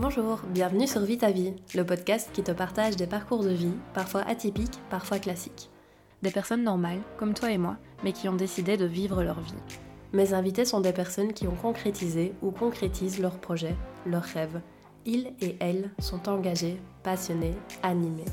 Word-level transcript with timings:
Bonjour, 0.00 0.38
bienvenue 0.50 0.86
sur 0.86 1.00
Vie 1.00 1.18
ta 1.18 1.32
vie, 1.32 1.54
le 1.74 1.84
podcast 1.84 2.30
qui 2.32 2.44
te 2.44 2.52
partage 2.52 2.94
des 2.94 3.08
parcours 3.08 3.42
de 3.42 3.50
vie, 3.50 3.74
parfois 3.94 4.20
atypiques, 4.28 4.78
parfois 4.90 5.18
classiques. 5.18 5.70
Des 6.22 6.30
personnes 6.30 6.62
normales, 6.62 7.00
comme 7.16 7.34
toi 7.34 7.50
et 7.50 7.58
moi, 7.58 7.78
mais 8.04 8.12
qui 8.12 8.28
ont 8.28 8.36
décidé 8.36 8.76
de 8.76 8.84
vivre 8.84 9.24
leur 9.24 9.40
vie. 9.40 9.58
Mes 10.12 10.34
invités 10.34 10.64
sont 10.64 10.80
des 10.80 10.92
personnes 10.92 11.32
qui 11.32 11.48
ont 11.48 11.56
concrétisé 11.56 12.32
ou 12.42 12.52
concrétisent 12.52 13.18
leurs 13.18 13.40
projets, 13.40 13.74
leurs 14.06 14.22
rêves. 14.22 14.60
Ils 15.04 15.32
et 15.40 15.56
elles 15.58 15.90
sont 15.98 16.28
engagés, 16.28 16.80
passionnés, 17.02 17.56
animés. 17.82 18.30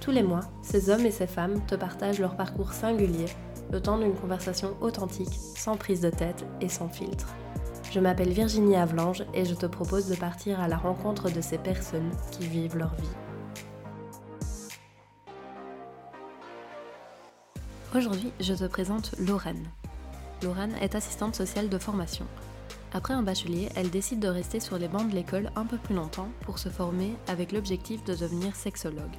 Tous 0.00 0.10
les 0.10 0.24
mois, 0.24 0.50
ces 0.62 0.90
hommes 0.90 1.06
et 1.06 1.12
ces 1.12 1.28
femmes 1.28 1.64
te 1.68 1.76
partagent 1.76 2.18
leur 2.18 2.34
parcours 2.34 2.72
singulier, 2.72 3.26
le 3.70 3.80
temps 3.80 3.98
d'une 3.98 4.16
conversation 4.16 4.76
authentique, 4.80 5.38
sans 5.54 5.76
prise 5.76 6.00
de 6.00 6.10
tête 6.10 6.44
et 6.60 6.68
sans 6.68 6.88
filtre. 6.88 7.28
Je 7.90 8.00
m'appelle 8.00 8.32
Virginie 8.32 8.76
Avlange 8.76 9.24
et 9.32 9.46
je 9.46 9.54
te 9.54 9.64
propose 9.64 10.08
de 10.08 10.14
partir 10.14 10.60
à 10.60 10.68
la 10.68 10.76
rencontre 10.76 11.30
de 11.30 11.40
ces 11.40 11.56
personnes 11.56 12.10
qui 12.32 12.46
vivent 12.46 12.76
leur 12.76 12.94
vie. 12.94 13.08
Aujourd'hui, 17.96 18.30
je 18.40 18.52
te 18.52 18.64
présente 18.66 19.14
Lorraine. 19.18 19.66
Lorraine 20.42 20.74
est 20.82 20.94
assistante 20.94 21.34
sociale 21.34 21.70
de 21.70 21.78
formation. 21.78 22.26
Après 22.92 23.14
un 23.14 23.22
bachelier, 23.22 23.70
elle 23.74 23.88
décide 23.88 24.20
de 24.20 24.28
rester 24.28 24.60
sur 24.60 24.78
les 24.78 24.88
bancs 24.88 25.08
de 25.08 25.14
l'école 25.14 25.50
un 25.56 25.64
peu 25.64 25.78
plus 25.78 25.94
longtemps 25.94 26.28
pour 26.42 26.58
se 26.58 26.68
former 26.68 27.14
avec 27.26 27.52
l'objectif 27.52 28.04
de 28.04 28.14
devenir 28.14 28.54
sexologue. 28.54 29.16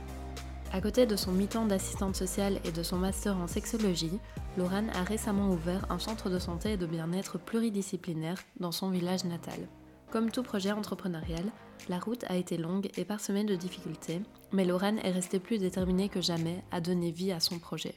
À 0.72 0.82
côté 0.82 1.08
de 1.08 1.16
son 1.16 1.32
mi-temps 1.32 1.66
d'assistante 1.66 2.16
sociale 2.16 2.60
et 2.64 2.72
de 2.72 2.84
son 2.84 2.98
master 2.98 3.36
en 3.38 3.48
sexologie, 3.48 4.20
Lorraine 4.56 4.92
a 4.94 5.04
récemment 5.04 5.50
ouvert 5.50 5.88
un 5.90 5.98
centre 5.98 6.30
de 6.30 6.38
santé 6.38 6.74
et 6.74 6.78
de 6.78 6.86
bien-être 6.86 7.40
pluridisciplinaire 7.40 8.38
dans 8.60 8.72
son 8.72 8.92
village 8.92 9.26
natal. 9.26 9.68
Comme 10.12 10.30
tout 10.30 10.44
projet 10.44 10.72
entrepreneurial, 10.72 11.46
la 11.88 11.98
route 11.98 12.24
a 12.28 12.36
été 12.36 12.58
longue 12.58 12.90
et 12.98 13.04
parsemée 13.04 13.46
de 13.46 13.56
difficultés, 13.56 14.22
mais 14.52 14.64
Lorraine 14.64 15.00
est 15.00 15.12
restée 15.12 15.40
plus 15.40 15.58
déterminée 15.58 16.08
que 16.08 16.22
jamais 16.22 16.64
à 16.72 16.82
donner 16.82 17.10
vie 17.10 17.32
à 17.32 17.40
son 17.40 17.58
projet. 17.58 17.96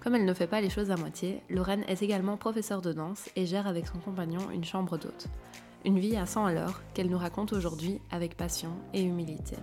Comme 0.00 0.16
elle 0.16 0.24
ne 0.24 0.34
fait 0.34 0.46
pas 0.48 0.60
les 0.60 0.70
choses 0.70 0.90
à 0.90 0.96
moitié, 0.96 1.40
Lorraine 1.48 1.84
est 1.86 2.02
également 2.02 2.36
professeure 2.36 2.82
de 2.82 2.92
danse 2.92 3.28
et 3.36 3.46
gère 3.46 3.68
avec 3.68 3.86
son 3.86 3.98
compagnon 3.98 4.50
une 4.50 4.64
chambre 4.64 4.98
d'hôte. 4.98 5.28
Une 5.84 6.00
vie 6.00 6.16
à 6.16 6.26
100 6.26 6.46
à 6.46 6.52
l'heure 6.52 6.82
qu'elle 6.94 7.10
nous 7.10 7.18
raconte 7.18 7.52
aujourd'hui 7.52 8.00
avec 8.10 8.36
passion 8.36 8.72
et 8.92 9.02
humilité 9.02 9.56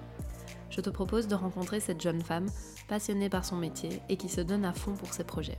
je 0.76 0.82
te 0.82 0.90
propose 0.90 1.28
de 1.28 1.36
rencontrer 1.36 1.80
cette 1.80 2.02
jeune 2.02 2.22
femme 2.22 2.48
passionnée 2.88 3.30
par 3.30 3.46
son 3.46 3.58
métier 3.58 4.02
et 4.10 4.18
qui 4.18 4.28
se 4.28 4.42
donne 4.42 4.66
à 4.66 4.74
fond 4.74 4.96
pour 4.96 5.14
ses 5.14 5.24
projets. 5.24 5.58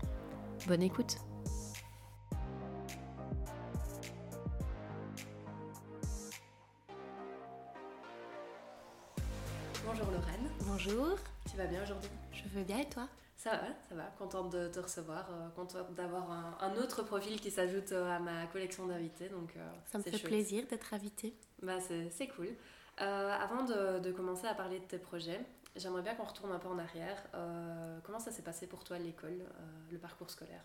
Bonne 0.66 0.82
écoute 0.82 1.18
Bonjour 9.86 10.10
Lorraine. 10.10 10.50
Bonjour. 10.66 11.16
Tu 11.48 11.56
vas 11.56 11.66
bien 11.66 11.82
aujourd'hui? 11.84 12.10
Je 12.32 12.48
veux 12.48 12.64
bien 12.64 12.78
et 12.78 12.88
toi? 12.88 13.06
Ça 13.36 13.50
va, 13.50 13.68
ça 13.88 13.94
va. 13.94 14.04
Contente 14.18 14.50
de 14.50 14.68
te 14.68 14.80
recevoir, 14.80 15.28
euh, 15.30 15.48
contente 15.50 15.94
d'avoir 15.94 16.58
un, 16.60 16.74
autre 16.76 17.04
profil 17.04 17.40
qui 17.40 17.50
s'ajoute 17.50 17.92
euh, 17.92 18.16
à 18.16 18.18
ma 18.18 18.46
collection 18.46 18.86
d'invités. 18.86 19.28
Donc, 19.28 19.50
euh, 19.56 19.70
ça 19.84 19.98
me 19.98 20.02
fait 20.02 20.18
plaisir 20.18 20.66
d'être 20.66 20.94
invitée. 20.94 21.34
Bah, 21.62 21.78
c'est 21.78 22.28
cool. 22.28 22.48
Euh, 23.00 23.32
avant 23.32 23.64
de, 23.64 24.12
commencer 24.12 24.46
à 24.46 24.54
parler 24.54 24.78
de 24.78 24.84
tes 24.84 24.98
projets, 24.98 25.40
j'aimerais 25.76 26.02
bien 26.02 26.14
qu'on 26.14 26.24
retourne 26.24 26.52
un 26.52 26.58
peu 26.58 26.68
en 26.68 26.78
arrière. 26.78 27.16
Euh, 27.34 27.98
comment 28.04 28.20
ça 28.20 28.30
s'est 28.30 28.42
passé 28.42 28.66
pour 28.66 28.84
toi 28.84 28.96
à 28.96 28.98
l'école, 29.00 29.40
euh, 29.40 29.62
le 29.90 29.98
parcours 29.98 30.30
scolaire? 30.30 30.62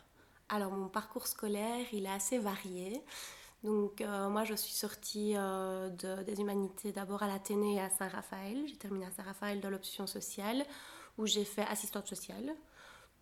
Alors 0.49 0.71
mon 0.71 0.89
parcours 0.89 1.27
scolaire, 1.27 1.86
il 1.91 2.05
est 2.05 2.11
assez 2.11 2.38
varié. 2.38 3.03
Donc 3.63 4.02
moi 4.02 4.45
je 4.45 4.53
suis 4.53 4.71
sortie 4.71 5.33
de, 5.33 6.23
des 6.23 6.39
humanités 6.39 6.93
d'abord 6.93 7.23
à 7.23 7.27
l'Athénée 7.27 7.76
et 7.76 7.81
à 7.81 7.89
Saint-Raphaël. 7.89 8.64
J'ai 8.67 8.77
terminé 8.77 9.05
à 9.05 9.11
Saint-Raphaël 9.11 9.59
dans 9.59 9.70
l'option 9.70 10.08
sociale 10.08 10.64
où 11.17 11.25
j'ai 11.25 11.43
fait 11.43 11.64
assistante 11.64 12.08
sociale, 12.08 12.55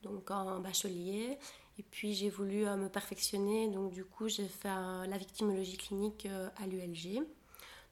donc 0.04 0.30
en 0.30 0.60
bachelier. 0.60 1.40
Et 1.80 1.84
puis 1.84 2.14
j'ai 2.14 2.30
voulu 2.30 2.66
me 2.66 2.88
perfectionner, 2.88 3.68
donc 3.68 3.92
du 3.92 4.06
coup 4.06 4.28
j'ai 4.28 4.48
fait 4.48 4.70
la 4.70 5.18
victimologie 5.18 5.78
clinique 5.78 6.28
à 6.58 6.68
l'ULG 6.68 7.26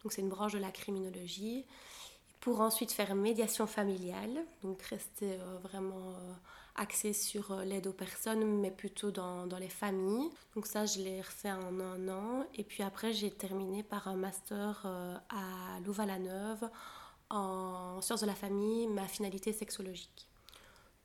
donc 0.05 0.13
c'est 0.13 0.21
une 0.21 0.29
branche 0.29 0.53
de 0.53 0.59
la 0.59 0.69
criminologie, 0.69 1.65
pour 2.45 2.61
ensuite 2.61 2.91
faire 2.91 3.15
médiation 3.15 3.65
familiale, 3.65 4.45
donc 4.61 4.79
rester 4.83 5.31
euh, 5.31 5.57
vraiment 5.63 6.11
euh, 6.11 6.33
axé 6.75 7.11
sur 7.11 7.49
euh, 7.49 7.63
l'aide 7.63 7.87
aux 7.87 7.91
personnes, 7.91 8.59
mais 8.61 8.69
plutôt 8.69 9.09
dans, 9.09 9.47
dans, 9.47 9.57
les 9.57 9.67
familles. 9.67 10.29
Donc 10.53 10.67
ça, 10.67 10.85
je 10.85 10.99
l'ai 10.99 11.21
refait 11.21 11.51
en 11.51 11.79
un 11.79 12.07
an, 12.07 12.45
et 12.53 12.63
puis 12.63 12.83
après, 12.83 13.13
j'ai 13.13 13.31
terminé 13.31 13.81
par 13.81 14.07
un 14.07 14.15
master 14.15 14.85
à 14.85 15.79
Louvain-la-Neuve 15.83 16.69
en 17.31 17.99
sciences 18.01 18.21
de 18.21 18.27
la 18.27 18.35
famille, 18.35 18.85
ma 18.89 19.07
finalité 19.07 19.51
sexologique. 19.51 20.27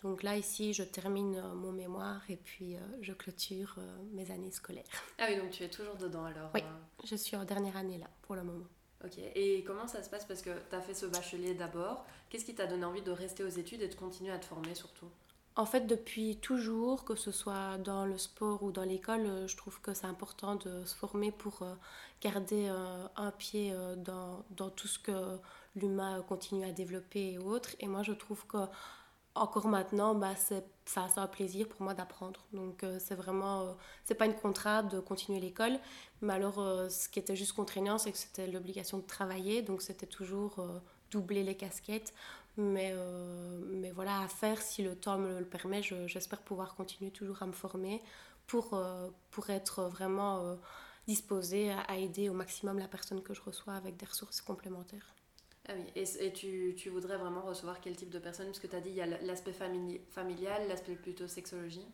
Donc 0.03 0.23
là, 0.23 0.37
ici, 0.37 0.75
je 0.75 0.83
termine 0.83 1.43
mon 1.55 1.73
mémoire 1.73 2.21
et 2.29 2.37
puis 2.37 2.77
je 3.01 3.15
clôture 3.15 3.77
mes 4.13 4.31
années 4.31 4.51
scolaires. 4.51 4.85
Ah 5.19 5.25
oui, 5.31 5.39
donc 5.39 5.51
tu 5.53 5.63
es 5.63 5.71
toujours 5.71 5.97
dedans 5.97 6.25
alors 6.25 6.51
Oui, 6.55 6.63
je 7.05 7.17
suis 7.17 7.37
en 7.37 7.45
dernière 7.45 7.79
année 7.79 7.97
là, 7.97 8.09
pour 8.23 8.35
le 8.35 8.43
moment. 8.43 8.67
Ok, 9.05 9.19
et 9.35 9.65
comment 9.65 9.87
ça 9.89 10.03
se 10.03 10.11
passe? 10.11 10.25
Parce 10.27 10.43
que 10.43 10.51
tu 10.69 10.77
as 10.77 10.81
fait 10.81 10.95
ce 10.95 11.07
bachelier 11.07 11.55
d'abord. 11.55 12.05
Qu'est-ce 12.29 12.45
qui 12.45 12.55
t'a 12.55 12.67
donné 12.67 12.85
envie 12.85 13.03
de 13.03 13.11
rester 13.11 13.43
aux 13.43 13.49
études 13.49 13.83
et 13.83 13.89
de 13.89 13.95
continuer 13.95 14.31
à 14.31 14.39
te 14.39 14.45
former 14.45 14.75
surtout? 14.75 15.09
En 15.57 15.67
fait, 15.67 15.87
depuis 15.87 16.37
toujours, 16.37 17.05
que 17.05 17.15
ce 17.17 17.33
soit 17.33 17.77
dans 17.79 18.07
le 18.07 18.17
sport 18.19 18.63
ou 18.63 18.73
dans 18.73 18.85
l'école, 18.85 19.27
euh, 19.27 19.47
je 19.49 19.57
trouve 19.57 19.81
que 19.81 19.95
c'est 19.95 20.07
important 20.07 20.55
de 20.57 20.85
se 20.85 20.95
former 20.95 21.33
pour 21.33 21.63
euh, 21.63 21.75
garder 22.23 22.69
euh, 22.69 23.07
un 23.17 23.31
pied 23.31 23.75
dans, 23.99 24.45
dans 24.51 24.71
tout 24.71 24.89
ce 24.89 24.99
que 24.99 25.39
l'humain 25.77 26.23
continue 26.29 26.65
à 26.65 26.73
développer 26.73 27.33
et 27.33 27.39
autres. 27.39 27.75
Et 27.81 27.89
moi, 27.89 28.03
je 28.03 28.13
trouve 28.13 28.47
que 28.47 28.59
encore 29.41 29.67
maintenant, 29.69 30.15
bah, 30.15 30.35
c'est 30.37 30.65
ça, 30.85 31.07
un 31.17 31.27
plaisir 31.27 31.67
pour 31.69 31.83
moi 31.83 31.95
d'apprendre. 31.95 32.45
Donc 32.53 32.85
euh, 32.85 32.99
c'est 33.01 33.15
vraiment, 33.15 33.63
euh, 33.63 33.73
c'est 34.05 34.15
pas 34.15 34.27
une 34.27 34.35
contrainte 34.35 34.93
de 34.93 35.01
continuer 35.01 35.41
l'école, 35.41 35.79
mais 36.21 36.35
alors 36.35 36.59
euh, 36.59 36.89
ce 36.89 37.09
qui 37.09 37.19
était 37.19 37.37
juste 37.37 37.55
contraignant, 37.55 37.97
c'est 37.99 38.13
que 38.13 38.19
c'était 38.19 38.47
l'obligation 38.47 38.99
de 38.99 39.07
travailler, 39.07 39.63
donc 39.63 39.83
c'était 39.83 40.07
toujours 40.07 40.65
doubler 41.11 41.43
les 41.43 41.57
casquettes. 41.57 42.13
Mais, 42.57 42.95
mais 43.71 43.91
voilà, 43.93 44.21
à 44.21 44.29
faire 44.29 44.61
si 44.61 44.83
le 44.83 44.95
temps 44.95 45.17
me 45.17 45.39
le 45.39 45.47
permet, 45.47 45.83
j'espère 45.83 46.43
pouvoir 46.43 46.75
continuer 46.75 47.11
toujours 47.11 47.43
à 47.43 47.47
me 47.47 47.53
former 47.53 48.03
pour, 48.47 48.79
pour 49.31 49.51
être 49.51 49.85
vraiment 49.85 50.59
disposée 51.07 51.71
à 51.71 51.97
aider 51.97 52.29
au 52.29 52.35
maximum 52.35 52.79
la 52.79 52.89
personne 52.89 53.23
que 53.23 53.35
je 53.35 53.41
reçois 53.41 53.75
avec 53.75 53.97
des 53.97 54.07
ressources 54.07 54.43
complémentaires. 54.43 55.15
Ah 55.71 55.75
oui, 55.77 56.03
et, 56.21 56.33
tu, 56.33 56.75
tu, 56.77 56.91
voudrais 56.91 57.17
vraiment 57.17 57.43
recevoir 57.43 57.81
quel 57.81 57.95
type 57.95 58.11
de 58.11 58.19
personne 58.19 58.47
Parce 58.47 58.59
que 58.59 58.67
tu 58.67 58.75
as 58.75 58.81
dit, 58.81 58.91
il 58.91 58.97
y 58.97 59.03
a 59.03 59.07
l'aspect 59.07 59.53
familial, 59.53 60.67
l'aspect 60.69 60.95
plutôt 60.95 61.29
sexologie. 61.29 61.87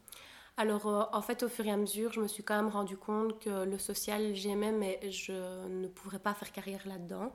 Alors, 0.57 0.87
euh, 0.87 1.05
en 1.13 1.21
fait, 1.21 1.43
au 1.43 1.49
fur 1.51 1.67
et 1.67 1.71
à 1.71 1.77
mesure, 1.77 2.11
je 2.13 2.21
me 2.21 2.29
suis 2.29 2.43
quand 2.43 2.57
même 2.57 2.73
rendu 2.73 2.97
compte 2.97 3.39
que 3.39 3.65
le 3.65 3.79
social, 3.79 4.35
j'aimais, 4.35 4.73
mais 4.73 4.99
je 5.11 5.67
ne 5.69 5.89
pourrais 5.89 6.19
pas 6.19 6.33
faire 6.33 6.53
carrière 6.53 6.81
là-dedans. 6.87 7.35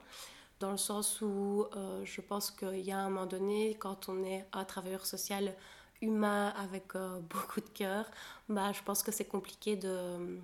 Dans 0.60 0.72
le 0.72 0.78
sens 0.78 1.22
où 1.22 1.68
euh, 1.76 2.04
je 2.06 2.22
pense 2.22 2.50
qu'il 2.50 2.82
y 2.82 2.92
a 2.92 2.98
un 2.98 3.10
moment 3.10 3.28
donné, 3.28 3.76
quand 3.76 4.10
on 4.10 4.24
est 4.24 4.48
un 4.54 4.66
travailleur 4.66 5.06
social 5.06 5.54
humain 6.02 6.54
avec 6.58 6.96
euh, 6.96 7.20
beaucoup 7.30 7.62
de 7.62 7.70
cœur, 7.70 8.10
bah, 8.50 8.72
je 8.72 8.82
pense 8.82 9.04
que 9.04 9.12
c'est 9.12 9.26
compliqué 9.26 9.76
de 9.76 10.40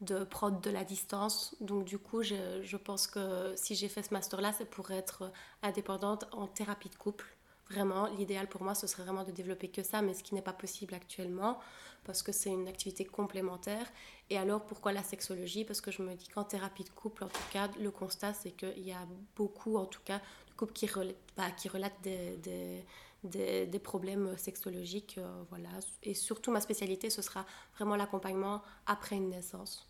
de 0.00 0.24
prendre 0.24 0.60
de 0.60 0.70
la 0.70 0.84
distance. 0.84 1.56
Donc 1.60 1.84
du 1.84 1.98
coup, 1.98 2.22
je, 2.22 2.62
je 2.62 2.76
pense 2.76 3.06
que 3.06 3.52
si 3.56 3.74
j'ai 3.74 3.88
fait 3.88 4.02
ce 4.02 4.14
master-là, 4.14 4.52
c'est 4.56 4.68
pour 4.68 4.90
être 4.90 5.30
indépendante 5.62 6.26
en 6.32 6.46
thérapie 6.46 6.88
de 6.88 6.94
couple. 6.94 7.26
Vraiment, 7.70 8.06
l'idéal 8.06 8.48
pour 8.48 8.62
moi, 8.62 8.74
ce 8.74 8.86
serait 8.86 9.02
vraiment 9.02 9.24
de 9.24 9.30
développer 9.30 9.68
que 9.68 9.82
ça, 9.82 10.00
mais 10.00 10.14
ce 10.14 10.22
qui 10.22 10.34
n'est 10.34 10.42
pas 10.42 10.54
possible 10.54 10.94
actuellement, 10.94 11.58
parce 12.04 12.22
que 12.22 12.32
c'est 12.32 12.48
une 12.48 12.66
activité 12.66 13.04
complémentaire. 13.04 13.86
Et 14.30 14.38
alors, 14.38 14.64
pourquoi 14.64 14.92
la 14.92 15.02
sexologie? 15.02 15.64
Parce 15.64 15.82
que 15.82 15.90
je 15.90 16.00
me 16.00 16.14
dis 16.14 16.28
qu'en 16.28 16.44
thérapie 16.44 16.84
de 16.84 16.90
couple, 16.90 17.24
en 17.24 17.28
tout 17.28 17.42
cas, 17.52 17.68
le 17.78 17.90
constat, 17.90 18.32
c'est 18.32 18.52
qu'il 18.52 18.86
y 18.86 18.92
a 18.92 19.06
beaucoup, 19.36 19.76
en 19.76 19.84
tout 19.84 20.00
cas, 20.02 20.18
de 20.18 20.54
couples 20.56 20.72
qui, 20.72 20.88
bah, 21.36 21.44
relatent 21.70 22.00
des, 22.02 22.38
des, 23.22 23.66
des, 23.66 23.78
problèmes 23.78 24.36
sexologiques. 24.38 25.18
Euh, 25.18 25.42
voilà. 25.50 25.68
Et 26.02 26.14
surtout, 26.14 26.50
ma 26.50 26.62
spécialité, 26.62 27.10
ce 27.10 27.20
sera 27.20 27.44
vraiment 27.76 27.96
l'accompagnement 27.96 28.62
après 28.86 29.16
une 29.16 29.28
naissance 29.28 29.87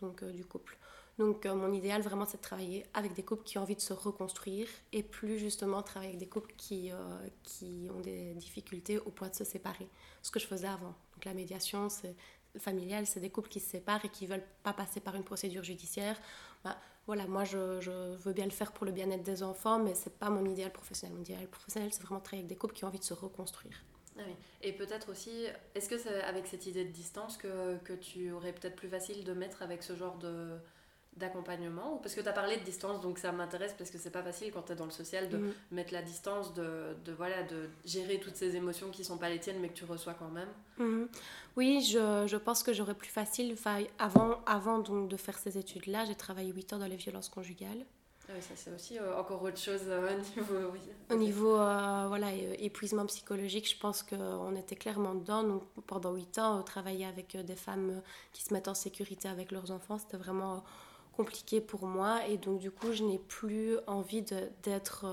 donc 0.00 0.22
euh, 0.22 0.32
du 0.32 0.44
couple. 0.44 0.78
Donc 1.18 1.46
euh, 1.46 1.54
mon 1.54 1.72
idéal 1.72 2.02
vraiment 2.02 2.26
c'est 2.26 2.36
de 2.36 2.42
travailler 2.42 2.86
avec 2.94 3.12
des 3.12 3.24
couples 3.24 3.42
qui 3.42 3.58
ont 3.58 3.62
envie 3.62 3.74
de 3.74 3.80
se 3.80 3.92
reconstruire 3.92 4.68
et 4.92 5.02
plus 5.02 5.38
justement 5.38 5.82
travailler 5.82 6.10
avec 6.10 6.20
des 6.20 6.28
couples 6.28 6.54
qui, 6.56 6.92
euh, 6.92 6.96
qui 7.42 7.88
ont 7.94 8.00
des 8.00 8.34
difficultés 8.34 8.98
au 8.98 9.10
point 9.10 9.28
de 9.28 9.34
se 9.34 9.44
séparer. 9.44 9.88
Ce 10.22 10.30
que 10.30 10.38
je 10.38 10.46
faisais 10.46 10.68
avant. 10.68 10.94
Donc 11.14 11.24
la 11.24 11.34
médiation 11.34 11.88
c'est 11.88 12.14
familiale, 12.56 13.06
c'est 13.06 13.20
des 13.20 13.30
couples 13.30 13.48
qui 13.48 13.60
se 13.60 13.68
séparent 13.68 14.04
et 14.04 14.08
qui 14.08 14.26
veulent 14.26 14.46
pas 14.62 14.72
passer 14.72 15.00
par 15.00 15.14
une 15.16 15.24
procédure 15.24 15.62
judiciaire. 15.64 16.18
Bah, 16.64 16.76
voilà, 17.06 17.26
moi 17.26 17.44
je, 17.44 18.16
veux 18.16 18.32
bien 18.32 18.44
le 18.44 18.50
faire 18.50 18.72
pour 18.72 18.86
le 18.86 18.92
bien-être 18.92 19.22
des 19.22 19.42
enfants, 19.42 19.78
mais 19.78 19.94
c'est 19.94 20.18
pas 20.18 20.30
mon 20.30 20.44
idéal 20.44 20.72
professionnel. 20.72 21.16
Mon 21.16 21.22
idéal 21.22 21.46
professionnel 21.48 21.92
c'est 21.92 22.02
vraiment 22.02 22.20
travailler 22.20 22.42
avec 22.42 22.48
des 22.48 22.56
couples 22.56 22.74
qui 22.74 22.84
ont 22.84 22.88
envie 22.88 22.98
de 22.98 23.04
se 23.04 23.14
reconstruire. 23.14 23.82
Ah 24.18 24.22
Et 24.62 24.72
peut-être 24.72 25.10
aussi, 25.10 25.46
est-ce 25.74 25.88
que 25.88 25.98
c'est 25.98 26.22
avec 26.22 26.46
cette 26.46 26.66
idée 26.66 26.84
de 26.84 26.90
distance 26.90 27.36
que, 27.36 27.76
que 27.78 27.92
tu 27.92 28.30
aurais 28.32 28.52
peut-être 28.52 28.76
plus 28.76 28.88
facile 28.88 29.24
de 29.24 29.32
mettre 29.32 29.62
avec 29.62 29.82
ce 29.82 29.94
genre 29.94 30.18
de, 30.18 30.58
d'accompagnement 31.18 31.98
parce 32.02 32.14
que 32.14 32.20
tu 32.20 32.28
as 32.28 32.32
parlé 32.32 32.56
de 32.56 32.64
distance 32.64 33.00
donc 33.00 33.18
ça 33.18 33.32
m'intéresse 33.32 33.74
parce 33.76 33.90
que 33.90 33.98
c'est 33.98 34.10
pas 34.10 34.22
facile 34.22 34.52
quand 34.52 34.62
tu 34.62 34.72
es 34.72 34.76
dans 34.76 34.84
le 34.84 34.90
social 34.90 35.28
de 35.28 35.38
mm. 35.38 35.52
mettre 35.72 35.92
la 35.92 36.02
distance 36.02 36.54
de, 36.54 36.94
de, 37.04 37.12
voilà 37.12 37.42
de 37.42 37.68
gérer 37.84 38.18
toutes 38.20 38.36
ces 38.36 38.56
émotions 38.56 38.90
qui 38.90 39.04
sont 39.04 39.18
pas 39.18 39.28
les 39.28 39.40
tiennes 39.40 39.58
mais 39.60 39.68
que 39.68 39.74
tu 39.74 39.84
reçois 39.84 40.14
quand 40.14 40.30
même 40.30 40.48
mm-hmm. 40.78 41.08
oui 41.56 41.82
je, 41.82 42.26
je, 42.26 42.36
pense 42.36 42.62
que 42.62 42.72
j'aurais 42.72 42.94
plus 42.94 43.10
facile 43.10 43.56
avant 43.98 44.40
avant 44.46 44.78
donc 44.78 45.08
de 45.08 45.16
faire 45.16 45.38
ces 45.38 45.58
études 45.58 45.86
là 45.86 46.04
j'ai 46.04 46.14
travaillé 46.14 46.52
8 46.52 46.74
ans 46.74 46.78
dans 46.78 46.86
les 46.86 46.96
violences 46.96 47.28
conjugales 47.28 47.84
oui, 48.34 48.42
ça 48.42 48.54
c'est 48.56 48.72
aussi 48.72 48.98
euh, 48.98 49.18
encore 49.18 49.42
autre 49.42 49.58
chose 49.58 49.82
euh, 49.86 50.14
au 50.14 50.18
niveau, 50.18 50.70
oui. 50.72 50.80
Au 51.10 51.14
niveau 51.14 51.56
euh, 51.56 52.04
voilà, 52.08 52.32
épuisement 52.58 53.06
psychologique, 53.06 53.68
je 53.70 53.78
pense 53.78 54.02
qu'on 54.02 54.54
était 54.54 54.76
clairement 54.76 55.14
dedans. 55.14 55.42
Donc, 55.42 55.62
pendant 55.86 56.12
8 56.12 56.38
ans, 56.38 56.62
travailler 56.62 57.06
avec 57.06 57.36
des 57.36 57.56
femmes 57.56 58.02
qui 58.32 58.42
se 58.42 58.52
mettent 58.52 58.68
en 58.68 58.74
sécurité 58.74 59.28
avec 59.28 59.50
leurs 59.50 59.70
enfants, 59.70 59.98
c'était 59.98 60.18
vraiment 60.18 60.62
compliqué 61.16 61.60
pour 61.60 61.86
moi 61.86 62.24
et 62.28 62.36
donc 62.36 62.60
du 62.60 62.70
coup 62.70 62.92
je 62.92 63.02
n'ai 63.02 63.18
plus 63.18 63.76
envie 63.88 64.22
d'être 64.22 65.04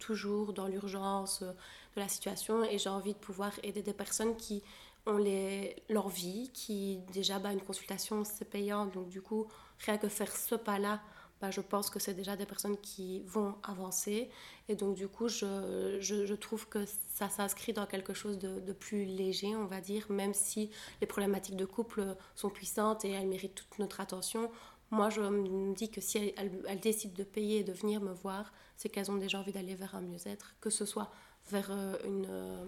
toujours 0.00 0.52
dans 0.52 0.66
l'urgence 0.66 1.44
de 1.44 2.00
la 2.00 2.08
situation 2.08 2.64
et 2.64 2.78
j'ai 2.78 2.88
envie 2.88 3.12
de 3.12 3.18
pouvoir 3.18 3.52
aider 3.62 3.80
des 3.80 3.92
personnes 3.92 4.34
qui 4.34 4.60
ont 5.06 5.18
les, 5.18 5.76
leur 5.88 6.08
vie, 6.08 6.50
qui 6.52 6.98
déjà 7.12 7.38
bah, 7.38 7.52
une 7.52 7.60
consultation 7.60 8.24
c'est 8.24 8.44
payant 8.44 8.86
donc 8.86 9.08
du 9.08 9.22
coup 9.22 9.46
rien 9.78 9.98
que 9.98 10.08
faire 10.08 10.34
ce 10.34 10.56
pas 10.56 10.80
là 10.80 11.00
bah, 11.42 11.50
je 11.50 11.60
pense 11.60 11.90
que 11.90 11.98
c'est 11.98 12.14
déjà 12.14 12.36
des 12.36 12.46
personnes 12.46 12.78
qui 12.78 13.22
vont 13.26 13.56
avancer. 13.64 14.30
Et 14.68 14.76
donc 14.76 14.94
du 14.94 15.08
coup 15.08 15.28
je, 15.28 15.98
je, 16.00 16.34
trouve 16.34 16.68
que 16.68 16.86
ça 17.14 17.28
s'inscrit 17.28 17.74
dans 17.74 17.84
quelque 17.84 18.14
chose 18.14 18.38
de, 18.38 18.60
de, 18.60 18.72
plus 18.72 19.04
léger 19.04 19.54
on 19.56 19.66
va 19.66 19.80
dire. 19.80 20.06
Même 20.08 20.32
si 20.32 20.70
les 21.00 21.06
problématiques 21.06 21.56
de 21.56 21.66
couple 21.66 22.16
sont 22.34 22.48
puissantes 22.48 23.04
et 23.04 23.10
elles 23.10 23.28
méritent 23.28 23.56
toute 23.56 23.78
notre 23.78 24.00
attention 24.00 24.50
moi, 24.92 25.08
je 25.08 25.22
me 25.22 25.74
dis 25.74 25.90
que 25.90 26.02
si 26.02 26.34
elles, 26.36 26.80
décident 26.80 27.14
de 27.16 27.24
payer 27.24 27.60
et 27.60 27.64
de 27.64 27.72
venir 27.72 28.02
me 28.02 28.12
voir, 28.12 28.52
c'est 28.76 28.90
qu'elles 28.90 29.10
ont 29.10 29.16
déjà 29.16 29.38
envie 29.38 29.50
d'aller 29.50 29.74
vers 29.74 29.94
un 29.94 30.02
mieux-être, 30.02 30.54
que 30.60 30.68
ce 30.68 30.84
soit 30.84 31.10
vers 31.50 31.70
euh, 31.70 31.96
une, 32.04 32.26
euh, 32.28 32.66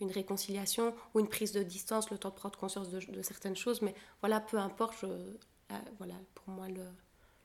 une 0.00 0.10
réconciliation 0.10 0.92
ou 1.14 1.20
une 1.20 1.28
prise 1.28 1.52
de 1.52 1.62
distance, 1.62 2.10
le 2.10 2.18
temps 2.18 2.30
de 2.30 2.34
prendre 2.34 2.58
conscience 2.58 2.90
de, 2.90 3.22
certaines 3.22 3.54
choses. 3.54 3.80
Mais 3.80 3.94
voilà, 4.20 4.40
peu 4.40 4.58
importe, 4.58 5.04
euh, 5.04 5.32
voilà, 5.98 6.14
pour 6.34 6.52
moi, 6.52 6.68
le, 6.68 6.82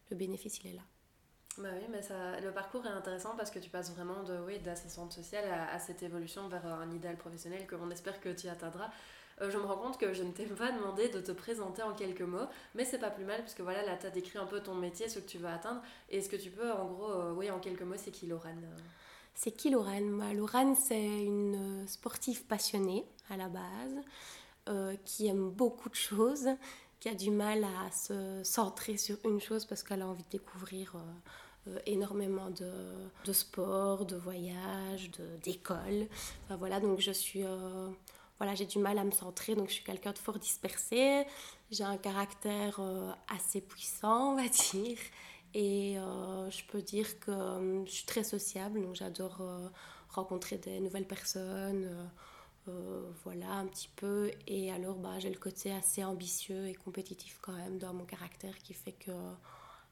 le, 0.09 0.15
bénéfice, 0.15 0.59
il 0.63 0.71
est 0.71 0.75
là. 0.75 0.83
Bah 1.57 1.69
oui, 1.73 1.87
mais 1.89 2.01
ça, 2.01 2.39
le 2.39 2.51
parcours 2.51 2.85
est 2.85 2.89
intéressant 2.89 3.35
parce 3.35 3.49
que 3.49 3.59
tu 3.59 3.69
passes 3.69 3.91
vraiment 3.91 4.23
de 4.23 4.37
oui, 4.45 4.59
d'assistante 4.59 5.11
sociale 5.11 5.45
à, 5.49 5.73
à, 5.73 5.79
cette 5.79 6.03
évolution 6.03 6.47
vers 6.49 6.65
un 6.65 6.91
idéal 6.91 7.17
professionnel 7.17 7.65
que 7.65 7.75
l'on 7.75 7.89
espère 7.89 8.19
que 8.21 8.29
tu 8.29 8.47
atteindras. 8.47 8.91
Euh, 9.41 9.51
je 9.51 9.57
me 9.57 9.65
rends 9.65 9.77
compte 9.77 9.97
que 9.97 10.13
je 10.13 10.23
ne 10.23 10.31
t'ai 10.31 10.45
pas 10.45 10.71
demandé 10.71 11.09
de 11.09 11.19
te 11.19 11.31
présenter 11.31 11.83
en 11.83 11.93
quelques 11.93 12.21
mots, 12.21 12.47
mais 12.73 12.85
c'est 12.85 12.97
pas 12.97 13.11
plus 13.11 13.25
mal 13.25 13.41
puisque 13.41 13.61
voilà, 13.61 13.85
là 13.85 13.95
tu 13.97 14.07
as 14.07 14.09
décrit 14.09 14.39
un 14.39 14.45
peu 14.45 14.61
ton 14.61 14.73
métier, 14.73 15.09
ce 15.09 15.19
que 15.19 15.27
tu 15.27 15.37
veux 15.37 15.47
atteindre. 15.47 15.81
Et 16.09 16.21
ce 16.21 16.29
que 16.29 16.35
tu 16.35 16.49
peux, 16.49 16.71
en 16.71 16.85
gros, 16.85 17.11
euh, 17.11 17.33
oui, 17.33 17.51
en 17.51 17.59
quelques 17.59 17.83
mots, 17.83 17.97
c'est 17.97 18.11
qui 18.11 18.25
Lorane 18.25 18.65
C'est 19.35 19.51
qui 19.51 19.69
Lorane 19.69 20.17
bah, 20.17 20.33
Lorane, 20.33 20.75
c'est 20.75 21.05
une 21.05 21.87
sportive 21.87 22.45
passionnée 22.45 23.05
à 23.29 23.37
la 23.37 23.47
base, 23.47 23.95
euh, 24.69 24.95
qui 25.05 25.27
aime 25.27 25.51
beaucoup 25.51 25.89
de 25.89 25.95
choses, 25.95 26.49
qui 26.99 27.09
a 27.09 27.15
du 27.15 27.31
mal 27.31 27.63
à 27.63 27.91
se 27.91 28.41
centrer 28.43 28.97
sur 28.97 29.17
une 29.25 29.39
chose 29.39 29.65
parce 29.65 29.83
qu'elle 29.83 30.01
a 30.01 30.07
envie 30.07 30.23
de 30.23 30.29
découvrir. 30.29 30.95
énormément 31.85 32.49
de, 32.49 32.71
de, 33.25 33.33
sport, 33.33 34.05
de 34.05 34.15
voyages, 34.15 35.11
d'école. 35.43 36.07
Enfin, 36.45 36.55
voilà, 36.55 36.79
donc 36.79 37.01
je 37.01 37.11
suis 37.11 37.43
voilà, 38.37 38.53
j'ai 38.53 38.65
du 38.65 38.77
mal 38.77 38.97
à 38.99 39.03
me 39.03 39.11
centrer, 39.11 39.55
donc 39.55 39.69
je 39.69 39.73
suis 39.73 39.83
quelqu'un 39.83 40.11
de 40.11 40.17
fort 40.17 40.37
dispersé. 40.37 41.25
J'ai 41.71 41.83
un 41.83 41.97
caractère 41.97 42.79
euh, 42.79 43.11
assez 43.27 43.61
puissant, 43.61 44.33
on 44.33 44.35
va 44.35 44.47
dire. 44.73 44.97
Et 45.53 45.97
euh, 45.97 46.49
je 46.51 46.63
peux 46.65 46.81
dire 46.81 47.19
que 47.19 47.31
euh, 47.31 47.85
je 47.85 47.91
suis 47.91 48.05
très 48.05 48.23
sociable, 48.23 48.81
donc 48.81 48.95
j'adore 48.95 49.41
rencontrer 50.09 50.57
des 50.57 50.79
nouvelles 50.79 51.07
personnes. 51.07 51.89
Voilà, 53.23 53.51
un 53.51 53.67
petit 53.67 53.89
peu. 53.95 54.31
Et 54.47 54.71
alors, 54.71 54.95
bah, 54.95 55.19
j'ai 55.19 55.29
le 55.29 55.39
côté 55.39 55.71
assez 55.73 56.03
ambitieux 56.03 56.67
et 56.67 56.73
compétitif 56.73 57.39
quand 57.41 57.53
même 57.53 57.77
dans 57.77 57.93
mon 57.93 58.05
caractère 58.05 58.57
qui 58.59 58.73
fait 58.73 58.93
que, 58.93 59.11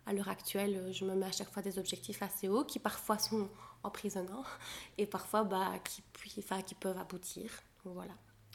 à 0.06 0.14
l'heure 0.14 0.30
actuelle, 0.30 0.90
je 0.92 1.06
me 1.06 1.16
mets 1.16 1.28
à 1.28 1.32
chaque 1.32 1.50
fois 1.50 1.64
des 1.64 1.80
objectifs 1.80 2.22
assez 2.22 2.48
hauts 2.48 2.64
qui 2.64 2.80
parfois 2.80 3.18
sont 3.18 3.50
emprisonnants 3.84 4.46
et 4.98 5.06
parfois 5.06 5.44
bah, 5.44 5.74
qui, 5.84 6.04
qui 6.66 6.76
peuvent 6.76 6.98
aboutir. 6.98 7.50
Donc, 7.84 7.94
voilà. 7.96 8.14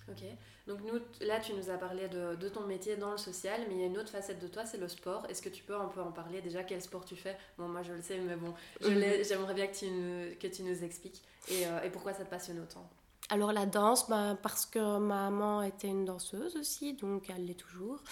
Ok. 0.09 0.25
Donc 0.67 0.81
nous, 0.83 1.01
là, 1.27 1.41
tu 1.41 1.53
nous 1.55 1.71
as 1.71 1.77
parlé 1.77 2.09
de, 2.09 2.35
de, 2.37 2.49
ton 2.49 2.67
métier 2.67 2.97
dans 2.97 3.11
le 3.11 3.17
social, 3.17 3.61
mais 3.69 3.75
il 3.75 3.81
y 3.81 3.83
a 3.83 3.87
une 3.87 3.99
autre 3.99 4.11
facette 4.11 4.39
de 4.41 4.47
toi, 4.47 4.65
c'est 4.65 4.79
le 4.79 4.89
sport. 4.89 5.27
Est-ce 5.29 5.43
que 5.43 5.49
tu 5.49 5.63
peux 5.63 5.75
un 5.75 5.87
peu 5.87 6.01
en 6.01 6.13
parler 6.13 6.41
déjà? 6.41 6.63
Quel 6.65 6.81
sport 6.81 7.05
tu 7.05 7.17
fais? 7.17 7.37
Bon, 7.59 7.69
moi 7.69 7.83
je 7.83 7.93
le 7.93 8.03
sais, 8.03 8.19
mais 8.19 8.37
bon, 8.37 8.55
j'aimerais 8.81 9.55
bien 9.55 9.67
que 9.67 9.77
tu, 9.77 9.91
nous, 9.91 10.35
que 10.39 10.47
tu 10.47 10.63
nous 10.63 10.85
expliques. 10.85 11.23
Et, 11.49 11.67
euh, 11.67 11.83
et, 11.83 11.91
pourquoi 11.91 12.13
ça 12.13 12.25
te 12.25 12.31
passionne 12.31 12.61
autant? 12.61 12.89
Alors 13.31 13.53
la 13.53 13.65
danse, 13.65 14.09
bah, 14.09 14.37
parce 14.43 14.67
que 14.67 14.99
ma 14.99 15.31
maman 15.31 15.63
était 15.63 15.89
une 15.89 16.05
danseuse 16.05 16.57
aussi, 16.57 16.95
donc 16.95 17.31
elle 17.31 17.47
l'est 17.47 17.55
toujours. 17.55 18.03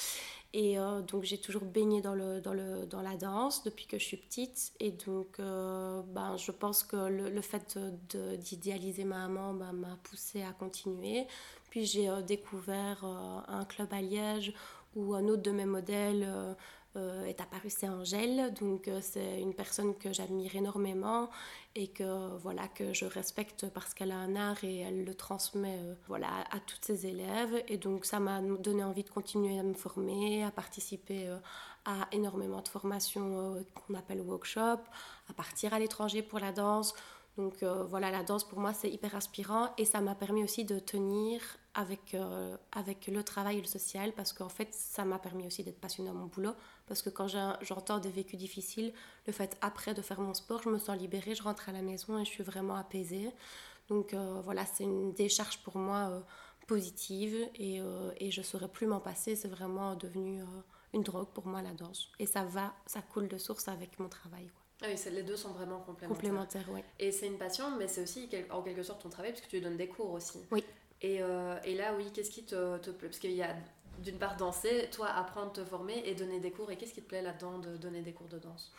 Et 0.55 0.79
euh, 0.79 1.03
donc 1.03 1.25
j'ai 1.25 1.39
toujours 1.39 1.65
baigné 1.65 2.01
dans, 2.01 2.15
le, 2.15 2.41
dans, 2.41 2.55
le, 2.55 2.87
dans 2.87 3.03
la 3.03 3.17
danse 3.17 3.65
depuis 3.65 3.87
que 3.87 3.99
je 3.99 4.05
suis 4.05 4.17
petite. 4.17 4.73
Et 4.81 4.93
donc 4.93 5.41
euh, 5.41 6.03
ben, 6.15 6.37
je 6.37 6.53
pense 6.53 6.85
que 6.85 6.97
le, 6.97 7.41
fait 7.43 7.79
d'idéaliser 8.39 9.05
ma 9.05 9.29
maman 9.29 9.55
ben, 9.55 9.73
m'a 9.73 9.99
poussée 10.05 10.43
à 10.43 10.53
continuer. 10.53 11.27
Puis 11.71 11.85
j'ai 11.85 12.09
euh, 12.09 12.23
découvert 12.23 13.05
un 13.05 13.65
club 13.67 13.93
à 13.93 14.01
Liège 14.01 14.55
où 14.97 15.15
un 15.15 15.27
autre 15.29 15.43
de 15.43 15.51
mes 15.51 15.67
modèles 15.67 16.27
est 16.97 17.41
apparue, 17.41 17.71
c'est 17.71 17.89
Angèle. 17.89 18.53
Donc 18.55 18.89
euh, 18.89 19.01
c'est 19.03 19.41
une 19.41 19.55
personne 19.55 19.95
que 19.97 20.13
j'admire 20.13 20.57
énormément 20.57 21.29
et 21.75 21.89
que 21.89 22.37
voilà 22.39 22.67
que 22.69 22.93
je 22.93 23.05
respecte 23.05 23.69
parce 23.69 23.95
qu'elle 23.95 24.11
a 24.11 24.17
un 24.17 24.35
art 24.37 24.65
et 24.65 24.79
elle 24.79 25.05
le 25.05 25.15
transmet 25.15 25.79
euh, 25.79 25.95
voilà 26.07 26.29
à 26.51 26.61
toutes 26.61 26.85
ses 26.85 27.07
élèves. 27.07 27.63
Et 27.69 27.77
donc 27.77 28.05
ça 28.05 28.21
m'a 28.21 28.41
donné 28.41 28.83
envie 28.83 29.05
de 29.05 29.11
continuer 29.11 29.59
à 29.59 29.63
me 29.63 29.75
former, 29.75 30.45
à 30.45 30.51
participer 30.51 31.29
à 31.85 32.09
énormément 32.13 32.63
de 32.63 32.69
formations 32.69 33.65
qu'on 33.75 33.95
appelle 33.95 34.21
workshop, 34.21 34.81
à 35.29 35.33
partir 35.37 35.75
à 35.75 35.79
l'étranger 35.79 36.23
pour 36.23 36.39
la 36.39 36.53
danse. 36.53 36.95
Donc 37.37 37.63
voilà, 37.63 38.11
la 38.11 38.25
danse 38.25 38.45
pour 38.45 38.59
moi 38.59 38.73
c'est 38.73 38.91
hyper 38.91 39.15
inspirant 39.15 39.71
et 39.79 39.85
ça 39.85 40.01
m'a 40.01 40.15
permis 40.15 40.43
aussi 40.43 40.65
de 40.65 40.79
tenir 40.79 41.41
avec, 41.75 42.17
avec 42.73 43.07
le 43.07 43.23
travail 43.23 43.59
et 43.59 43.61
le 43.61 43.67
social 43.67 44.13
parce 44.13 44.33
qu'en 44.33 44.49
fait 44.49 44.69
ça 44.73 45.05
m'a 45.05 45.19
permis 45.19 45.47
aussi 45.47 45.63
d'être 45.63 45.81
passionnée 45.81 46.11
à 46.11 46.15
mon 46.15 46.27
boulot 46.27 46.55
parce 46.89 47.03
que 47.03 47.11
quand 47.11 47.29
j'entends 47.29 47.99
des 47.99 48.09
vécus 48.09 48.39
difficiles, 48.39 48.93
le 49.27 49.33
fait 49.33 49.57
après 49.61 49.95
de 49.95 50.03
faire 50.03 50.21
mon 50.21 50.35
sport, 50.35 50.63
je 50.63 50.71
me 50.71 50.79
sens 50.79 50.99
libérée, 50.99 51.35
je 51.35 51.43
rentre 51.43 51.69
à 51.69 51.73
la 51.73 51.83
maison 51.83 52.19
et 52.19 52.25
je 52.25 52.31
suis 52.31 52.43
vraiment 52.43 52.77
apaisée. 52.77 53.31
Donc 53.89 54.15
euh, 54.15 54.41
voilà, 54.43 54.65
c'est 54.67 54.85
une 54.85 55.13
décharge 55.13 55.59
pour 55.59 55.77
moi 55.77 56.11
euh, 56.11 56.21
positive 56.67 57.49
et, 57.55 57.81
euh, 57.81 58.11
et, 58.19 58.31
je 58.31 58.41
ne 58.41 58.45
saurais 58.45 58.69
plus 58.69 58.87
m'en 58.87 59.01
passer. 59.01 59.37
C'est 59.37 59.49
vraiment 59.49 59.95
devenu 59.95 60.43
une 60.95 61.03
drogue 61.03 61.29
pour 61.29 61.47
moi 61.47 61.63
la 61.63 61.73
danse. 61.73 62.11
Et 62.19 62.27
ça 62.27 62.45
va, 62.45 62.75
ça 62.87 63.03
coule 63.03 63.29
de 63.29 63.39
source 63.39 63.69
avec 63.69 63.99
mon 63.99 64.09
travail. 64.09 64.51
Ah 64.83 64.87
oui, 64.89 65.13
les 65.13 65.23
deux 65.23 65.37
sont 65.37 65.51
vraiment 65.51 65.81
complémentaires. 65.81 66.09
Complémentaires, 66.09 66.69
oui. 66.71 66.81
Et 66.99 67.11
c'est 67.11 67.27
une 67.27 67.39
passion, 67.39 67.77
mais 67.77 67.89
c'est 67.89 68.03
aussi 68.03 68.29
en 68.51 68.63
quelque 68.63 68.83
sorte 68.83 69.03
ton 69.03 69.09
travail, 69.09 69.33
parce 69.33 69.43
que 69.43 69.51
tu 69.51 69.61
donnes 69.61 69.77
des 69.77 69.89
cours 69.89 70.13
aussi. 70.13 70.39
Oui. 70.53 70.63
Et, 71.03 71.17
et 71.65 71.75
là, 71.75 71.95
oui, 71.97 72.11
qu'est-ce 72.13 72.31
qui 72.31 72.45
te, 72.45 72.79
te 72.79 72.91
plaît? 72.91 73.09
Parce 73.09 73.19
qu'il 73.19 73.33
y 73.33 73.43
a 73.43 73.57
d'une 73.99 74.19
part 74.19 74.37
danser, 74.37 74.89
toi 74.93 75.09
apprendre, 75.09 75.53
te 75.53 75.65
former 75.65 76.03
et 76.05 76.15
donner 76.15 76.41
des 76.41 76.51
cours. 76.51 76.71
Et 76.71 76.77
qu'est-ce 76.77 76.95
qui 76.95 77.03
te 77.03 77.09
plaît 77.09 77.23
là-dedans 77.23 77.59
de 77.59 77.77
donner 77.77 78.03
des 78.03 78.13
cours 78.13 78.29
de 78.29 78.39
danse? 78.39 78.73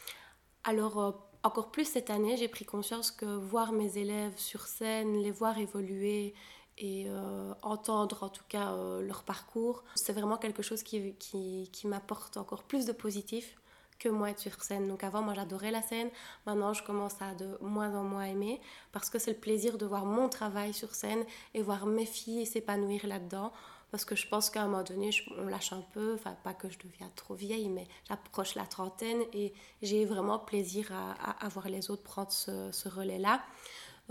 Alors, 0.63 0.99
euh, 0.99 1.11
encore 1.43 1.71
plus 1.71 1.85
cette 1.85 2.09
année, 2.09 2.37
j'ai 2.37 2.47
pris 2.47 2.65
conscience 2.65 3.11
que 3.11 3.25
voir 3.25 3.71
mes 3.71 3.97
élèves 3.97 4.37
sur 4.37 4.67
scène, 4.67 5.21
les 5.21 5.31
voir 5.31 5.57
évoluer 5.57 6.33
et 6.77 7.05
euh, 7.07 7.53
entendre 7.61 8.23
en 8.23 8.29
tout 8.29 8.43
cas 8.47 8.71
euh, 8.71 9.01
leur 9.01 9.23
parcours, 9.23 9.83
c'est 9.95 10.13
vraiment 10.13 10.37
quelque 10.37 10.63
chose 10.63 10.81
qui, 10.81 11.13
qui, 11.15 11.69
qui 11.73 11.87
m'apporte 11.87 12.37
encore 12.37 12.63
plus 12.63 12.85
de 12.85 12.93
positif 12.93 13.59
que 13.99 14.07
moi 14.07 14.29
être 14.31 14.39
sur 14.39 14.63
scène. 14.63 14.87
Donc 14.87 15.03
avant, 15.03 15.21
moi 15.21 15.33
j'adorais 15.33 15.71
la 15.71 15.81
scène. 15.81 16.09
Maintenant, 16.45 16.73
je 16.73 16.83
commence 16.83 17.21
à 17.21 17.35
de 17.35 17.57
moins 17.59 17.93
en 17.95 18.03
moins 18.03 18.23
aimer 18.23 18.61
parce 18.93 19.09
que 19.09 19.19
c'est 19.19 19.33
le 19.33 19.39
plaisir 19.39 19.77
de 19.77 19.85
voir 19.85 20.05
mon 20.05 20.29
travail 20.29 20.73
sur 20.73 20.95
scène 20.95 21.25
et 21.53 21.61
voir 21.61 21.85
mes 21.85 22.05
filles 22.05 22.45
s'épanouir 22.45 23.05
là-dedans 23.05 23.51
parce 23.91 24.05
que 24.05 24.15
je 24.15 24.27
pense 24.27 24.49
qu'à 24.49 24.61
un 24.61 24.67
moment 24.67 24.83
donné, 24.83 25.09
on 25.37 25.47
lâche 25.47 25.73
un 25.73 25.83
peu, 25.93 26.13
enfin 26.13 26.35
pas 26.43 26.53
que 26.53 26.69
je 26.69 26.77
deviens 26.77 27.11
trop 27.15 27.33
vieille, 27.33 27.69
mais 27.69 27.87
j'approche 28.07 28.55
la 28.55 28.65
trentaine 28.65 29.21
et 29.33 29.53
j'ai 29.81 30.05
vraiment 30.05 30.37
plaisir 30.37 30.91
à, 30.91 31.47
voir 31.49 31.69
les 31.69 31.89
autres 31.89 32.03
prendre 32.03 32.31
ce, 32.31 32.87
relais-là. 32.87 33.41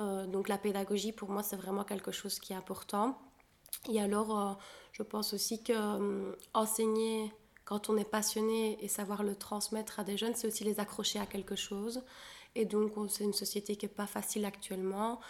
Euh, 0.01 0.27
donc 0.27 0.49
la 0.49 0.59
pédagogie, 0.59 1.13
pour 1.13 1.31
moi, 1.31 1.43
c'est 1.43 1.57
vraiment 1.57 1.85
quelque 1.85 2.13
chose 2.13 2.39
qui 2.39 2.53
est 2.53 2.57
important. 2.57 3.19
Et 3.89 4.01
alors, 4.01 4.39
euh, 4.39 4.53
je 4.93 5.03
pense 5.03 5.33
aussi 5.33 5.63
que 5.63 5.73
euh, 5.73 6.35
enseigner 6.55 7.33
quand 7.65 7.91
on 7.91 7.97
est 7.97 8.05
passionné 8.05 8.83
et 8.83 8.89
savoir 8.89 9.23
le 9.23 9.37
transmettre 9.37 10.01
à 10.01 10.05
des 10.05 10.17
jeunes, 10.17 10.35
c'est 10.35 10.47
aussi 10.47 10.65
les 10.65 10.81
accrocher 10.81 11.21
à 11.21 11.27
quelque 11.27 11.55
chose. 11.55 12.03
Et 12.55 12.65
donc, 12.65 12.93
c'est 13.11 13.25
une 13.25 13.35
société 13.35 13.77
qui 13.77 13.85
n'est 13.85 13.93
pas 13.93 14.07
facile 14.07 14.45
actuellement 14.45 15.21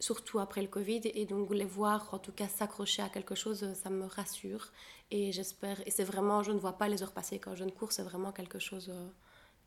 surtout 0.00 0.38
après 0.38 0.62
le 0.62 0.68
Covid. 0.68 1.02
Et 1.04 1.26
donc 1.26 1.52
les 1.52 1.64
voir, 1.64 2.12
en 2.12 2.18
tout 2.18 2.32
cas 2.32 2.48
s'accrocher 2.48 3.02
à 3.02 3.08
quelque 3.08 3.34
chose, 3.34 3.72
ça 3.74 3.90
me 3.90 4.06
rassure. 4.06 4.72
Et 5.10 5.32
j'espère, 5.32 5.80
et 5.86 5.90
c'est 5.90 6.04
vraiment, 6.04 6.42
je 6.42 6.52
ne 6.52 6.58
vois 6.58 6.78
pas 6.78 6.88
les 6.88 7.02
heures 7.02 7.12
passer 7.12 7.38
quand 7.38 7.54
je 7.54 7.64
ne 7.64 7.70
cours, 7.70 7.92
c'est 7.92 8.02
vraiment 8.02 8.32
quelque 8.32 8.58
chose 8.58 8.88
euh, 8.90 9.08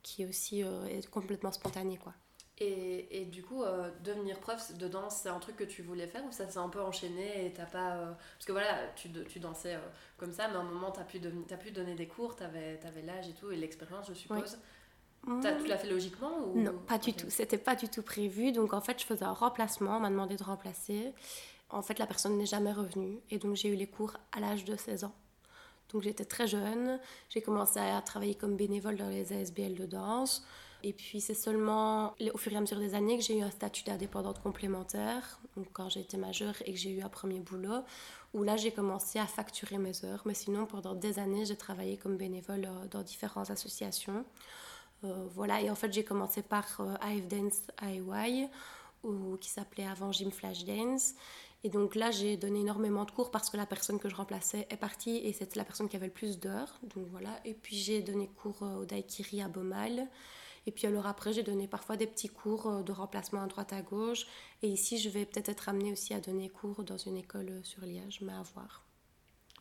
qui 0.03 0.25
aussi 0.25 0.61
est 0.61 1.09
complètement 1.09 1.51
spontané 1.51 1.97
quoi. 1.97 2.13
Et, 2.61 3.21
et, 3.21 3.25
du 3.25 3.41
coup, 3.41 3.63
devenir 4.03 4.38
prof 4.41 4.75
de 4.75 4.88
danse, 4.89 5.21
c'est 5.23 5.29
un 5.29 5.39
truc 5.39 5.55
que 5.55 5.63
tu 5.63 5.81
voulais 5.81 6.07
faire 6.07 6.25
ou 6.25 6.31
ça 6.33 6.45
s'est 6.49 6.57
un 6.57 6.67
peu 6.67 6.81
enchaîné 6.81 7.45
et 7.45 7.53
t'as 7.53 7.65
pas. 7.65 8.17
Parce 8.35 8.45
que 8.45 8.51
voilà, 8.51 8.89
tu, 8.97 9.09
tu 9.29 9.39
dansais 9.39 9.77
comme 10.17 10.33
ça, 10.33 10.49
mais 10.49 10.55
à 10.55 10.59
un 10.59 10.63
moment, 10.63 10.91
t'as 10.91 11.05
pu, 11.05 11.21
as 11.49 11.57
pu 11.57 11.71
donner 11.71 11.95
des 11.95 12.07
cours, 12.09 12.35
t'avais 12.35 12.77
avais, 12.85 13.01
l'âge 13.01 13.29
et 13.29 13.33
tout, 13.33 13.49
et 13.51 13.55
l'expérience, 13.55 14.07
je 14.09 14.13
suppose. 14.13 14.59
Tu 15.25 15.67
l'as 15.67 15.77
fait 15.77 15.89
logiquement 15.89 16.31
ou... 16.47 16.59
Non, 16.59 16.73
pas 16.88 16.97
du 16.97 17.13
tout. 17.13 17.27
C'était 17.29 17.57
pas 17.57 17.75
du 17.75 17.89
tout 17.89 18.01
prévu. 18.01 18.51
Donc 18.51 18.73
en 18.73 18.81
fait, 18.81 18.99
je 18.99 19.05
faisais 19.05 19.25
un 19.25 19.33
remplacement, 19.33 19.97
on 19.97 19.99
m'a 19.99 20.09
demandé 20.09 20.35
de 20.35 20.43
remplacer. 20.43 21.13
En 21.69 21.81
fait, 21.81 21.99
la 21.99 22.07
personne 22.07 22.38
n'est 22.38 22.45
jamais 22.45 22.71
revenue. 22.71 23.19
Et 23.29 23.38
donc 23.38 23.55
j'ai 23.55 23.69
eu 23.69 23.75
les 23.75 23.88
cours 23.88 24.13
à 24.31 24.39
l'âge 24.39 24.65
de 24.65 24.75
16 24.75 25.03
ans. 25.03 25.13
Donc 25.91 26.03
j'étais 26.03 26.25
très 26.25 26.47
jeune. 26.47 26.99
J'ai 27.29 27.41
commencé 27.41 27.79
à 27.79 28.01
travailler 28.01 28.35
comme 28.35 28.55
bénévole 28.55 28.95
dans 28.97 29.09
les 29.09 29.33
ASBL 29.33 29.75
de 29.75 29.85
danse. 29.85 30.45
Et 30.81 30.93
puis 30.93 31.19
c'est 31.19 31.33
seulement 31.33 32.15
au 32.33 32.38
fur 32.38 32.53
et 32.53 32.55
à 32.55 32.61
mesure 32.61 32.79
des 32.79 32.95
années 32.95 33.17
que 33.17 33.23
j'ai 33.23 33.38
eu 33.38 33.41
un 33.41 33.51
statut 33.51 33.83
d'indépendante 33.83 34.41
complémentaire, 34.41 35.39
donc 35.57 35.67
quand 35.73 35.89
j'ai 35.89 35.99
été 35.99 36.15
majeure 36.15 36.55
et 36.65 36.71
que 36.71 36.79
j'ai 36.79 36.91
eu 36.91 37.01
un 37.01 37.09
premier 37.09 37.39
boulot, 37.39 37.83
où 38.33 38.43
là 38.43 38.55
j'ai 38.55 38.71
commencé 38.71 39.19
à 39.19 39.25
facturer 39.25 39.77
mes 39.77 40.05
heures. 40.05 40.21
Mais 40.25 40.33
sinon 40.33 40.65
pendant 40.65 40.95
des 40.95 41.19
années 41.19 41.45
j'ai 41.45 41.57
travaillé 41.57 41.97
comme 41.97 42.15
bénévole 42.15 42.65
euh, 42.65 42.88
dans 42.89 43.03
différentes 43.03 43.49
associations. 43.49 44.23
Euh, 45.03 45.27
voilà, 45.34 45.62
et 45.62 45.70
en 45.70 45.75
fait 45.75 45.94
j'ai 45.94 46.03
commencé 46.03 46.41
par 46.41 46.82
euh, 46.82 46.94
AF 47.01 47.27
Dance 47.27 47.62
IY, 47.82 48.48
ou, 49.03 49.38
qui 49.38 49.50
s'appelait 49.50 49.88
avant 49.88 50.12
Gym 50.12 50.32
Flash 50.32 50.65
Dance. 50.65 51.13
Et 51.63 51.70
donc 51.70 51.96
là, 51.96 52.10
j'ai 52.10 52.38
donné 52.38 52.62
énormément 52.62 53.03
de 53.03 53.12
cours 53.12 53.32
parce 53.32 53.50
que 53.50 53.58
la 53.58 53.65
personne 53.65 54.00
que 54.00 54.08
je 54.08 54.15
remplaçais 54.15 54.65
est 54.70 54.77
partie 54.77 55.18
et 55.18 55.34
c'était 55.34 55.60
la 55.60 55.65
personne 55.65 55.89
qui 55.89 55.98
avait 55.98 56.08
le 56.08 56.13
plus 56.13 56.39
d'heures. 56.39 56.79
Donc 56.84 57.08
voilà. 57.12 57.38
Et 57.44 57.53
puis 57.53 57.75
j'ai 57.75 58.01
donné 58.01 58.29
cours 58.29 58.62
au 58.62 58.86
Daikiri 58.86 59.41
à 59.41 59.50
Bomal. 59.50 60.08
Et 60.65 60.72
puis 60.72 60.88
alors 60.88 61.08
après, 61.08 61.34
j'ai 61.34 61.44
donné 61.44 61.68
parfois 61.68 61.98
des 61.98 62.08
petits 62.08 62.29
cours 62.29 62.68
euh, 62.68 62.84
de 62.84 62.91
remplacement 62.91 63.41
à 63.41 63.48
droite 63.48 63.74
à 63.74 63.82
gauche. 63.82 64.27
Et 64.62 64.70
ici, 64.70 64.98
je 65.00 65.10
vais 65.10 65.25
peut-être 65.25 65.50
être 65.50 65.68
amenée 65.68 65.91
aussi 65.91 66.13
à 66.13 66.20
donner 66.20 66.50
cours 66.50 66.84
dans 66.84 66.98
une 66.98 67.18
école 67.18 67.50
euh, 67.50 67.63
sur 67.63 67.86
Liège, 67.86 68.22
mais 68.22 68.34
à 68.34 68.44
voir. 68.53 68.86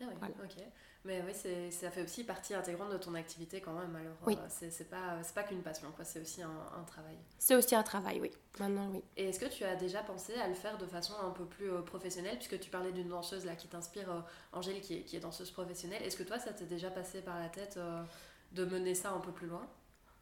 Ah 0.00 0.04
oui, 0.06 0.14
voilà. 0.18 0.34
ok. 0.44 0.62
Mais 1.04 1.22
oui, 1.26 1.32
ça 1.70 1.90
fait 1.90 2.02
aussi 2.02 2.24
partie 2.24 2.54
intégrante 2.54 2.90
de 2.90 2.98
ton 2.98 3.14
activité 3.14 3.60
quand 3.60 3.72
même. 3.72 3.94
Alors, 3.96 4.16
oui. 4.26 4.36
Euh, 4.36 4.68
c'est 4.70 4.90
pas, 4.90 5.16
pas 5.34 5.42
qu'une 5.44 5.62
passion, 5.62 5.88
quoi. 5.94 6.04
c'est 6.04 6.20
aussi 6.20 6.42
un, 6.42 6.50
un 6.50 6.82
travail. 6.84 7.16
C'est 7.38 7.54
aussi 7.54 7.74
un 7.74 7.82
travail, 7.82 8.20
oui. 8.20 8.30
Maintenant, 8.58 8.90
oui. 8.92 9.02
Et 9.16 9.28
est-ce 9.28 9.40
que 9.40 9.46
tu 9.46 9.64
as 9.64 9.76
déjà 9.76 10.02
pensé 10.02 10.34
à 10.34 10.48
le 10.48 10.54
faire 10.54 10.76
de 10.76 10.86
façon 10.86 11.14
un 11.22 11.30
peu 11.30 11.44
plus 11.44 11.70
professionnelle? 11.86 12.36
Puisque 12.36 12.58
tu 12.60 12.68
parlais 12.68 12.92
d'une 12.92 13.08
danseuse 13.08 13.46
là 13.46 13.54
qui 13.54 13.68
t'inspire, 13.68 14.24
Angèle, 14.52 14.80
qui 14.80 14.96
est, 14.96 15.02
qui 15.02 15.16
est, 15.16 15.20
danseuse 15.20 15.50
professionnelle. 15.50 16.02
Est-ce 16.02 16.16
que 16.16 16.24
toi, 16.24 16.38
ça 16.38 16.52
t'est 16.52 16.66
déjà 16.66 16.90
passé 16.90 17.20
par 17.20 17.38
la 17.38 17.48
tête 17.48 17.78
de 18.52 18.64
mener 18.64 18.94
ça 18.94 19.12
un 19.12 19.20
peu 19.20 19.32
plus 19.32 19.46
loin? 19.46 19.66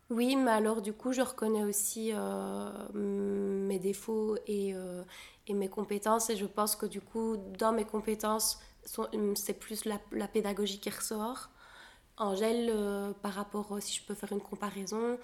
Oui, 0.08 0.36
mais 0.36 0.52
alors 0.52 0.82
du 0.82 0.92
coup, 0.92 1.12
je 1.12 1.20
reconnais 1.20 1.64
aussi 1.64 2.12
euh, 2.14 2.70
mes 2.94 3.78
défauts 3.80 4.36
et, 4.46 4.72
euh, 4.74 5.02
et, 5.48 5.54
mes 5.54 5.68
compétences. 5.68 6.30
Et 6.30 6.36
je 6.36 6.46
pense 6.46 6.76
que 6.76 6.86
du 6.86 7.00
coup, 7.00 7.36
dans 7.58 7.72
mes 7.72 7.84
compétences, 7.84 8.60
c'est 9.34 9.58
plus 9.58 9.84
la, 9.84 10.00
la, 10.12 10.28
pédagogie 10.28 10.78
qui 10.78 10.90
ressort. 10.90 11.50
Angèle, 12.18 12.70
euh, 12.72 13.12
par 13.22 13.34
rapport, 13.34 13.76
si 13.80 13.94
je 13.94 14.02
peux 14.02 14.14
faire 14.14 14.32
une 14.32 14.40
comparaison, 14.40 15.18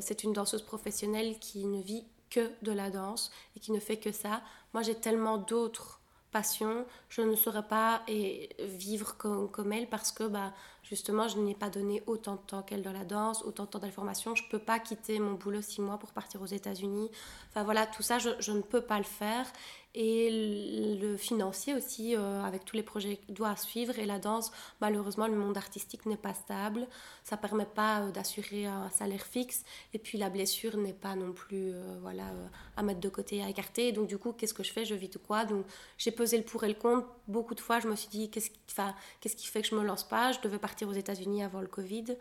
c'est 0.00 0.24
une 0.24 0.32
danseuse 0.32 0.62
professionnelle 0.62 1.38
qui 1.38 1.64
ne 1.66 1.82
vit 1.82 2.04
que 2.30 2.50
de 2.62 2.72
la 2.72 2.90
danse 2.90 3.30
et 3.56 3.60
qui 3.60 3.72
ne 3.72 3.80
fait 3.80 3.98
que 3.98 4.12
ça. 4.12 4.42
Moi, 4.72 4.82
j'ai 4.82 4.94
tellement 4.94 5.38
d'autres 5.38 6.00
passions, 6.30 6.84
je 7.08 7.22
ne 7.22 7.34
saurais 7.34 7.66
pas 7.66 8.02
et 8.06 8.50
vivre 8.60 9.16
comme, 9.16 9.50
comme 9.50 9.72
elle 9.72 9.88
parce 9.88 10.12
que 10.12 10.24
bah, 10.24 10.52
justement, 10.88 11.28
je 11.28 11.38
n'ai 11.38 11.54
pas 11.54 11.70
donné 11.70 12.02
autant 12.06 12.36
de 12.36 12.40
temps 12.40 12.62
qu'elle 12.62 12.82
dans 12.82 12.92
la 12.92 13.04
danse, 13.04 13.42
autant 13.44 13.64
de 13.64 13.68
temps 13.68 13.78
d'information. 13.78 14.34
Je 14.34 14.44
ne 14.44 14.48
peux 14.48 14.58
pas 14.58 14.78
quitter 14.78 15.18
mon 15.18 15.34
boulot 15.34 15.62
six 15.62 15.80
mois 15.80 15.98
pour 15.98 16.12
partir 16.12 16.40
aux 16.40 16.46
États-Unis. 16.46 17.10
Enfin 17.50 17.64
voilà, 17.64 17.86
tout 17.86 18.02
ça, 18.02 18.18
je, 18.18 18.52
ne 18.52 18.62
peux 18.62 18.80
pas 18.80 18.98
le 18.98 19.04
faire. 19.04 19.46
Et 19.94 20.98
le 21.00 21.16
financier 21.16 21.74
aussi, 21.74 22.14
euh, 22.14 22.42
avec 22.44 22.64
tous 22.64 22.76
les 22.76 22.82
projets 22.82 23.18
doit 23.28 23.56
suivre. 23.56 23.98
Et 23.98 24.06
la 24.06 24.18
danse, 24.18 24.52
malheureusement, 24.80 25.26
le 25.26 25.34
monde 25.34 25.56
artistique 25.56 26.06
n'est 26.06 26.18
pas 26.18 26.34
stable. 26.34 26.86
Ça 27.24 27.34
ne 27.36 27.40
permet 27.40 27.66
pas 27.66 28.02
euh, 28.02 28.10
d'assurer 28.12 28.66
un 28.66 28.90
salaire 28.90 29.26
fixe. 29.26 29.64
Et 29.94 29.98
puis 29.98 30.16
la 30.16 30.30
blessure 30.30 30.76
n'est 30.76 30.92
pas 30.92 31.16
non 31.16 31.32
plus 31.32 31.72
euh, 31.72 31.98
voilà, 32.00 32.26
à 32.76 32.82
mettre 32.82 33.00
de 33.00 33.08
côté, 33.08 33.42
à 33.42 33.48
écarter. 33.48 33.90
Donc 33.90 34.06
du 34.06 34.18
coup, 34.18 34.32
qu'est-ce 34.32 34.54
que 34.54 34.62
je 34.62 34.72
fais? 34.72 34.84
Je 34.84 34.94
vis 34.94 35.08
de 35.08 35.18
quoi? 35.18 35.44
Donc 35.44 35.66
j'ai 35.96 36.12
pesé 36.12 36.36
le 36.36 36.44
pour 36.44 36.62
et 36.62 36.68
le 36.68 36.74
contre. 36.74 37.08
Beaucoup 37.26 37.56
de 37.56 37.60
fois, 37.60 37.80
je 37.80 37.88
me 37.88 37.96
suis 37.96 38.08
dit, 38.08 38.30
qu'est-ce 38.30 38.50
qui, 38.50 38.58
qu'est-ce 39.20 39.36
qui 39.36 39.46
fait 39.48 39.62
que 39.62 39.68
je 39.68 39.74
ne 39.74 39.80
me 39.80 39.86
lance 39.86 40.06
pas? 40.06 40.30
Je 40.30 40.40
devais 40.40 40.58
partir 40.58 40.77
aux 40.84 40.92
États-Unis 40.92 41.42
avant 41.42 41.60
le 41.60 41.66
Covid. 41.66 42.16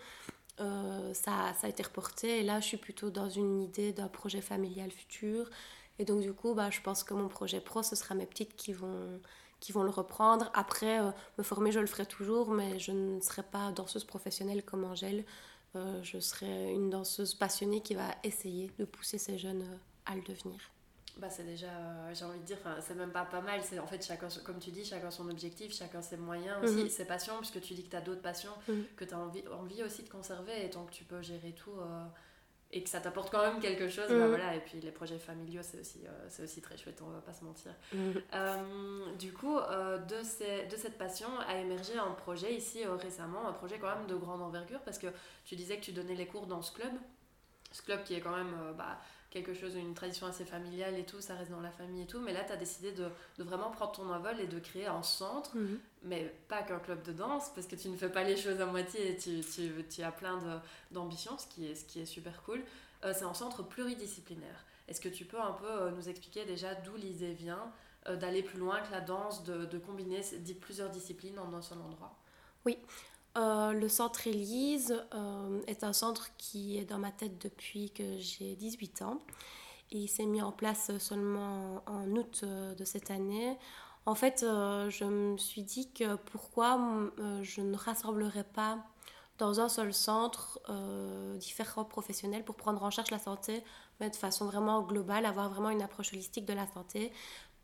ça, 0.57 1.53
ça 1.53 1.67
a 1.67 1.69
été 1.69 1.83
reporté. 1.83 2.39
Et 2.39 2.43
là, 2.43 2.59
je 2.59 2.65
suis 2.65 2.77
plutôt 2.77 3.09
dans 3.09 3.29
une 3.29 3.61
idée 3.61 3.93
d'un 3.93 4.07
projet 4.07 4.41
familial 4.41 4.91
futur. 4.91 5.49
Et 5.99 6.05
donc, 6.05 6.21
du 6.21 6.33
coup, 6.33 6.53
bah, 6.53 6.69
je 6.69 6.81
pense 6.81 7.03
que 7.03 7.13
mon 7.13 7.27
projet 7.27 7.59
pro, 7.61 7.83
ce 7.83 7.95
sera 7.95 8.15
mes 8.15 8.25
petites 8.25 8.55
qui 8.55 8.73
vont, 8.73 9.19
qui 9.59 9.71
vont 9.71 9.83
le 9.83 9.89
reprendre. 9.89 10.51
Après, 10.53 11.01
euh, 11.01 11.11
me 11.37 11.43
former, 11.43 11.71
je 11.71 11.79
le 11.79 11.87
ferai 11.87 12.05
toujours, 12.05 12.51
mais 12.51 12.79
je 12.79 12.91
ne 12.91 13.19
serai 13.21 13.43
pas 13.43 13.71
danseuse 13.71 14.03
professionnelle 14.03 14.63
comme 14.63 14.83
Angèle. 14.83 15.25
Euh, 15.75 16.01
je 16.03 16.19
serai 16.19 16.71
une 16.71 16.89
danseuse 16.89 17.33
passionnée 17.33 17.81
qui 17.81 17.95
va 17.95 18.15
essayer 18.23 18.71
de 18.77 18.85
pousser 18.85 19.17
ces 19.17 19.37
jeunes 19.37 19.63
euh, 19.63 19.77
à 20.05 20.15
le 20.15 20.21
devenir. 20.21 20.59
Bah 21.19 21.29
c'est 21.29 21.45
déjà, 21.45 21.67
j'ai 22.13 22.25
envie 22.25 22.39
de 22.39 22.45
dire, 22.45 22.57
c'est 22.79 22.95
même 22.95 23.11
pas 23.11 23.25
pas 23.25 23.41
mal. 23.41 23.61
C'est 23.63 23.79
en 23.79 23.87
fait 23.87 24.05
chacun, 24.05 24.27
comme 24.43 24.59
tu 24.59 24.71
dis, 24.71 24.85
chacun 24.85 25.09
son 25.09 25.29
objectif, 25.29 25.73
chacun 25.73 26.01
ses 26.01 26.17
moyens 26.17 26.63
aussi, 26.63 26.83
mhm. 26.83 26.89
ses 26.89 27.05
passions, 27.05 27.37
puisque 27.39 27.61
tu 27.61 27.73
dis 27.73 27.83
que 27.83 27.89
tu 27.89 27.95
as 27.95 28.01
d'autres 28.01 28.21
passions 28.21 28.53
mhm. 28.67 28.83
que 28.95 29.05
tu 29.05 29.13
as 29.13 29.19
envie, 29.19 29.43
envie 29.47 29.83
aussi 29.83 30.03
de 30.03 30.09
conserver. 30.09 30.65
Et 30.65 30.69
tant 30.69 30.85
que 30.85 30.91
tu 30.91 31.03
peux 31.03 31.21
gérer 31.21 31.53
tout, 31.53 31.73
et 32.71 32.83
que 32.83 32.89
ça 32.89 32.99
t'apporte 32.99 33.31
quand 33.31 33.41
même 33.41 33.59
quelque 33.59 33.87
chose, 33.87 34.09
bah 34.09 34.25
mm. 34.25 34.27
voilà. 34.27 34.55
Et 34.55 34.59
puis 34.59 34.79
les 34.81 34.91
projets 34.91 35.17
familiaux, 35.17 35.61
c'est 35.63 35.79
aussi, 35.79 36.01
euh, 36.05 36.25
c'est 36.27 36.43
aussi 36.43 36.61
très 36.61 36.77
chouette, 36.77 37.01
on 37.01 37.09
va 37.09 37.21
pas 37.21 37.33
se 37.33 37.43
mentir. 37.43 37.71
Euh, 38.33 39.15
du 39.17 39.31
coup, 39.31 39.57
euh, 39.57 39.97
de, 39.99 40.21
ces, 40.23 40.65
de 40.65 40.75
cette 40.75 40.97
passion 40.97 41.27
a 41.47 41.57
émergé 41.59 41.97
un 41.97 42.11
projet 42.11 42.53
ici 42.53 42.85
récemment, 42.85 43.47
un 43.47 43.53
projet 43.53 43.79
quand 43.79 43.95
même 43.95 44.07
de 44.07 44.15
grande 44.15 44.41
envergure, 44.41 44.81
parce 44.81 44.97
que 44.97 45.07
tu 45.45 45.55
disais 45.55 45.77
que 45.77 45.85
tu 45.85 45.93
donnais 45.93 46.15
les 46.15 46.27
cours 46.27 46.45
dans 46.45 46.61
ce 46.61 46.73
club. 46.73 46.91
Ce 47.71 47.81
club 47.81 48.03
qui 48.03 48.15
est 48.15 48.21
quand 48.21 48.35
même 48.35 48.55
bah, 48.77 48.99
quelque 49.29 49.53
chose, 49.53 49.75
une 49.75 49.93
tradition 49.93 50.25
assez 50.27 50.45
familiale 50.45 50.97
et 50.97 51.03
tout, 51.03 51.19
ça 51.19 51.35
reste 51.35 51.51
dans 51.51 51.59
la 51.59 51.71
famille 51.71 52.03
et 52.03 52.07
tout. 52.07 52.19
Mais 52.19 52.33
là, 52.33 52.43
tu 52.43 52.51
as 52.53 52.57
décidé 52.57 52.91
de, 52.91 53.07
de, 53.37 53.43
vraiment 53.43 53.69
prendre 53.69 53.91
ton 53.91 54.09
envol 54.09 54.39
et 54.39 54.47
de 54.47 54.59
créer 54.59 54.87
un 54.87 55.03
centre, 55.03 55.55
mhm. 55.55 55.79
mais 56.03 56.33
pas 56.47 56.61
qu'un 56.63 56.79
club 56.79 57.03
de 57.03 57.11
danse, 57.11 57.51
parce 57.53 57.67
que 57.67 57.75
tu 57.75 57.89
ne 57.89 57.97
fais 57.97 58.09
pas 58.09 58.23
les 58.23 58.37
choses 58.37 58.61
à 58.61 58.65
moitié 58.65 59.11
et 59.11 59.17
tu, 59.17 59.41
tu, 59.41 59.71
tu 59.89 60.01
as 60.01 60.11
plein 60.11 60.39
d'ambitions, 60.91 61.37
ce, 61.37 61.47
qui 61.47 61.67
est, 61.67 61.75
ce 61.75 61.85
qui 61.85 61.99
est 61.99 62.05
super 62.05 62.41
cool. 62.43 62.63
Euh, 63.03 63.13
c'est 63.15 63.25
un 63.25 63.33
centre 63.33 63.63
pluridisciplinaire. 63.63 64.65
Est-ce 64.87 65.01
que 65.01 65.09
tu 65.09 65.25
peux 65.25 65.39
un 65.39 65.51
peu 65.51 65.69
euh, 65.69 65.91
nous 65.91 66.09
expliquer 66.09 66.45
déjà 66.45 66.73
d'où 66.75 66.95
l'idée 66.95 67.33
vient 67.33 67.71
euh, 68.07 68.15
d'aller 68.15 68.41
plus 68.41 68.57
loin 68.57 68.81
que 68.81 68.91
la 68.91 69.01
danse, 69.01 69.43
de, 69.43 69.65
de 69.65 69.77
combiner 69.77 70.21
plusieurs 70.61 70.89
disciplines 70.89 71.37
en 71.37 71.53
un 71.53 71.61
seul 71.61 71.79
endroit? 71.79 72.17
Oui, 72.65 72.79
euh, 73.37 73.71
le 73.73 73.87
centre 73.87 74.25
Élise 74.25 74.99
euh, 75.13 75.61
est 75.67 75.83
un 75.83 75.93
centre 75.93 76.29
qui 76.37 76.77
est 76.77 76.85
dans 76.85 76.97
ma 76.97 77.11
tête 77.11 77.37
depuis 77.39 77.91
que 77.91 78.17
j'ai 78.17 78.55
18 78.55 79.03
ans. 79.03 79.21
Il 79.91 80.07
s'est 80.07 80.25
mis 80.25 80.41
en 80.41 80.51
place 80.51 80.97
seulement 80.97 81.83
en 81.85 82.09
août 82.15 82.41
euh, 82.43 82.73
de 82.73 82.83
cette 82.83 83.11
année. 83.11 83.57
En 84.07 84.15
fait, 84.15 84.39
je 84.39 85.03
me 85.03 85.37
suis 85.37 85.63
dit 85.63 85.91
que 85.91 86.15
pourquoi 86.15 86.79
je 87.41 87.59
ne 87.59 87.75
rassemblerais 87.75 88.45
pas 88.45 88.77
dans 89.37 89.59
un 89.59 89.67
seul 89.67 89.93
centre 89.93 90.61
différents 91.35 91.83
professionnels 91.83 92.45
pour 92.45 92.55
prendre 92.55 92.81
en 92.83 92.89
charge 92.89 93.11
la 93.11 93.19
santé, 93.19 93.61
mais 93.99 94.09
de 94.09 94.15
façon 94.15 94.45
vraiment 94.45 94.81
globale, 94.81 95.25
avoir 95.25 95.49
vraiment 95.49 95.71
une 95.71 95.81
approche 95.81 96.13
holistique 96.13 96.45
de 96.45 96.53
la 96.53 96.65
santé. 96.67 97.11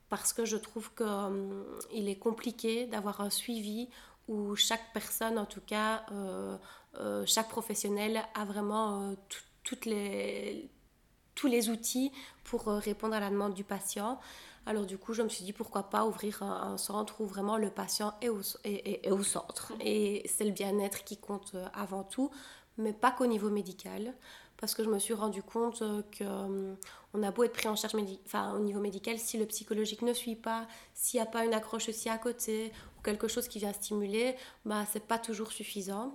Parce 0.09 0.33
que 0.33 0.43
je 0.43 0.57
trouve 0.57 0.91
qu'il 0.93 2.09
est 2.09 2.19
compliqué 2.19 2.87
d'avoir 2.87 3.21
un 3.21 3.29
suivi 3.29 3.87
où 4.27 4.55
chaque 4.55 4.93
personne, 4.93 5.37
en 5.37 5.45
tout 5.45 5.61
cas, 5.61 6.05
euh, 6.11 6.57
euh, 6.99 7.23
chaque 7.25 7.49
professionnel 7.49 8.23
a 8.35 8.45
vraiment 8.45 9.01
euh, 9.01 9.15
toutes 9.63 9.85
les, 9.85 10.69
tous 11.35 11.47
les 11.47 11.69
outils 11.69 12.11
pour 12.43 12.65
répondre 12.65 13.15
à 13.15 13.19
la 13.19 13.29
demande 13.29 13.53
du 13.53 13.63
patient. 13.63 14.19
Alors 14.65 14.85
du 14.85 14.97
coup, 14.97 15.13
je 15.13 15.21
me 15.21 15.29
suis 15.29 15.43
dit 15.43 15.51
pourquoi 15.51 15.89
pas 15.89 16.05
ouvrir 16.05 16.41
un, 16.41 16.77
centre 16.77 17.19
où 17.19 17.25
vraiment 17.25 17.57
le 17.57 17.69
patient 17.69 18.13
est 18.21 18.29
au, 18.29 18.39
est, 18.63 19.11
au 19.11 19.23
centre. 19.23 19.73
Et 19.81 20.23
c'est 20.33 20.45
le 20.45 20.51
bien-être 20.51 21.03
qui 21.03 21.17
compte 21.17 21.55
avant 21.73 22.03
tout, 22.03 22.31
mais 22.77 22.93
pas 22.93 23.11
qu'au 23.11 23.25
niveau 23.25 23.49
médical 23.49 24.13
parce 24.57 24.75
que 24.75 24.83
je 24.85 24.89
me 24.89 24.97
suis 24.97 25.13
rendu 25.13 25.43
compte 25.43 25.83
que 26.11 26.75
on 27.13 27.23
a 27.23 27.31
beau 27.31 27.43
être 27.43 27.53
pris 27.53 27.67
en 27.67 27.75
charge 27.75 27.95
au 27.95 28.59
niveau 28.59 28.79
médical, 28.79 29.19
si 29.19 29.37
le 29.37 29.45
psychologique 29.45 30.01
ne 30.01 30.13
suit 30.13 30.35
pas, 30.35 30.67
s'il 30.93 31.19
n'y 31.19 31.27
a 31.27 31.29
pas 31.29 31.45
une 31.45 31.53
accroche 31.53 31.89
aussi 31.89 32.09
à 32.09 32.17
côté, 32.17 32.71
quelque 33.03 33.27
chose 33.27 33.47
qui 33.47 33.59
vient 33.59 33.73
stimuler, 33.73 34.35
bah, 34.65 34.85
c'est 34.91 35.05
pas 35.05 35.19
toujours 35.19 35.51
suffisant. 35.51 36.13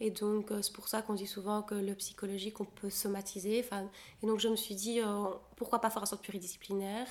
Et 0.00 0.10
donc, 0.10 0.50
euh, 0.50 0.60
c'est 0.60 0.72
pour 0.72 0.88
ça 0.88 1.02
qu'on 1.02 1.14
dit 1.14 1.26
souvent 1.26 1.62
que 1.62 1.74
le 1.74 1.94
psychologique, 1.94 2.60
on 2.60 2.64
peut 2.64 2.90
somatiser. 2.90 3.64
Et 4.22 4.26
donc, 4.26 4.40
je 4.40 4.48
me 4.48 4.56
suis 4.56 4.74
dit, 4.74 5.00
euh, 5.00 5.26
pourquoi 5.56 5.80
pas 5.80 5.88
faire 5.88 6.02
un 6.02 6.06
centre 6.06 6.22
pluridisciplinaire? 6.22 7.06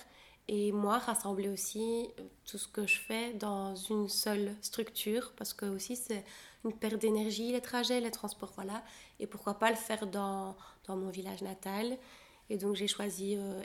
Et 0.50 0.74
moi 0.74 0.98
rassembler 0.98 1.48
aussi 1.48 2.10
tout 2.46 2.58
ce 2.58 2.68
que 2.68 2.86
je 2.86 3.00
fais 3.00 3.34
dans 3.34 3.76
une 3.76 4.10
seule 4.10 4.54
structure 4.62 5.32
parce 5.38 5.54
que 5.54 5.66
aussi 5.66 5.96
c'est 5.96 6.26
une 6.66 6.74
perte 6.74 6.98
d'énergie 6.98 7.54
les 7.54 7.62
trajets 7.62 8.02
les 8.02 8.12
transports 8.12 8.52
voilà 8.54 8.84
et 9.22 9.26
pourquoi 9.26 9.54
pas 9.54 9.70
le 9.70 9.78
faire 9.78 10.06
dans, 10.06 10.58
dans 10.86 10.98
mon 10.98 11.10
village 11.12 11.42
natal 11.44 11.98
et 12.50 12.58
donc 12.58 12.76
j'ai 12.76 12.88
choisi 12.88 13.36
euh, 13.38 13.62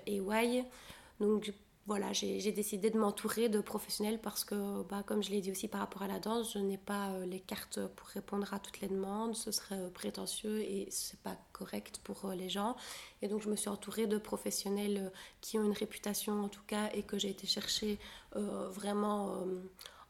donc 1.21 1.53
voilà, 1.87 2.13
j'ai 2.13 2.53
décidé 2.53 2.91
de 2.91 2.99
m'entourer 2.99 3.49
de 3.49 3.63
professionnels 3.63 4.21
parce 4.21 4.45
que, 4.45 4.83
bah, 4.83 5.03
comme 5.07 5.23
je 5.23 5.31
l'ai 5.31 5.41
dit 5.41 5.51
aussi 5.51 5.69
par 5.69 5.81
rapport 5.81 6.03
à 6.03 6.07
la 6.07 6.19
danse, 6.19 6.53
je 6.53 6.59
n'ai 6.59 6.77
pas 6.77 7.13
euh, 7.13 7.25
les 7.25 7.41
cartes 7.41 7.81
pour 7.97 8.09
répondre 8.09 8.53
à 8.53 8.59
toutes 8.59 8.83
les 8.83 8.89
demandes. 8.89 9.35
Ce 9.35 9.51
serait 9.51 9.79
euh, 9.79 9.89
prétentieux 9.89 10.61
et 10.61 10.87
c'est 10.91 11.19
pas 11.21 11.35
correct 11.53 12.01
pour 12.05 12.31
les 12.33 12.51
gens. 12.51 12.77
Et 13.23 13.29
donc, 13.29 13.41
je 13.41 13.49
me 13.49 13.57
suis 13.57 13.71
entourée 13.71 14.07
de 14.07 14.19
professionnels 14.19 15.11
qui 15.41 15.59
ont 15.59 15.65
une 15.65 15.73
réputation 15.73 16.45
en 16.45 16.49
tout 16.49 16.61
cas 16.67 16.91
et 16.93 17.03
que 17.05 17.19
j'ai 17.19 17.31
été 17.31 17.47
chercher 17.47 17.99
vraiment 18.35 19.43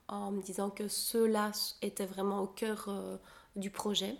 en 0.08 0.32
me 0.32 0.42
disant 0.42 0.70
que 0.70 0.88
ceux-là 0.88 1.52
étaient 1.80 2.06
vraiment 2.06 2.40
au 2.40 2.48
cœur 2.48 2.90
du 3.54 3.70
projet. 3.70 4.16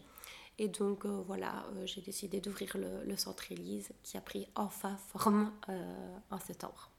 Et 0.59 0.69
donc 0.69 1.07
voilà, 1.07 1.65
j'ai 1.85 2.01
décidé 2.01 2.41
d'ouvrir 2.41 2.77
le, 2.77 3.05
le, 3.05 3.17
centre 3.17 3.53
Élise 3.53 3.91
qui 4.03 4.17
a 4.17 4.21
pris 4.21 4.49
enfin 4.57 4.97
forme 4.97 5.53
en 6.31 6.39
septembre. 6.41 6.91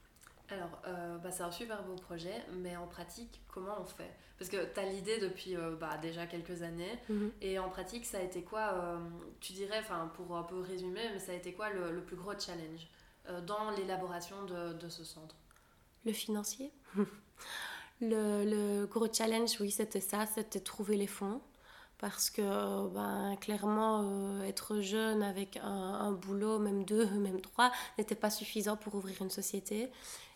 Alors, 0.52 0.82
euh, 0.88 1.18
bah, 1.18 1.32
c'est 1.32 1.44
un 1.44 1.52
super 1.52 1.84
beau 1.84 1.96
projet, 1.96 2.44
mais 2.54 2.76
en 2.76 2.88
pratique, 2.88 3.42
comment 3.54 3.76
on 3.80 3.86
fait? 3.86 4.12
Parce 4.38 4.50
que 4.50 4.74
tu 4.74 4.80
as 4.80 4.86
l'idée 4.86 5.20
depuis 5.20 5.56
euh, 5.56 5.76
bah, 5.76 5.98
déjà 6.02 6.26
quelques 6.26 6.64
années, 6.64 7.00
mhm. 7.08 7.32
et 7.42 7.60
en 7.60 7.70
pratique, 7.70 8.06
ça 8.06 8.18
a 8.18 8.22
été 8.22 8.42
quoi 8.42 8.74
euh, 8.74 8.98
Tu 9.42 9.54
dirais, 9.54 9.84
pour 10.16 10.36
un 10.36 10.44
peu 10.44 10.60
résumer, 10.60 11.02
mais 11.14 11.20
ça 11.20 11.34
a 11.34 11.36
été 11.36 11.54
quoi 11.54 11.70
le, 11.70 12.02
plus 12.04 12.16
gros 12.16 12.38
challenge 12.38 12.88
dans 13.46 13.70
l'élaboration 13.72 14.44
de, 14.46 14.90
ce 14.90 15.04
centre? 15.04 15.36
Le 16.06 16.14
financier? 16.14 16.72
Le, 18.02 18.86
gros 18.86 19.12
challenge, 19.12 19.58
oui, 19.60 19.72
c'était 19.72 20.00
ça, 20.00 20.26
c'était 20.26 20.62
trouver 20.62 20.96
les 20.96 21.06
fonds. 21.06 21.42
Parce 22.00 22.30
que 22.30 22.88
ben, 22.90 23.36
clairement, 23.42 24.42
être 24.44 24.80
jeune 24.80 25.22
avec 25.22 25.60
un, 25.62 26.14
boulot, 26.14 26.58
même 26.58 26.86
deux, 26.86 27.06
même 27.20 27.42
trois, 27.42 27.72
n'était 27.98 28.16
pas 28.16 28.30
suffisant 28.30 28.78
pour 28.78 28.96
ouvrir 28.96 29.22
une 29.22 29.30
société. 29.30 29.92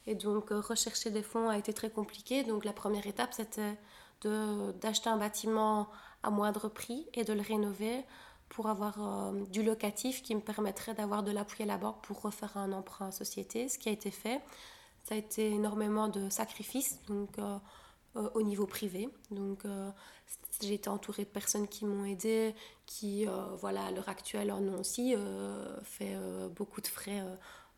Et 0.05 0.15
donc, 0.15 0.51
euh, 0.51 0.59
rechercher 0.59 1.09
des 1.09 1.23
fonds 1.23 1.49
a 1.49 1.57
été 1.57 1.73
très 1.73 1.89
compliqué. 1.89 2.43
Donc, 2.43 2.65
la 2.65 2.73
première 2.73 3.07
étape, 3.07 3.33
c'était 3.33 3.77
d'acheter 4.23 5.09
un 5.09 5.17
bâtiment 5.17 5.89
à 6.21 6.29
moindre 6.29 6.69
prix 6.69 7.07
et 7.13 7.25
de 7.25 7.33
le 7.33 7.41
rénover 7.41 8.05
pour 8.49 8.67
avoir 8.67 8.95
euh, 8.99 9.45
du 9.47 9.63
locatif 9.63 10.21
qui 10.21 10.35
me 10.35 10.41
permettrait 10.41 10.93
d'avoir 10.93 11.23
de 11.23 11.31
l'appui 11.31 11.63
à 11.63 11.65
la 11.65 11.77
banque 11.77 12.01
pour 12.03 12.21
refaire 12.21 12.55
un 12.55 12.71
emprunt 12.71 13.11
société, 13.11 13.67
ce 13.67 13.77
qui 13.77 13.89
a 13.89 13.91
été 13.91 14.11
fait. 14.11 14.41
Ça 15.03 15.15
a 15.15 15.17
été 15.17 15.47
énormément 15.49 16.07
de 16.07 16.29
sacrifices 16.29 16.99
euh, 18.15 18.29
au 18.33 18.41
niveau 18.41 18.65
privé. 18.65 19.09
Donc, 19.31 19.63
j'ai 20.61 20.75
été 20.75 20.89
entourée 20.89 21.23
de 21.23 21.29
personnes 21.29 21.67
qui 21.67 21.85
m'ont 21.85 22.05
aidée, 22.05 22.55
qui, 22.85 23.25
voilà, 23.59 23.85
à 23.85 23.91
l'heure 23.91 24.09
actuelle, 24.09 24.51
en 24.51 24.61
ont 24.61 24.79
aussi 24.79 25.15
fait 25.83 26.15
beaucoup 26.55 26.81
de 26.81 26.87
frais 26.87 27.23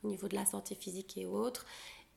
au 0.04 0.08
niveau 0.08 0.28
de 0.28 0.36
la 0.36 0.46
santé 0.46 0.76
physique 0.76 1.18
et 1.18 1.26
autres. 1.26 1.66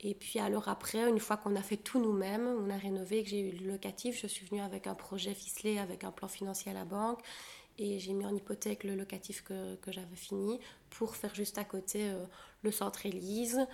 Et 0.00 0.14
puis 0.14 0.38
alors 0.38 0.68
après, 0.68 1.08
une 1.08 1.18
fois 1.18 1.36
qu'on 1.36 1.56
a 1.56 1.62
fait 1.62 1.76
tout 1.76 2.00
nous-mêmes, 2.00 2.46
on 2.46 2.70
a 2.70 2.76
rénové, 2.76 3.24
que 3.24 3.30
j'ai 3.30 3.40
eu 3.40 3.56
le 3.56 3.72
locatif, 3.72 4.20
je 4.20 4.28
suis 4.28 4.46
venue 4.46 4.60
avec 4.60 4.86
un 4.86 4.94
projet 4.94 5.34
ficelé, 5.34 5.78
avec 5.78 6.04
un 6.04 6.12
plan 6.12 6.28
financier 6.28 6.70
à 6.70 6.74
la 6.74 6.84
banque. 6.84 7.20
Et 7.78 7.98
j'ai 7.98 8.12
mis 8.12 8.26
en 8.26 8.34
hypothèque 8.34 8.84
le 8.84 8.94
locatif 8.94 9.42
que, 9.42 9.76
que 9.76 9.92
j'avais 9.92 10.16
fini 10.16 10.58
pour 10.90 11.16
faire 11.16 11.34
juste 11.34 11.58
à 11.58 11.64
côté 11.64 12.10
euh, 12.10 12.24
le 12.62 12.72
centre 12.72 13.06
Élise, 13.06 13.66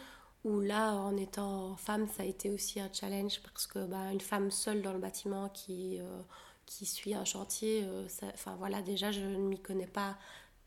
où 0.45 0.61
là, 0.61 0.93
en 0.95 1.17
étant 1.17 1.77
femme, 1.77 2.07
ça 2.09 2.23
a 2.23 2.27
été 2.27 2.51
aussi 2.51 2.81
un 2.81 2.91
challenge 2.93 3.41
parce 3.43 3.67
que 3.67 3.85
bah, 3.87 4.13
une 4.13 4.21
femme 4.21 4.51
seule 4.51 4.83
dans 4.83 4.93
le 4.93 4.99
bâtiment 4.99 5.49
qui, 5.49 5.99
euh, 6.01 6.21
qui 6.67 6.87
suit 6.87 7.15
un 7.15 7.25
chantier, 7.25 7.83
euh, 7.85 8.07
enfin 8.35 8.55
voilà, 8.59 8.83
déjà 8.83 9.11
je 9.11 9.21
ne 9.21 9.39
m'y 9.39 9.61
connais 9.61 9.87
pas 9.87 10.17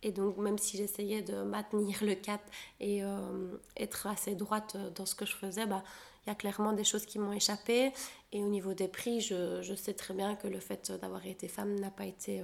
et 0.04 0.12
donc, 0.12 0.38
même 0.38 0.58
si 0.58 0.78
j'essayais 0.78 1.22
de 1.22 1.42
maintenir 1.44 1.98
le 2.04 2.16
cap 2.16 2.42
et 2.80 3.04
euh, 3.04 3.58
être 3.76 4.08
assez 4.08 4.36
droite 4.36 4.78
dans 4.96 5.06
ce 5.06 5.16
que 5.16 5.26
je 5.26 5.36
faisais, 5.36 5.66
bah, 5.66 5.84
il 6.26 6.30
y 6.30 6.32
a 6.32 6.36
clairement 6.36 6.74
des 6.74 6.84
choses 6.84 7.06
qui 7.06 7.20
m'ont 7.20 7.34
échappé. 7.34 7.92
Et 8.32 8.44
au 8.44 8.48
niveau 8.48 8.74
des 8.74 8.88
prix, 8.88 9.22
je, 9.22 9.62
je 9.62 9.74
sais 9.74 9.94
très 9.94 10.14
bien 10.14 10.36
que 10.36 10.48
le 10.48 10.60
fait 10.60 10.92
d'avoir 10.92 11.26
été 11.26 11.48
femme 11.48 11.80
n'a 11.80 11.90
pas 11.90 12.06
été 12.06 12.44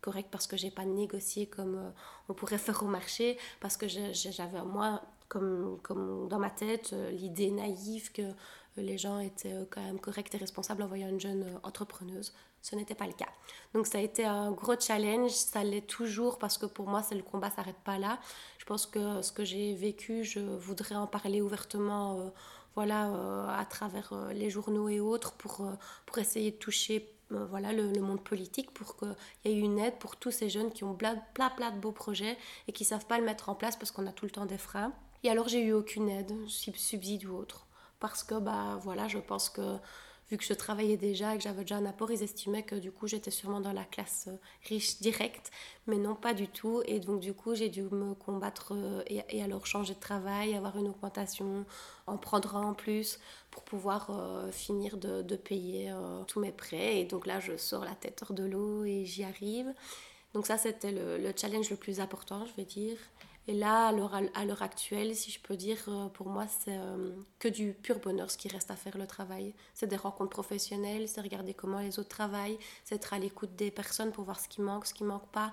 correct 0.00 0.28
parce 0.30 0.46
que 0.46 0.56
j'ai 0.56 0.70
pas 0.70 0.84
négocié 0.84 1.46
comme 1.46 1.92
on 2.28 2.34
pourrait 2.34 2.58
faire 2.58 2.82
au 2.82 2.86
marché, 2.86 3.36
parce 3.60 3.76
que 3.76 3.88
j'avais 3.88 4.62
moi, 4.62 5.02
comme, 5.82 6.28
dans 6.28 6.38
ma 6.38 6.50
tête, 6.50 6.94
l'idée 7.12 7.50
naïve 7.50 8.12
que 8.12 8.22
les 8.76 8.98
gens 8.98 9.18
étaient 9.20 9.54
quand 9.70 9.82
même 9.82 10.00
corrects 10.00 10.34
et 10.34 10.38
responsables 10.38 10.82
en 10.82 10.86
voyant 10.86 11.08
une 11.08 11.20
jeune 11.20 11.58
entrepreneuse 11.62 12.32
ce 12.64 12.74
n'était 12.76 12.94
pas 12.94 13.06
le 13.06 13.12
cas. 13.12 13.28
Donc 13.74 13.86
ça 13.86 13.98
a 13.98 14.00
été 14.00 14.24
un 14.24 14.50
gros 14.50 14.78
challenge, 14.80 15.30
ça 15.30 15.62
l'est 15.62 15.86
toujours 15.86 16.38
parce 16.38 16.56
que 16.56 16.64
pour 16.64 16.88
moi, 16.88 17.02
c'est 17.02 17.14
le 17.14 17.22
combat 17.22 17.50
s'arrête 17.50 17.78
pas 17.84 17.98
là. 17.98 18.18
Je 18.58 18.64
pense 18.64 18.86
que 18.86 19.20
ce 19.20 19.32
que 19.32 19.44
j'ai 19.44 19.74
vécu, 19.74 20.24
je 20.24 20.40
voudrais 20.40 20.94
en 20.94 21.06
parler 21.06 21.42
ouvertement 21.42 22.18
euh, 22.18 22.30
voilà, 22.74 23.10
euh, 23.10 23.46
à 23.48 23.66
travers 23.66 24.14
euh, 24.14 24.32
les 24.32 24.48
journaux 24.48 24.88
et 24.88 24.98
autres 24.98 25.34
pour, 25.34 25.60
pour 26.06 26.18
essayer 26.18 26.52
de 26.52 26.56
toucher 26.56 27.10
voilà, 27.30 27.72
le, 27.72 28.00
monde 28.00 28.22
politique 28.22 28.70
pour 28.72 28.96
qu'il 28.96 29.14
y 29.44 29.48
ait 29.50 29.58
une 29.58 29.78
aide 29.78 29.98
pour 29.98 30.16
tous 30.16 30.30
ces 30.30 30.48
jeunes 30.48 30.72
qui 30.72 30.84
ont 30.84 30.94
plein, 30.94 31.16
plein, 31.34 31.50
plein 31.50 31.70
de 31.70 31.78
beaux 31.78 31.92
projets 31.92 32.38
et 32.68 32.72
qui 32.72 32.84
ne 32.84 32.88
savent 32.88 33.06
pas 33.06 33.18
le 33.18 33.24
mettre 33.24 33.48
en 33.48 33.54
place 33.54 33.76
parce 33.76 33.90
qu'on 33.90 34.06
a 34.06 34.12
tout 34.12 34.24
le 34.24 34.30
temps 34.30 34.46
des 34.46 34.58
freins. 34.58 34.92
Et 35.24 35.30
alors 35.30 35.48
j'ai 35.48 35.62
eu 35.62 35.72
aucune 35.72 36.10
aide, 36.10 36.32
subside 36.48 37.24
ou 37.24 37.34
autre. 37.34 37.66
Parce 37.98 38.22
que 38.22 38.38
bah, 38.38 38.78
voilà, 38.82 39.08
je 39.08 39.18
pense 39.18 39.48
que 39.48 39.78
vu 40.30 40.36
que 40.36 40.44
je 40.44 40.52
travaillais 40.52 40.98
déjà 40.98 41.34
et 41.34 41.38
que 41.38 41.42
j'avais 41.42 41.62
déjà 41.62 41.76
un 41.76 41.86
apport, 41.86 42.10
ils 42.10 42.22
estimaient 42.22 42.62
que 42.62 42.74
du 42.74 42.92
coup 42.92 43.06
j'étais 43.06 43.30
sûrement 43.30 43.60
dans 43.60 43.72
la 43.72 43.84
classe 43.84 44.26
euh, 44.28 44.36
riche 44.68 45.00
directe, 45.00 45.50
mais 45.86 45.96
non 45.96 46.14
pas 46.14 46.34
du 46.34 46.48
tout. 46.48 46.82
Et 46.86 47.00
donc 47.00 47.20
du 47.20 47.32
coup 47.32 47.54
j'ai 47.54 47.70
dû 47.70 47.82
me 47.82 48.14
combattre 48.14 48.74
euh, 48.74 49.02
et, 49.06 49.42
alors 49.42 49.66
changer 49.66 49.94
de 49.94 50.00
travail, 50.00 50.54
avoir 50.54 50.76
une 50.76 50.88
augmentation, 50.88 51.64
en 52.06 52.18
prendre 52.18 52.56
un 52.56 52.70
en 52.70 52.74
plus 52.74 53.18
pour 53.50 53.64
pouvoir 53.64 54.10
euh, 54.10 54.50
finir 54.50 54.98
de, 54.98 55.36
payer 55.36 55.92
tous 56.28 56.40
mes 56.40 56.52
prêts. 56.52 57.00
Et 57.00 57.04
donc 57.06 57.26
là 57.26 57.40
je 57.40 57.56
sors 57.56 57.84
la 57.84 57.94
tête 57.94 58.22
hors 58.22 58.34
de 58.34 58.44
l'eau 58.44 58.84
et 58.84 59.06
j'y 59.06 59.24
arrive. 59.24 59.72
Donc 60.34 60.46
ça 60.46 60.58
c'était 60.58 60.92
le 60.92 61.32
challenge 61.36 61.70
le 61.70 61.76
plus 61.76 62.00
important, 62.00 62.44
je 62.46 62.52
vais 62.54 62.64
dire. 62.64 62.98
Et 63.46 63.52
là, 63.52 63.88
à 63.88 64.44
l'heure 64.44 64.62
actuelle, 64.62 65.14
si 65.14 65.30
je 65.30 65.38
peux 65.38 65.56
dire, 65.56 65.78
euh, 65.88 66.08
pour 66.08 66.28
moi, 66.30 66.46
c'est 66.46 66.78
euh, 66.78 67.14
que 67.38 67.48
du 67.48 67.74
pur 67.74 67.98
bonheur 67.98 68.30
ce 68.30 68.38
qui 68.38 68.48
reste 68.48 68.70
à 68.70 68.76
faire 68.76 68.96
le 68.96 69.06
travail. 69.06 69.54
C'est 69.74 69.86
des 69.86 69.96
rencontres 69.96 70.30
professionnelles, 70.30 71.08
c'est 71.08 71.20
regarder 71.20 71.52
comment 71.52 71.80
les 71.80 71.98
autres 71.98 72.08
travaillent, 72.08 72.58
c'est 72.84 72.94
être 72.94 73.12
à 73.12 73.18
l'écoute 73.18 73.54
des 73.54 73.70
personnes 73.70 74.12
pour 74.12 74.24
voir 74.24 74.40
ce 74.40 74.48
qui 74.48 74.62
manque, 74.62 74.86
ce 74.86 74.94
qui 74.94 75.04
manque 75.04 75.30
pas. 75.30 75.52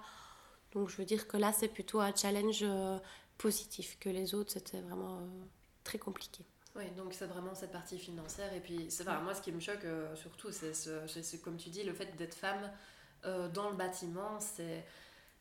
Donc 0.72 0.88
je 0.88 0.96
veux 0.96 1.04
dire 1.04 1.28
que 1.28 1.36
là, 1.36 1.52
c'est 1.52 1.68
plutôt 1.68 2.00
un 2.00 2.16
challenge 2.16 2.62
euh, 2.64 2.98
positif 3.38 3.98
que 4.00 4.08
les 4.08 4.36
autres, 4.36 4.54
c'était 4.54 4.80
vraiment 4.80 5.20
très 5.84 5.98
compliqué. 5.98 6.46
Oui, 6.78 6.90
donc 6.92 7.14
c'est 7.14 7.26
vraiment 7.26 7.54
cette 7.54 7.74
partie 7.74 7.98
financière. 7.98 8.54
Et 8.54 8.62
puis, 8.62 8.90
c'est 8.90 9.04
moi, 9.04 9.34
ce 9.34 9.42
qui 9.42 9.52
me 9.52 9.60
choque 9.60 9.86
surtout, 10.16 10.50
c'est 10.52 11.42
comme 11.42 11.58
tu 11.58 11.70
dis, 11.70 11.84
le 11.84 11.94
fait 11.94 12.16
d'être 12.16 12.36
femme 12.36 12.72
dans 13.24 13.70
le 13.70 13.76
bâtiment, 13.76 14.40
c'est 14.40 14.86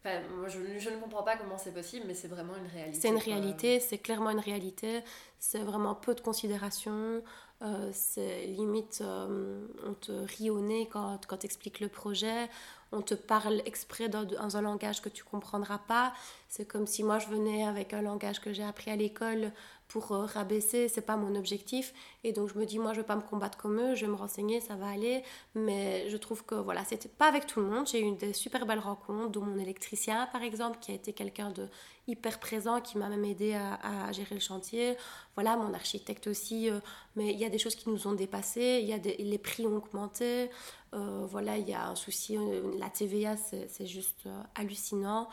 moi, 0.05 0.49
je, 0.49 0.79
je, 0.79 0.91
ne 0.91 0.97
comprends 0.97 1.23
pas 1.23 1.37
comment 1.37 1.59
c'est 1.59 1.75
possible, 1.75 2.05
mais 2.07 2.15
c'est 2.15 2.29
vraiment 2.29 2.57
une 2.57 2.67
réalité. 2.67 3.01
C'est 3.01 3.09
une 3.09 3.19
réalité, 3.19 3.81
c'est 3.81 3.99
clairement 3.99 4.31
une 4.31 4.41
réalité. 4.41 5.03
C'est 5.39 5.59
vraiment 5.59 5.95
peu 5.95 6.15
de 6.15 6.21
considération. 6.21 7.23
Euh, 7.63 7.91
c'est 7.93 8.47
limite, 8.47 9.03
euh, 9.03 9.67
on 9.87 9.93
te 9.93 10.13
rit 10.13 10.49
au 10.49 10.61
nez 10.61 10.89
quand, 10.91 11.21
quand 11.27 11.37
tu 11.39 11.47
expliques 11.47 11.81
le 11.81 11.89
projet. 11.89 12.49
On 12.93 13.03
te 13.03 13.15
parle 13.15 13.61
exprès 13.67 14.09
dans, 14.09 14.25
dans, 14.25 14.57
un 14.57 14.63
langage 14.63 15.03
que 15.03 15.11
tu 15.11 15.25
comprendras 15.25 15.79
pas. 15.79 16.15
C'est 16.49 16.65
comme 16.65 16.87
si 16.87 17.03
moi 17.03 17.19
je 17.19 17.29
venais 17.29 17.65
avec 17.65 17.93
un 17.93 18.01
langage 18.01 18.41
que 18.41 18.53
j'ai 18.55 18.65
appris 18.65 18.91
à 18.91 18.97
l'école 18.97 19.53
pour 19.91 20.13
euh, 20.13 20.25
rabaisser, 20.25 20.89
c'est 20.89 21.01
pas 21.01 21.17
mon 21.17 21.35
objectif. 21.35 21.93
Et 22.23 22.33
donc 22.33 22.49
je 22.49 22.59
me 22.59 22.65
dis, 22.65 22.79
moi 22.79 22.93
je 22.95 23.01
vais 23.01 23.07
pas 23.07 23.17
me 23.17 23.23
combattre 23.23 23.59
comme 23.59 23.79
eux, 23.81 23.95
je 23.97 24.07
vais 24.07 24.13
me 24.13 24.17
renseigner, 24.17 24.61
ça 24.61 24.77
va 24.77 24.87
aller. 24.87 25.23
Mais 25.55 26.09
je 26.09 26.17
trouve 26.17 26.45
que 26.45 26.55
voilà, 26.55 26.85
c'était 26.85 27.09
pas 27.09 27.27
avec 27.27 27.47
tout 27.47 27.61
le 27.61 27.67
monde. 27.67 27.89
J'ai 27.89 28.01
eu 28.01 28.13
des 28.13 28.33
super 28.33 28.67
belles 28.67 28.79
rencontres, 28.79 29.31
dont 29.31 29.43
mon 29.43 29.59
électricien 29.59 30.29
par 30.33 30.43
exemple, 30.43 30.79
qui 30.81 30.93
a 30.93 30.95
été 30.95 31.13
quelqu'un 31.13 31.51
de 31.51 31.69
hyper 32.07 32.39
présent, 32.39 32.81
qui 32.81 32.99
m'a 32.99 33.09
même 33.09 33.25
aidé 33.25 33.55
à, 33.55 34.13
gérer 34.13 34.37
le 34.37 34.41
chantier. 34.41 34.97
Voilà, 35.35 35.57
mon 35.57 35.75
architecte 35.75 36.29
aussi. 36.29 36.71
Euh, 36.71 36.79
mais 37.17 37.33
il 37.33 37.39
y 37.39 37.45
a 37.45 37.51
des 37.51 37.59
choses 37.59 37.75
qui 37.75 37.91
nous 37.91 38.07
ont 38.07 38.13
dépassées, 38.13 38.79
il 38.83 38.89
y 38.89 38.93
a 38.93 38.99
des, 38.99 39.17
les 39.17 39.39
prix 39.39 39.67
ont 39.67 39.77
augmenté. 39.77 40.51
Euh, 40.95 41.27
voilà, 41.29 41.59
il 41.59 41.69
y 41.69 41.75
a 41.75 41.89
un 41.89 41.97
souci, 41.97 42.39
la 42.79 42.91
TVA 42.91 43.37
c'est 43.37 43.87
juste 43.87 44.29
hallucinant. 44.55 45.29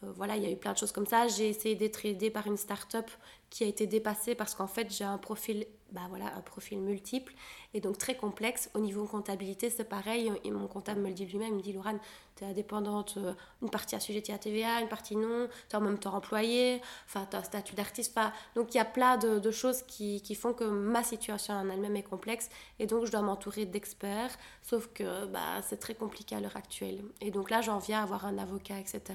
Voilà, 0.00 0.36
il 0.36 0.44
y 0.44 0.46
a 0.46 0.50
eu 0.50 0.56
plein 0.56 0.72
de 0.72 0.78
choses 0.78 0.92
comme 0.92 1.06
ça. 1.06 1.26
J'ai 1.26 1.48
essayé 1.48 1.74
d'être 1.74 2.06
aidée 2.06 2.30
par 2.30 2.46
une 2.46 2.56
start-up 2.56 3.10
qui 3.50 3.64
a 3.64 3.66
été 3.66 3.86
dépassée 3.86 4.34
parce 4.34 4.54
qu'en 4.54 4.66
fait, 4.66 4.90
j'ai 4.90 5.04
un 5.04 5.18
profil 5.18 5.66
bah 5.92 6.02
voilà, 6.10 6.34
un 6.36 6.42
profil 6.42 6.80
multiple 6.80 7.32
et 7.72 7.80
donc 7.80 7.96
très 7.96 8.14
complexe. 8.14 8.70
Au 8.74 8.78
niveau 8.78 9.06
comptabilité, 9.06 9.70
c'est 9.70 9.88
pareil. 9.88 10.30
Et 10.44 10.50
mon 10.50 10.66
comptable 10.66 11.00
me 11.00 11.08
le 11.08 11.14
dit 11.14 11.24
lui-même. 11.24 11.52
Il 11.52 11.56
me 11.56 11.62
dit 11.62 11.72
Laurent, 11.72 11.98
tu 12.36 12.44
es 12.44 12.46
indépendante, 12.46 13.14
euh, 13.16 13.32
une 13.62 13.70
partie 13.70 13.94
assujettie 13.96 14.32
à 14.32 14.38
TVA, 14.38 14.80
une 14.80 14.88
partie 14.88 15.16
non. 15.16 15.48
Tu 15.68 15.74
es 15.74 15.78
en 15.78 15.80
même 15.80 15.98
temps 15.98 16.14
employée, 16.14 16.82
enfin, 17.06 17.26
tu 17.30 17.36
as 17.36 17.40
un 17.40 17.42
statut 17.42 17.74
d'artiste. 17.74 18.18
donc 18.54 18.74
il 18.74 18.76
y 18.76 18.80
a 18.80 18.84
plein 18.84 19.16
de, 19.16 19.50
choses 19.50 19.82
qui, 19.82 20.20
qui, 20.20 20.34
font 20.34 20.52
que 20.52 20.64
ma 20.64 21.02
situation 21.02 21.54
en 21.54 21.68
elle-même 21.70 21.96
est 21.96 22.02
complexe 22.02 22.50
et 22.78 22.86
donc 22.86 23.06
je 23.06 23.12
dois 23.12 23.22
m'entourer 23.22 23.64
d'experts. 23.64 24.36
Sauf 24.62 24.88
que 24.92 25.26
bah, 25.26 25.62
c'est 25.62 25.78
très 25.78 25.94
compliqué 25.94 26.36
à 26.36 26.40
l'heure 26.40 26.56
actuelle. 26.56 27.02
Et 27.20 27.30
donc 27.30 27.48
là, 27.50 27.62
j'en 27.62 27.78
viens 27.78 28.00
à 28.00 28.02
avoir 28.02 28.26
un 28.26 28.36
avocat, 28.36 28.78
etc 28.78 29.14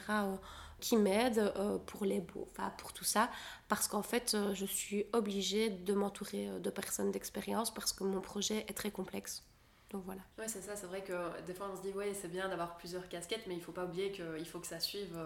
qui 0.83 0.97
m'aide 0.97 1.37
euh, 1.37 1.77
pour 1.77 2.03
les 2.03 2.21
enfin 2.51 2.69
pour 2.77 2.91
tout 2.91 3.05
ça 3.05 3.31
parce 3.69 3.87
qu'en 3.87 4.03
fait 4.03 4.33
euh, 4.33 4.53
je 4.53 4.65
suis 4.65 5.05
obligée 5.13 5.69
de 5.69 5.93
m'entourer 5.93 6.49
euh, 6.49 6.59
de 6.59 6.69
personnes 6.69 7.09
d'expérience 7.09 7.73
parce 7.73 7.93
que 7.93 8.03
mon 8.03 8.19
projet 8.19 8.65
est 8.67 8.73
très 8.73 8.91
complexe. 8.91 9.45
Donc 9.91 10.03
voilà. 10.03 10.21
Oui, 10.37 10.45
c'est 10.47 10.61
ça, 10.61 10.75
c'est 10.75 10.87
vrai 10.87 11.01
que 11.01 11.13
des 11.43 11.53
fois 11.53 11.69
on 11.71 11.77
se 11.77 11.81
dit 11.83 11.93
ouais, 11.93 12.13
c'est 12.13 12.27
bien 12.27 12.49
d'avoir 12.49 12.75
plusieurs 12.75 13.07
casquettes 13.07 13.47
mais 13.47 13.53
il 13.53 13.61
faut 13.61 13.71
pas 13.71 13.85
oublier 13.85 14.11
qu'il 14.11 14.45
faut 14.45 14.59
que 14.59 14.67
ça 14.67 14.81
suive 14.81 15.17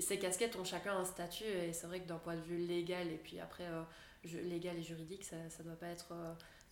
ces 0.00 0.18
casquettes 0.18 0.56
ont 0.56 0.64
chacun 0.64 0.96
un 0.96 1.04
statut 1.04 1.44
et 1.44 1.74
c'est 1.74 1.86
vrai 1.86 2.00
que 2.00 2.08
d'un 2.08 2.18
point 2.18 2.36
de 2.36 2.40
vue 2.40 2.56
légal 2.56 3.08
et 3.08 3.18
puis 3.18 3.40
après 3.40 3.68
légal 4.24 4.78
et 4.78 4.82
juridique, 4.82 5.24
ça 5.24 5.36
ne 5.36 5.64
doit 5.64 5.76
pas 5.76 5.88
être 5.88 6.14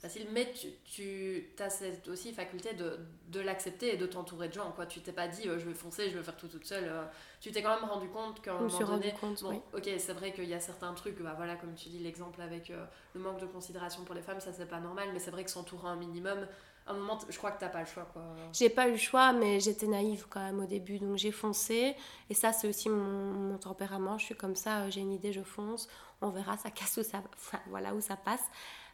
facile, 0.02 0.26
mais 0.32 0.52
tu, 0.52 0.68
tu 0.84 1.46
as 1.60 1.70
cette 1.70 2.08
aussi 2.08 2.32
faculté 2.32 2.74
de, 2.74 2.98
de 3.28 3.40
l'accepter 3.40 3.94
et 3.94 3.96
de 3.96 4.04
t'entourer 4.04 4.48
de 4.48 4.52
gens. 4.52 4.72
Quoi. 4.72 4.84
Tu 4.84 5.00
t'es 5.00 5.12
pas 5.12 5.28
dit 5.28 5.48
euh, 5.48 5.60
je 5.60 5.64
vais 5.64 5.74
foncer, 5.74 6.10
je 6.10 6.18
vais 6.18 6.24
faire 6.24 6.36
tout 6.36 6.48
toute 6.48 6.66
seule. 6.66 6.84
Euh. 6.88 7.04
tu 7.40 7.52
t'es 7.52 7.62
quand 7.62 7.80
même 7.80 7.88
rendu 7.88 8.08
compte 8.08 8.42
qu'à 8.42 8.52
un 8.52 8.60
moment 8.60 8.78
donné. 8.78 9.14
Compte, 9.20 9.42
bon, 9.42 9.62
ok, 9.72 9.88
c'est 9.98 10.12
vrai 10.12 10.32
qu'il 10.32 10.48
y 10.48 10.54
a 10.54 10.60
certains 10.60 10.92
trucs, 10.94 11.22
bah, 11.22 11.34
voilà, 11.36 11.54
comme 11.54 11.74
tu 11.74 11.88
dis, 11.88 12.00
l'exemple 12.00 12.42
avec 12.42 12.70
euh, 12.70 12.84
le 13.14 13.20
manque 13.20 13.40
de 13.40 13.46
considération 13.46 14.02
pour 14.02 14.16
les 14.16 14.22
femmes, 14.22 14.40
ça 14.40 14.52
c'est 14.52 14.66
pas 14.66 14.80
normal, 14.80 15.08
mais 15.12 15.20
c'est 15.20 15.30
vrai 15.30 15.44
que 15.44 15.50
s'entourer 15.50 15.88
un 15.88 15.96
minimum, 15.96 16.48
à 16.84 16.90
un 16.90 16.94
moment, 16.94 17.20
je 17.28 17.38
crois 17.38 17.52
que 17.52 17.60
t'as 17.60 17.68
pas 17.68 17.80
le 17.80 17.86
choix. 17.86 18.08
quoi. 18.12 18.22
J'ai 18.52 18.70
pas 18.70 18.88
eu 18.88 18.92
le 18.92 18.96
choix, 18.96 19.32
mais 19.32 19.60
j'étais 19.60 19.86
naïve 19.86 20.26
quand 20.28 20.40
même 20.40 20.58
au 20.58 20.66
début, 20.66 20.98
donc 20.98 21.16
j'ai 21.16 21.30
foncé. 21.30 21.94
Et 22.28 22.34
ça, 22.34 22.52
c'est 22.52 22.66
aussi 22.66 22.88
mon, 22.88 22.96
mon, 22.96 23.58
tempérament. 23.58 24.18
Je 24.18 24.24
suis 24.24 24.34
comme 24.34 24.56
ça, 24.56 24.90
j'ai 24.90 25.00
une 25.00 25.12
idée, 25.12 25.32
je 25.32 25.42
fonce. 25.42 25.88
On 26.22 26.30
verra, 26.30 26.56
ça 26.56 26.70
casse 26.70 26.96
ou 26.96 27.02
ça. 27.02 27.22
Voilà 27.68 27.94
où 27.94 28.00
ça 28.00 28.16
passe. 28.16 28.48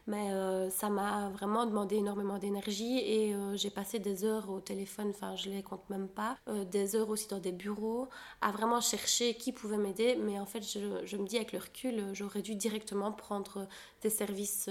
Mais 0.07 0.31
euh, 0.31 0.71
ça 0.71 0.89
m'a 0.89 1.29
vraiment 1.29 1.67
demandé 1.67 1.97
énormément 1.97 2.39
d'énergie 2.39 2.97
et 2.97 3.35
euh, 3.35 3.55
j'ai 3.55 3.69
passé 3.69 3.99
des 3.99 4.25
heures 4.25 4.49
au 4.49 4.59
téléphone, 4.59 5.11
enfin 5.11 5.35
je 5.35 5.51
les 5.51 5.61
compte 5.61 5.87
même 5.91 6.07
pas, 6.07 6.35
euh, 6.47 6.65
des 6.65 6.95
heures 6.95 7.09
aussi 7.09 7.27
dans 7.27 7.37
des 7.37 7.51
bureaux, 7.51 8.07
à 8.41 8.51
vraiment 8.51 8.81
chercher 8.81 9.35
qui 9.35 9.51
pouvait 9.51 9.77
m'aider. 9.77 10.15
Mais 10.15 10.39
en 10.39 10.47
fait, 10.47 10.63
je, 10.63 11.05
je, 11.05 11.15
me 11.15 11.27
dis 11.27 11.35
avec 11.35 11.51
le 11.51 11.59
recul, 11.59 12.09
j'aurais 12.13 12.41
dû 12.41 12.55
directement 12.55 13.11
prendre 13.11 13.67
des 14.01 14.09
services 14.09 14.67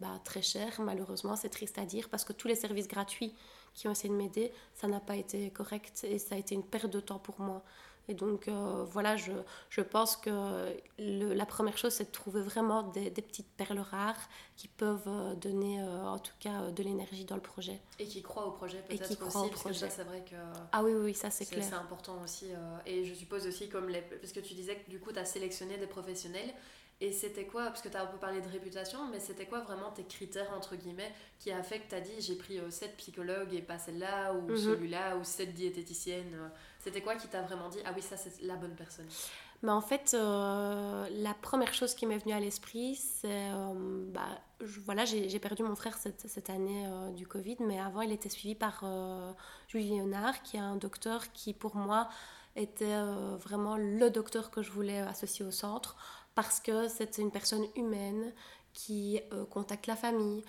bah, 0.00 0.20
très 0.24 0.42
chers. 0.42 0.78
Malheureusement, 0.82 1.36
c'est 1.36 1.48
triste 1.48 1.78
à 1.78 1.86
dire 1.86 2.10
parce 2.10 2.24
que 2.24 2.34
tous 2.34 2.48
les 2.48 2.54
services 2.54 2.88
gratuits 2.88 3.34
qui 3.72 3.88
ont 3.88 3.92
essayé 3.92 4.10
de 4.10 4.18
m'aider, 4.18 4.52
ça 4.74 4.88
n'a 4.88 5.00
pas 5.00 5.16
été 5.16 5.50
correct 5.50 6.04
et 6.06 6.18
ça 6.18 6.34
a 6.34 6.38
été 6.38 6.54
une 6.54 6.64
perte 6.64 6.90
de 6.90 7.00
temps 7.00 7.18
pour 7.18 7.40
moi. 7.40 7.62
Et 8.12 8.14
donc 8.14 8.46
euh, 8.46 8.84
voilà, 8.90 9.16
je, 9.16 9.32
je, 9.70 9.80
pense 9.80 10.18
que 10.18 10.30
la 10.98 11.46
première 11.46 11.78
chose, 11.78 11.94
c'est 11.94 12.04
de 12.04 12.10
trouver 12.10 12.42
vraiment 12.42 12.82
des, 12.82 13.08
des, 13.08 13.22
petites 13.22 13.48
perles 13.56 13.78
rares 13.78 14.28
qui 14.54 14.68
peuvent 14.68 15.06
euh, 15.06 15.34
donner 15.34 15.80
euh, 15.80 16.04
en 16.04 16.18
tout 16.18 16.34
cas 16.38 16.70
de 16.70 16.82
l'énergie 16.82 17.24
dans 17.24 17.36
le 17.36 17.40
projet. 17.40 17.80
Et 17.98 18.04
qui 18.04 18.20
croient 18.20 18.46
au 18.46 18.50
projet 18.50 18.84
peut-être 18.86 19.04
aussi, 19.04 19.16
parce 19.16 19.62
projet. 19.62 19.88
que 19.88 19.92
c'est 19.94 20.04
vrai 20.04 20.22
que... 20.28 20.36
Ah 20.72 20.84
oui, 20.84 20.92
oui, 20.92 21.14
ça 21.14 21.30
c'est 21.30 21.46
clair. 21.46 21.64
C'est 21.66 21.74
important 21.74 22.20
aussi. 22.22 22.48
et 22.84 23.06
je 23.06 23.14
suppose 23.14 23.46
aussi, 23.46 23.70
comme 23.70 23.88
les... 23.88 24.02
parce 24.02 24.32
que 24.32 24.40
tu 24.40 24.52
disais 24.52 24.76
que 24.76 24.90
du 24.90 25.00
coup, 25.00 25.10
tu 25.10 25.18
as 25.18 25.24
sélectionné 25.24 25.78
des 25.78 25.86
professionnels. 25.86 26.52
Et 27.00 27.10
c'était 27.10 27.46
quoi, 27.46 27.64
parce 27.64 27.80
que 27.80 27.88
tu 27.88 27.96
as 27.96 28.02
un 28.02 28.06
peu 28.06 28.18
parlé 28.18 28.42
de 28.42 28.48
réputation, 28.48 29.08
mais 29.10 29.18
c'était 29.20 29.46
quoi 29.46 29.60
vraiment 29.60 29.90
tes 29.90 30.04
critères, 30.04 30.52
entre 30.54 30.76
guillemets, 30.76 31.12
qui 31.40 31.50
a 31.50 31.62
fait 31.62 31.80
que 31.80 31.88
tu 31.88 31.94
as 31.94 32.00
dit 32.00 32.12
j'ai 32.20 32.36
pris 32.36 32.60
cette 32.68 32.96
psychologue 32.98 33.52
et 33.54 33.62
pas 33.62 33.78
celle-là, 33.78 34.34
ou 34.34 34.42
mhm. 34.42 34.56
celui-là, 34.56 35.16
ou 35.16 35.24
cette 35.24 35.54
diététicienne 35.54 36.50
c'était 36.82 37.00
quoi 37.00 37.14
qui 37.14 37.28
t'a 37.28 37.42
vraiment 37.42 37.68
dit 37.68 37.78
Ah 37.84 37.92
oui, 37.94 38.02
ça 38.02 38.16
c'est 38.16 38.42
la 38.42 38.56
bonne 38.56 38.74
personne? 38.74 39.06
Bah, 39.62 39.74
En 39.74 39.80
fait, 39.80 40.14
euh, 40.14 41.08
la 41.10 41.34
première 41.34 41.72
chose 41.72 41.94
qui 41.94 42.06
m'est 42.06 42.18
venue 42.18 42.34
à 42.34 42.40
l'esprit, 42.40 42.96
c'est. 42.96 43.28
Euh, 43.28 44.04
bah, 44.12 44.40
voilà, 44.84 45.04
j'ai 45.04 45.38
perdu 45.38 45.62
mon 45.62 45.76
frère 45.76 45.96
cette, 45.96 46.28
cette 46.28 46.50
année 46.50 46.86
euh, 46.86 47.10
du 47.10 47.26
Covid, 47.26 47.56
mais 47.60 47.78
avant 47.78 48.00
il 48.02 48.12
était 48.12 48.28
suivi 48.28 48.54
par 48.54 48.84
Julie 49.68 49.90
Léonard, 49.90 50.42
qui 50.42 50.56
est 50.56 50.60
un 50.60 50.76
docteur 50.76 51.32
qui 51.32 51.52
pour 51.52 51.76
moi 51.76 52.08
était 52.54 52.94
vraiment 53.38 53.76
le 53.76 54.10
docteur 54.10 54.50
que 54.50 54.62
je 54.62 54.70
voulais 54.70 55.00
associer 55.00 55.44
au 55.44 55.50
centre, 55.50 55.96
parce 56.34 56.60
que 56.60 56.86
c'est 56.88 57.18
une 57.18 57.30
personne 57.30 57.64
humaine 57.76 58.32
qui 58.72 59.20
contacte 59.50 59.86
la 59.86 59.96
famille, 59.96 60.44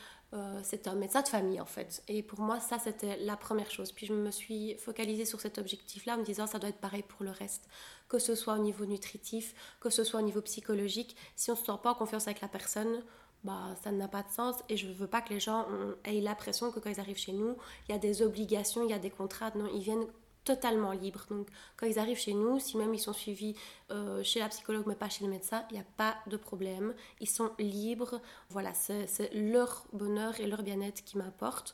c'est 0.64 0.88
un 0.88 0.96
médecin 0.96 1.22
de 1.22 1.28
famille 1.28 1.62
en 1.62 1.66
fait. 1.66 2.02
Et 2.08 2.24
pour 2.24 2.40
moi, 2.40 2.60
ça 2.60 2.80
c'était 2.80 3.18
la 3.18 3.38
première 3.38 3.70
chose. 3.70 3.92
Puis 3.92 4.08
je 4.08 4.14
me 4.14 4.32
suis 4.32 4.76
focalisée 4.76 5.26
sur 5.26 5.40
cet 5.40 5.58
objectif-là 5.58 6.16
en 6.16 6.18
me 6.18 6.24
disant 6.24 6.48
ça 6.48 6.60
doit 6.60 6.70
être 6.70 6.80
pareil 6.80 7.04
pour 7.04 7.24
le 7.24 7.32
reste. 7.32 7.68
Que 8.10 8.20
ce 8.20 8.36
soit 8.36 8.56
au 8.56 8.62
niveau 8.62 8.86
nutritif, 8.86 9.54
que 9.80 9.90
ce 9.90 10.04
soit 10.04 10.20
au 10.20 10.24
niveau 10.24 10.42
psychologique. 10.42 11.16
Si 11.36 11.52
on 11.52 11.54
ne 11.54 11.60
se 11.60 11.66
sent 11.66 11.80
pas 11.84 11.92
en 11.92 11.96
confiance 11.96 12.28
avec 12.28 12.42
la 12.42 12.48
personne, 12.48 13.04
bah, 13.44 13.76
ça 13.84 13.92
n'a 13.92 14.08
pas 14.08 14.24
de 14.24 14.30
sens. 14.30 14.56
Et 14.70 14.78
je 14.78 14.88
ne 14.88 14.94
veux 14.94 15.08
pas 15.08 15.22
que 15.22 15.34
les 15.34 15.40
gens 15.40 15.68
aient 16.06 16.22
l'impression 16.22 16.72
que 16.72 16.80
quand 16.80 16.90
ils 16.90 17.00
arrivent 17.00 17.18
chez 17.18 17.34
nous, 17.34 17.56
il 17.88 17.92
y 17.92 17.96
a 17.96 18.00
des 18.00 18.22
obligations, 18.22 18.84
il 18.84 18.90
y 18.90 18.94
a 18.94 19.00
des 19.00 19.10
contrats. 19.10 19.52
Non, 19.56 19.70
ils 19.74 19.82
viennent 19.82 20.08
totalement 20.44 20.92
libres. 20.92 21.26
Donc 21.30 21.48
quand 21.78 21.86
ils 21.86 22.00
arrivent 22.00 22.20
chez 22.20 22.34
nous, 22.34 22.60
si 22.60 22.78
même 22.78 22.94
ils 22.94 23.00
sont 23.00 23.14
suivis 23.14 23.56
euh, 23.92 24.24
chez 24.24 24.40
la 24.40 24.50
psychologue 24.50 24.86
mais 24.88 24.96
pas 24.96 25.10
chez 25.10 25.24
le 25.24 25.30
médecin, 25.30 25.64
il 25.70 25.74
n'y 25.76 25.80
a 25.80 25.86
pas 25.98 26.16
de 26.28 26.38
problème. 26.38 26.94
Ils 27.20 27.30
sont 27.30 27.52
libres. 27.60 28.22
Voilà, 28.50 28.74
c'est 28.74 29.34
leur 29.34 29.86
bonheur 29.94 30.40
et 30.40 30.48
leur 30.48 30.64
bien-être 30.64 31.04
qui 31.04 31.18
m'apportent. 31.18 31.74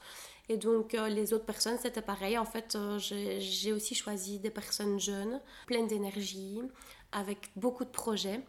Et 0.50 0.58
donc 0.58 0.96
euh, 0.96 1.10
les 1.10 1.34
autres 1.34 1.46
personnes, 1.46 1.78
c'était 1.80 2.02
pareil. 2.02 2.38
En 2.38 2.46
fait, 2.46 2.76
euh, 2.76 2.98
j'ai 3.00 3.72
aussi 3.72 3.96
choisi 3.96 4.40
des 4.40 4.50
personnes 4.50 5.00
jeunes, 5.00 5.40
pleines 5.68 5.88
d'énergie, 5.88 6.62
avec 7.12 7.52
beaucoup 7.56 7.86
de 7.86 7.90
projets. 7.90 8.42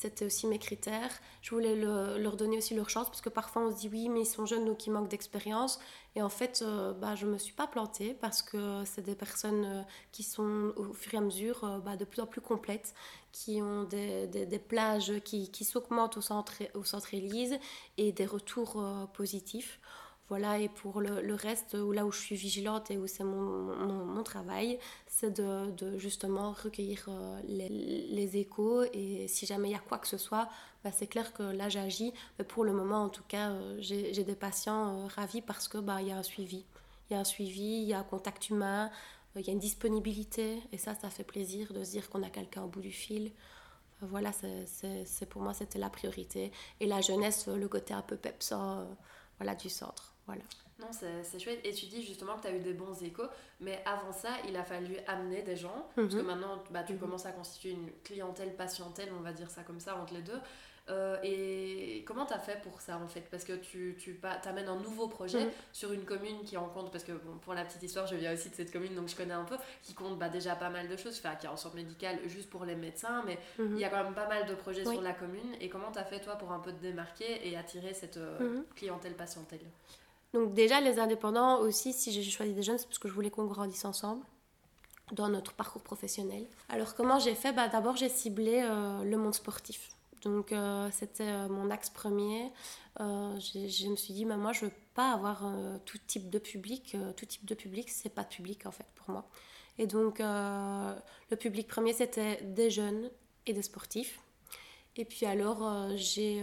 C'était 0.00 0.24
aussi 0.24 0.46
mes 0.46 0.60
critères. 0.60 1.10
Je 1.42 1.50
voulais 1.50 1.74
leur 1.74 2.36
donner 2.36 2.58
aussi 2.58 2.72
leur 2.72 2.88
chance 2.88 3.08
parce 3.08 3.20
que 3.20 3.30
parfois 3.30 3.62
on 3.62 3.72
se 3.72 3.78
dit 3.78 3.88
oui, 3.88 4.08
mais 4.08 4.20
ils 4.20 4.26
sont 4.26 4.46
jeunes 4.46 4.64
donc 4.64 4.86
ils 4.86 4.92
manquent 4.92 5.08
d'expérience. 5.08 5.80
Et 6.14 6.22
en 6.22 6.28
fait, 6.28 6.62
euh, 6.62 6.92
bah, 6.92 7.16
je 7.16 7.26
ne 7.26 7.32
me 7.32 7.36
suis 7.36 7.52
pas 7.52 7.66
plantée 7.66 8.14
parce 8.14 8.40
que 8.40 8.84
c'est 8.84 9.02
des 9.02 9.16
personnes 9.16 9.64
euh, 9.64 9.82
qui 10.12 10.22
sont 10.22 10.72
au 10.76 10.92
fur 10.92 11.14
et 11.14 11.16
à 11.16 11.20
mesure 11.20 11.64
euh, 11.64 11.78
bah, 11.80 11.96
de 11.96 12.04
plus 12.04 12.22
en 12.22 12.26
plus 12.26 12.40
complètes, 12.40 12.94
qui 13.32 13.60
ont 13.60 13.82
des, 13.82 14.28
des, 14.28 14.58
plages 14.60 15.18
qui, 15.24 15.50
qui 15.50 15.64
s'augmentent 15.64 16.16
au 16.16 16.20
centre, 16.20 16.62
au 16.74 16.84
centre 16.84 17.12
Élise 17.12 17.58
et 17.96 18.12
des 18.12 18.26
retours 18.26 18.80
positifs. 19.14 19.80
Voilà, 20.28 20.58
et 20.58 20.68
pour 20.68 21.00
le, 21.00 21.34
reste, 21.34 21.74
là 21.74 22.04
où 22.04 22.12
je 22.12 22.20
suis 22.20 22.36
vigilante 22.36 22.90
et 22.90 22.98
où 22.98 23.06
c'est 23.06 23.24
mon, 23.24 24.04
mon, 24.04 24.22
travail, 24.22 24.78
c'est 25.18 25.32
de, 25.32 25.98
justement 25.98 26.52
recueillir 26.52 27.06
euh, 27.08 27.40
les, 27.48 27.68
les, 27.68 28.36
échos 28.36 28.84
et 28.92 29.26
si 29.26 29.46
jamais 29.46 29.70
il 29.70 29.72
y 29.72 29.74
a 29.74 29.80
quoi 29.80 29.98
que 29.98 30.06
ce 30.06 30.16
soit, 30.16 30.48
bah, 30.84 30.92
c'est 30.92 31.08
clair 31.08 31.32
que 31.32 31.42
là 31.42 31.68
j'agis. 31.68 32.12
Mais 32.38 32.44
pour 32.44 32.64
le 32.64 32.72
moment, 32.72 33.02
en 33.02 33.08
tout 33.08 33.24
cas, 33.26 33.50
euh, 33.50 33.76
j'ai 33.80 34.22
des 34.22 34.36
patients 34.36 35.00
euh, 35.00 35.06
ravis 35.08 35.42
parce 35.42 35.66
que 35.66 35.78
bah, 35.78 36.02
y 36.02 36.12
a 36.12 36.16
un 36.16 36.22
suivi. 36.22 36.64
Il 37.10 37.14
y 37.14 37.16
a 37.16 37.20
un 37.20 37.24
suivi, 37.24 37.80
il 37.82 37.88
y 37.88 37.94
a 37.94 37.98
un 37.98 38.04
contact 38.04 38.48
humain, 38.48 38.92
il 39.34 39.44
y 39.44 39.50
a 39.50 39.52
une 39.52 39.58
disponibilité 39.58 40.62
et 40.70 40.78
ça, 40.78 40.94
ça 40.94 41.10
fait 41.10 41.24
plaisir 41.24 41.72
de 41.72 41.82
se 41.82 41.90
dire 41.90 42.08
qu'on 42.10 42.22
a 42.22 42.30
quelqu'un 42.30 42.62
au 42.62 42.68
bout 42.68 42.80
du 42.80 42.92
fil. 42.92 43.32
Voilà, 44.02 44.30
c'est 44.32 45.28
pour 45.28 45.42
moi, 45.42 45.52
c'était 45.52 45.80
la 45.80 45.90
priorité. 45.90 46.52
Et 46.78 46.86
la 46.86 47.00
jeunesse, 47.00 47.48
le 47.48 47.66
côté 47.66 47.92
un 47.92 48.02
peu 48.02 48.16
pepsant 48.16 48.86
voilà, 49.38 49.56
du 49.56 49.68
centre. 49.68 50.14
Voilà. 50.26 50.44
Non, 50.80 50.88
c'est 50.92 51.38
chouette. 51.40 51.60
Et 51.64 51.72
tu 51.72 51.86
dis 51.86 52.02
justement 52.04 52.36
que 52.36 52.42
tu 52.42 52.48
as 52.48 52.54
eu 52.54 52.60
des 52.60 52.72
bons 52.72 53.02
échos, 53.02 53.26
mais 53.60 53.82
avant 53.84 54.12
ça, 54.12 54.30
il 54.46 54.56
a 54.56 54.62
fallu 54.62 54.96
amener 55.08 55.42
des 55.42 55.56
gens, 55.56 55.88
parce 55.96 56.14
que 56.14 56.20
mhm. 56.20 56.26
maintenant, 56.26 56.62
bah, 56.70 56.84
tu 56.84 56.92
mhm. 56.92 57.00
commences 57.00 57.26
à 57.26 57.32
constituer 57.32 57.70
une 57.70 57.90
clientèle 58.04 58.54
patientèle, 58.54 59.08
on 59.18 59.22
va 59.22 59.32
dire 59.32 59.50
ça 59.50 59.62
comme 59.62 59.80
ça, 59.80 59.96
entre 59.96 60.14
les 60.14 60.22
deux. 60.22 60.40
Euh, 60.90 61.18
et 61.22 62.02
comment 62.06 62.24
tu 62.24 62.32
as 62.32 62.38
fait 62.38 62.62
pour 62.62 62.80
ça 62.80 62.96
en 62.96 63.08
fait? 63.08 63.20
Parce 63.30 63.44
que 63.44 63.52
tu, 63.52 63.94
tu 63.98 64.18
amènes 64.44 64.68
un 64.68 64.80
nouveau 64.80 65.06
projet 65.06 65.44
mhm. 65.44 65.50
sur 65.72 65.92
une 65.92 66.04
commune 66.04 66.44
qui 66.44 66.56
en 66.56 66.68
compte, 66.68 66.90
parce 66.90 67.04
que 67.04 67.12
bon, 67.12 67.36
pour 67.42 67.52
la 67.54 67.64
petite 67.64 67.82
histoire, 67.82 68.06
je 68.06 68.14
viens 68.14 68.32
aussi 68.32 68.48
de 68.48 68.54
cette 68.54 68.72
commune 68.72 68.94
donc 68.94 69.08
je 69.08 69.16
connais 69.16 69.34
un 69.34 69.44
peu, 69.44 69.56
qui 69.82 69.92
compte 69.94 70.18
bah, 70.18 70.28
déjà 70.28 70.54
pas 70.54 70.70
mal 70.70 70.88
de 70.88 70.96
choses, 70.96 71.20
enfin, 71.22 71.34
qui 71.34 71.46
a 71.46 71.52
un 71.52 71.56
centre 71.56 71.74
médical 71.74 72.18
juste 72.26 72.48
pour 72.48 72.64
les 72.64 72.76
médecins, 72.76 73.22
mais 73.26 73.38
il 73.58 73.78
y 73.78 73.84
a 73.84 73.90
quand 73.90 74.02
même 74.02 74.14
pas 74.14 74.28
mal 74.28 74.46
de 74.46 74.54
projets 74.54 74.84
sur 74.84 75.02
la 75.02 75.12
commune. 75.12 75.56
Et 75.60 75.68
comment 75.68 75.90
tu 75.90 75.98
as 75.98 76.04
fait 76.04 76.20
toi 76.20 76.36
pour 76.36 76.52
un 76.52 76.60
peu 76.60 76.72
te 76.72 76.80
démarquer 76.80 77.46
et 77.46 77.56
attirer 77.56 77.92
cette 77.92 78.16
euh, 78.16 78.62
clientèle 78.74 79.14
patientèle? 79.14 79.60
Donc 80.34 80.52
déjà, 80.52 80.80
les 80.80 80.98
indépendants 80.98 81.60
aussi, 81.60 81.92
si 81.92 82.12
j'ai 82.12 82.22
choisi 82.22 82.52
des 82.52 82.62
jeunes, 82.62 82.78
c'est 82.78 82.86
parce 82.86 82.98
que 82.98 83.08
je 83.08 83.14
voulais 83.14 83.30
qu'on 83.30 83.46
grandisse 83.46 83.84
ensemble 83.84 84.24
dans 85.12 85.28
notre 85.28 85.52
parcours 85.54 85.82
professionnel. 85.82 86.46
Alors 86.68 86.94
comment 86.94 87.18
j'ai 87.18 87.34
fait? 87.34 87.52
Bah, 87.52 87.68
D'abord, 87.68 87.96
j'ai 87.96 88.08
ciblé 88.08 88.60
euh, 88.62 89.02
le 89.04 89.16
monde 89.16 89.34
sportif. 89.34 89.88
Donc 90.22 90.52
euh, 90.52 90.88
c'était 90.92 91.22
euh, 91.22 91.48
mon 91.48 91.70
axe 91.70 91.90
premier. 91.90 92.50
je 92.98 93.88
me 93.88 93.96
suis 93.96 94.12
dit, 94.12 94.24
mais 94.24 94.36
moi, 94.36 94.52
je 94.52 94.66
veux 94.66 94.72
pas 94.94 95.12
avoir 95.12 95.44
tout 95.84 95.98
type 96.06 96.28
de 96.28 96.38
public. 96.38 96.96
tout 97.16 97.24
type 97.24 97.44
de 97.46 97.54
public, 97.54 97.88
c'est 97.88 98.08
pas 98.08 98.24
public 98.24 98.66
en 98.66 98.72
fait 98.72 98.86
pour 98.96 99.10
moi. 99.10 99.24
Et 99.78 99.86
donc 99.86 100.18
le 100.18 101.36
public 101.36 101.68
premier, 101.68 101.92
c'était 101.92 102.42
des 102.42 102.70
jeunes 102.70 103.08
et 103.46 103.52
des 103.52 103.62
sportifs. 103.62 104.20
Et 104.96 105.04
puis 105.04 105.24
alors, 105.24 105.62
j'ai 105.94 106.42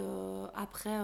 après, 0.53 0.97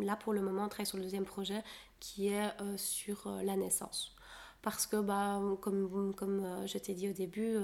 là 0.00 0.14
pour 0.14 0.32
le 0.32 0.40
moment, 0.40 0.62
on 0.62 0.68
travaille 0.68 0.86
sur 0.86 0.98
le 0.98 1.02
deuxième 1.02 1.24
projet 1.24 1.64
qui 2.00 2.28
est 2.28 2.50
sur 2.76 3.30
la 3.42 3.56
naissance. 3.56 4.14
Parce 4.62 4.86
que, 4.86 4.96
bah, 4.96 5.40
comme, 5.60 6.14
comme 6.14 6.66
je 6.66 6.78
t'ai 6.78 6.92
dit 6.92 7.08
au 7.08 7.12
début, 7.12 7.56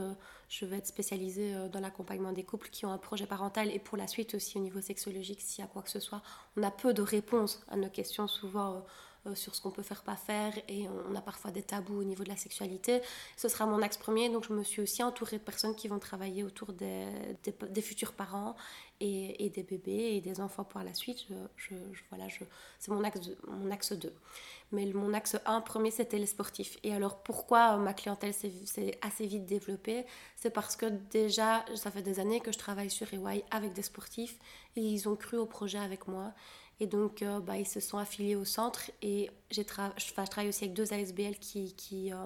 je 0.48 0.64
vais 0.64 0.76
être 0.76 0.86
spécialisée 0.86 1.52
dans 1.72 1.80
l'accompagnement 1.80 2.32
des 2.32 2.44
couples 2.44 2.68
qui 2.70 2.86
ont 2.86 2.92
un 2.92 2.98
projet 2.98 3.26
parental 3.26 3.70
et 3.70 3.80
pour 3.80 3.98
la 3.98 4.06
suite 4.06 4.34
aussi 4.34 4.58
au 4.58 4.60
niveau 4.60 4.80
sexologique, 4.80 5.40
s'il 5.40 5.64
y 5.64 5.66
a 5.66 5.68
quoi 5.68 5.82
que 5.82 5.90
ce 5.90 6.00
soit. 6.00 6.22
On 6.56 6.62
a 6.62 6.70
peu 6.70 6.94
de 6.94 7.02
réponses 7.02 7.62
à 7.68 7.76
nos 7.76 7.90
questions 7.90 8.28
souvent 8.28 8.84
euh, 9.26 9.34
sur 9.34 9.54
ce 9.54 9.62
qu'on 9.62 9.70
peut 9.70 9.82
faire, 9.82 10.02
pas 10.02 10.16
faire, 10.16 10.52
et 10.68 10.86
on, 11.08 11.14
a 11.14 11.20
parfois 11.22 11.50
des 11.50 11.62
tabous 11.62 12.00
au 12.00 12.04
niveau 12.04 12.24
de 12.24 12.28
la 12.28 12.36
sexualité. 12.36 13.00
Ce 13.38 13.48
sera 13.48 13.64
mon 13.64 13.80
axe 13.80 13.96
premier, 13.96 14.28
donc 14.28 14.44
je 14.46 14.52
me 14.52 14.62
suis 14.62 14.82
aussi 14.82 15.02
entourée 15.02 15.38
de 15.38 15.42
personnes 15.42 15.74
qui 15.74 15.88
vont 15.88 15.98
travailler 15.98 16.44
autour 16.44 16.74
des, 16.74 17.06
des, 17.42 17.80
futurs 17.80 18.12
parents 18.12 18.54
et, 19.04 19.50
des 19.50 19.62
bébés 19.62 20.16
et 20.16 20.20
des 20.20 20.40
enfants 20.40 20.64
pour 20.64 20.80
la 20.80 20.94
suite. 20.94 21.26
Je, 21.56 21.74
voilà, 22.10 22.28
je, 22.28 22.44
c'est 22.78 22.90
mon 22.90 23.04
axe, 23.04 23.20
mon 23.46 23.70
axe 23.70 23.92
2. 23.92 24.12
Mais 24.72 24.86
mon 24.86 25.12
axe 25.12 25.36
1 25.46 25.60
premier, 25.60 25.90
c'était 25.90 26.18
les 26.18 26.26
sportifs. 26.26 26.78
Et 26.82 26.92
alors 26.92 27.22
pourquoi 27.22 27.76
ma 27.76 27.94
clientèle 27.94 28.34
s'est 28.34 28.98
assez 29.02 29.26
vite 29.26 29.44
développée? 29.44 30.04
C'est 30.36 30.50
parce 30.50 30.76
que 30.76 30.86
déjà, 30.86 31.64
ça 31.74 31.90
fait 31.90 32.02
des 32.02 32.20
années 32.20 32.40
que 32.40 32.52
je 32.52 32.58
travaille 32.58 32.90
sur 32.90 33.12
EY 33.12 33.44
avec 33.50 33.72
des 33.72 33.82
sportifs 33.82 34.38
et 34.76 34.80
ils 34.80 35.08
ont 35.08 35.16
cru 35.16 35.36
au 35.36 35.46
projet 35.46 35.78
avec 35.78 36.08
moi. 36.08 36.32
Et 36.80 36.86
donc, 36.86 37.22
euh, 37.22 37.40
bah, 37.40 37.56
ils 37.56 37.68
se 37.68 37.80
sont 37.80 37.98
affiliés 37.98 38.36
au 38.36 38.44
centre. 38.44 38.90
Et 39.02 39.30
j'ai 39.50 39.64
je 39.64 40.12
travaille 40.14 40.48
aussi 40.48 40.64
avec 40.64 40.74
deux 40.74 40.92
ASBL 40.92 41.36
qui, 41.38 42.12
euh, 42.12 42.16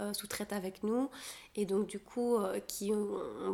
euh, 0.00 0.12
sous-traitent 0.12 0.52
avec 0.52 0.82
nous. 0.82 1.10
Et 1.56 1.66
donc, 1.66 1.86
du 1.88 1.98
coup, 1.98 2.38
qui 2.68 2.92
on 2.92 3.52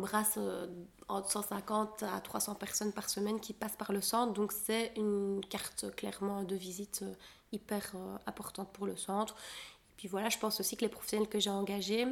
entre 1.09 1.31
150 1.31 2.03
à 2.03 2.19
300 2.21 2.55
personnes 2.55 2.93
par 2.93 3.09
semaine 3.09 3.39
qui 3.39 3.53
passent 3.53 3.75
par 3.75 3.91
le 3.91 4.01
centre. 4.01 4.33
Donc, 4.33 4.51
c'est 4.51 4.93
une 4.95 5.41
carte 5.49 5.93
clairement 5.95 6.43
de 6.43 6.55
visite 6.55 7.03
hyper 7.51 7.93
importante 8.27 8.71
pour 8.71 8.85
le 8.85 8.95
centre. 8.95 9.35
Et 9.91 9.93
puis 9.97 10.07
voilà, 10.07 10.29
je 10.29 10.37
pense 10.37 10.59
aussi 10.59 10.77
que 10.77 10.81
les 10.81 10.89
professionnels 10.89 11.27
que 11.27 11.39
j'ai 11.39 11.49
engagés, 11.49 12.07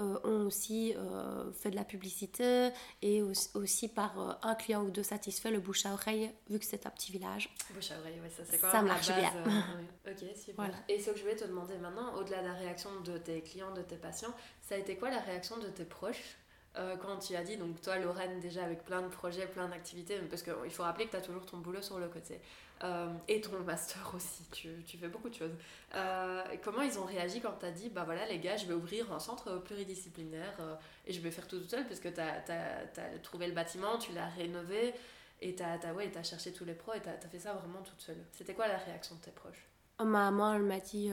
euh, 0.00 0.18
ont 0.24 0.46
aussi 0.46 0.94
euh, 0.96 1.52
fait 1.52 1.70
de 1.70 1.76
la 1.76 1.84
publicité 1.84 2.70
et 3.02 3.20
aussi, 3.20 3.88
par 3.88 4.18
euh, 4.18 4.32
un 4.42 4.54
client 4.54 4.82
ou 4.82 4.90
deux 4.90 5.02
satisfaits, 5.02 5.50
le 5.50 5.60
bouche 5.60 5.84
à 5.84 5.92
oreille, 5.92 6.32
vu 6.48 6.58
que 6.58 6.64
c'est 6.64 6.86
un 6.86 6.90
petit 6.90 7.12
village. 7.12 7.54
Bouche 7.74 7.90
à 7.90 7.98
oreille, 7.98 8.18
oui, 8.22 8.30
ça 8.34 8.42
c'est 8.42 8.58
quand 8.58 8.72
même 8.72 8.86
marche 8.86 9.08
base, 9.08 9.18
bien. 9.18 9.64
Ok, 10.10 10.24
super. 10.34 10.70
Et 10.88 10.98
ce 10.98 11.10
que 11.10 11.18
je 11.18 11.22
voulais 11.22 11.36
te 11.36 11.44
demander 11.44 11.76
maintenant, 11.76 12.14
au-delà 12.14 12.40
de 12.40 12.46
la 12.46 12.54
réaction 12.54 12.88
de 13.04 13.18
tes 13.18 13.42
clients, 13.42 13.74
de 13.74 13.82
tes 13.82 13.96
patients, 13.96 14.34
ça 14.62 14.76
a 14.76 14.78
été 14.78 14.96
quoi 14.96 15.10
la 15.10 15.20
réaction 15.20 15.58
de 15.58 15.68
tes 15.68 15.84
proches? 15.84 16.38
Quand 16.74 17.18
tu 17.18 17.36
as 17.36 17.42
dit, 17.42 17.56
donc 17.56 17.80
toi 17.82 17.98
Lorraine 17.98 18.40
déjà 18.40 18.64
avec 18.64 18.84
plein 18.84 19.02
de 19.02 19.08
projets, 19.08 19.46
plein 19.46 19.68
d'activités, 19.68 20.18
parce 20.30 20.42
qu'il 20.42 20.70
faut 20.70 20.82
rappeler 20.82 21.06
que 21.06 21.10
tu 21.10 21.16
as 21.16 21.20
toujours 21.20 21.44
ton 21.44 21.58
boulot 21.58 21.82
sur 21.82 21.98
le 21.98 22.08
côté. 22.08 22.40
Euh, 22.84 23.12
et 23.28 23.40
ton 23.40 23.60
master 23.60 24.12
aussi, 24.14 24.44
tu, 24.50 24.68
tu, 24.84 24.98
fais 24.98 25.08
beaucoup 25.08 25.28
de 25.28 25.34
choses. 25.34 25.52
Euh, 25.94 26.42
comment 26.64 26.82
ils 26.82 26.98
ont 26.98 27.04
réagi 27.04 27.40
quand 27.40 27.54
tu 27.60 27.66
as 27.66 27.70
dit, 27.70 27.88
bah 27.90 28.02
voilà 28.04 28.26
les 28.26 28.40
gars, 28.40 28.56
je 28.56 28.66
vais 28.66 28.74
ouvrir 28.74 29.12
un 29.12 29.20
centre 29.20 29.58
pluridisciplinaire 29.58 30.56
euh, 30.58 30.74
et 31.06 31.12
je 31.12 31.20
vais 31.20 31.30
faire 31.30 31.46
tout 31.46 31.60
tout 31.60 31.68
seul 31.68 31.86
parce 31.86 32.00
que 32.00 32.08
tu 32.08 32.20
as, 32.20 33.18
trouvé 33.22 33.46
le 33.46 33.52
bâtiment, 33.52 33.98
tu 33.98 34.12
l'as 34.12 34.26
rénové 34.26 34.94
et 35.40 35.54
tu 35.54 35.62
as, 35.62 35.94
ouais, 35.94 36.10
as, 36.16 36.22
cherché 36.24 36.52
tous 36.52 36.64
les 36.64 36.74
pros 36.74 36.94
et 36.94 37.00
tu 37.00 37.08
as, 37.08 37.28
fait 37.28 37.38
ça 37.38 37.52
vraiment 37.52 37.82
toute 37.82 38.00
seule. 38.00 38.24
C'était 38.32 38.54
quoi 38.54 38.66
la 38.66 38.78
réaction 38.78 39.14
de 39.14 39.20
tes 39.20 39.30
proches? 39.30 39.68
Ma 40.00 40.04
maman, 40.04 40.54
elle 40.54 40.62
m'a 40.62 40.80
dit 40.80 41.12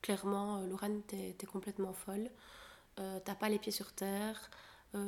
clairement, 0.00 0.62
Lorraine, 0.62 1.02
t'es 1.02 1.36
es 1.38 1.46
complètement 1.46 1.92
folle, 1.92 2.30
t'as 2.96 3.34
pas 3.34 3.48
les 3.48 3.58
pieds 3.58 3.72
sur 3.72 3.92
terre, 3.92 4.50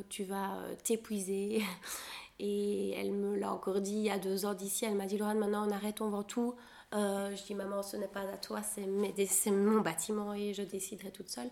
tu 0.08 0.24
vas 0.24 0.58
t'épuiser 0.82 1.62
Et 2.38 2.90
elle 2.90 3.12
me 3.12 3.36
l'a 3.36 3.50
encore 3.52 3.80
dit 3.80 3.94
il 3.94 4.02
y 4.02 4.10
a 4.10 4.18
deux 4.18 4.44
ans 4.44 4.54
d'ici. 4.54 4.84
Elle 4.84 4.94
m'a 4.94 5.06
dit 5.06 5.16
Laurent, 5.16 5.34
maintenant 5.34 5.66
on 5.66 5.70
arrête, 5.70 6.00
on 6.00 6.10
vend 6.10 6.22
tout. 6.22 6.54
Euh, 6.94 7.34
je 7.34 7.42
dis 7.44 7.54
Maman, 7.54 7.82
ce 7.82 7.96
n'est 7.96 8.08
pas 8.08 8.20
à 8.20 8.36
toi, 8.36 8.60
c'est 8.62 9.50
mon 9.50 9.80
bâtiment 9.80 10.34
et 10.34 10.54
je 10.54 10.62
déciderai 10.62 11.10
toute 11.10 11.30
seule. 11.30 11.48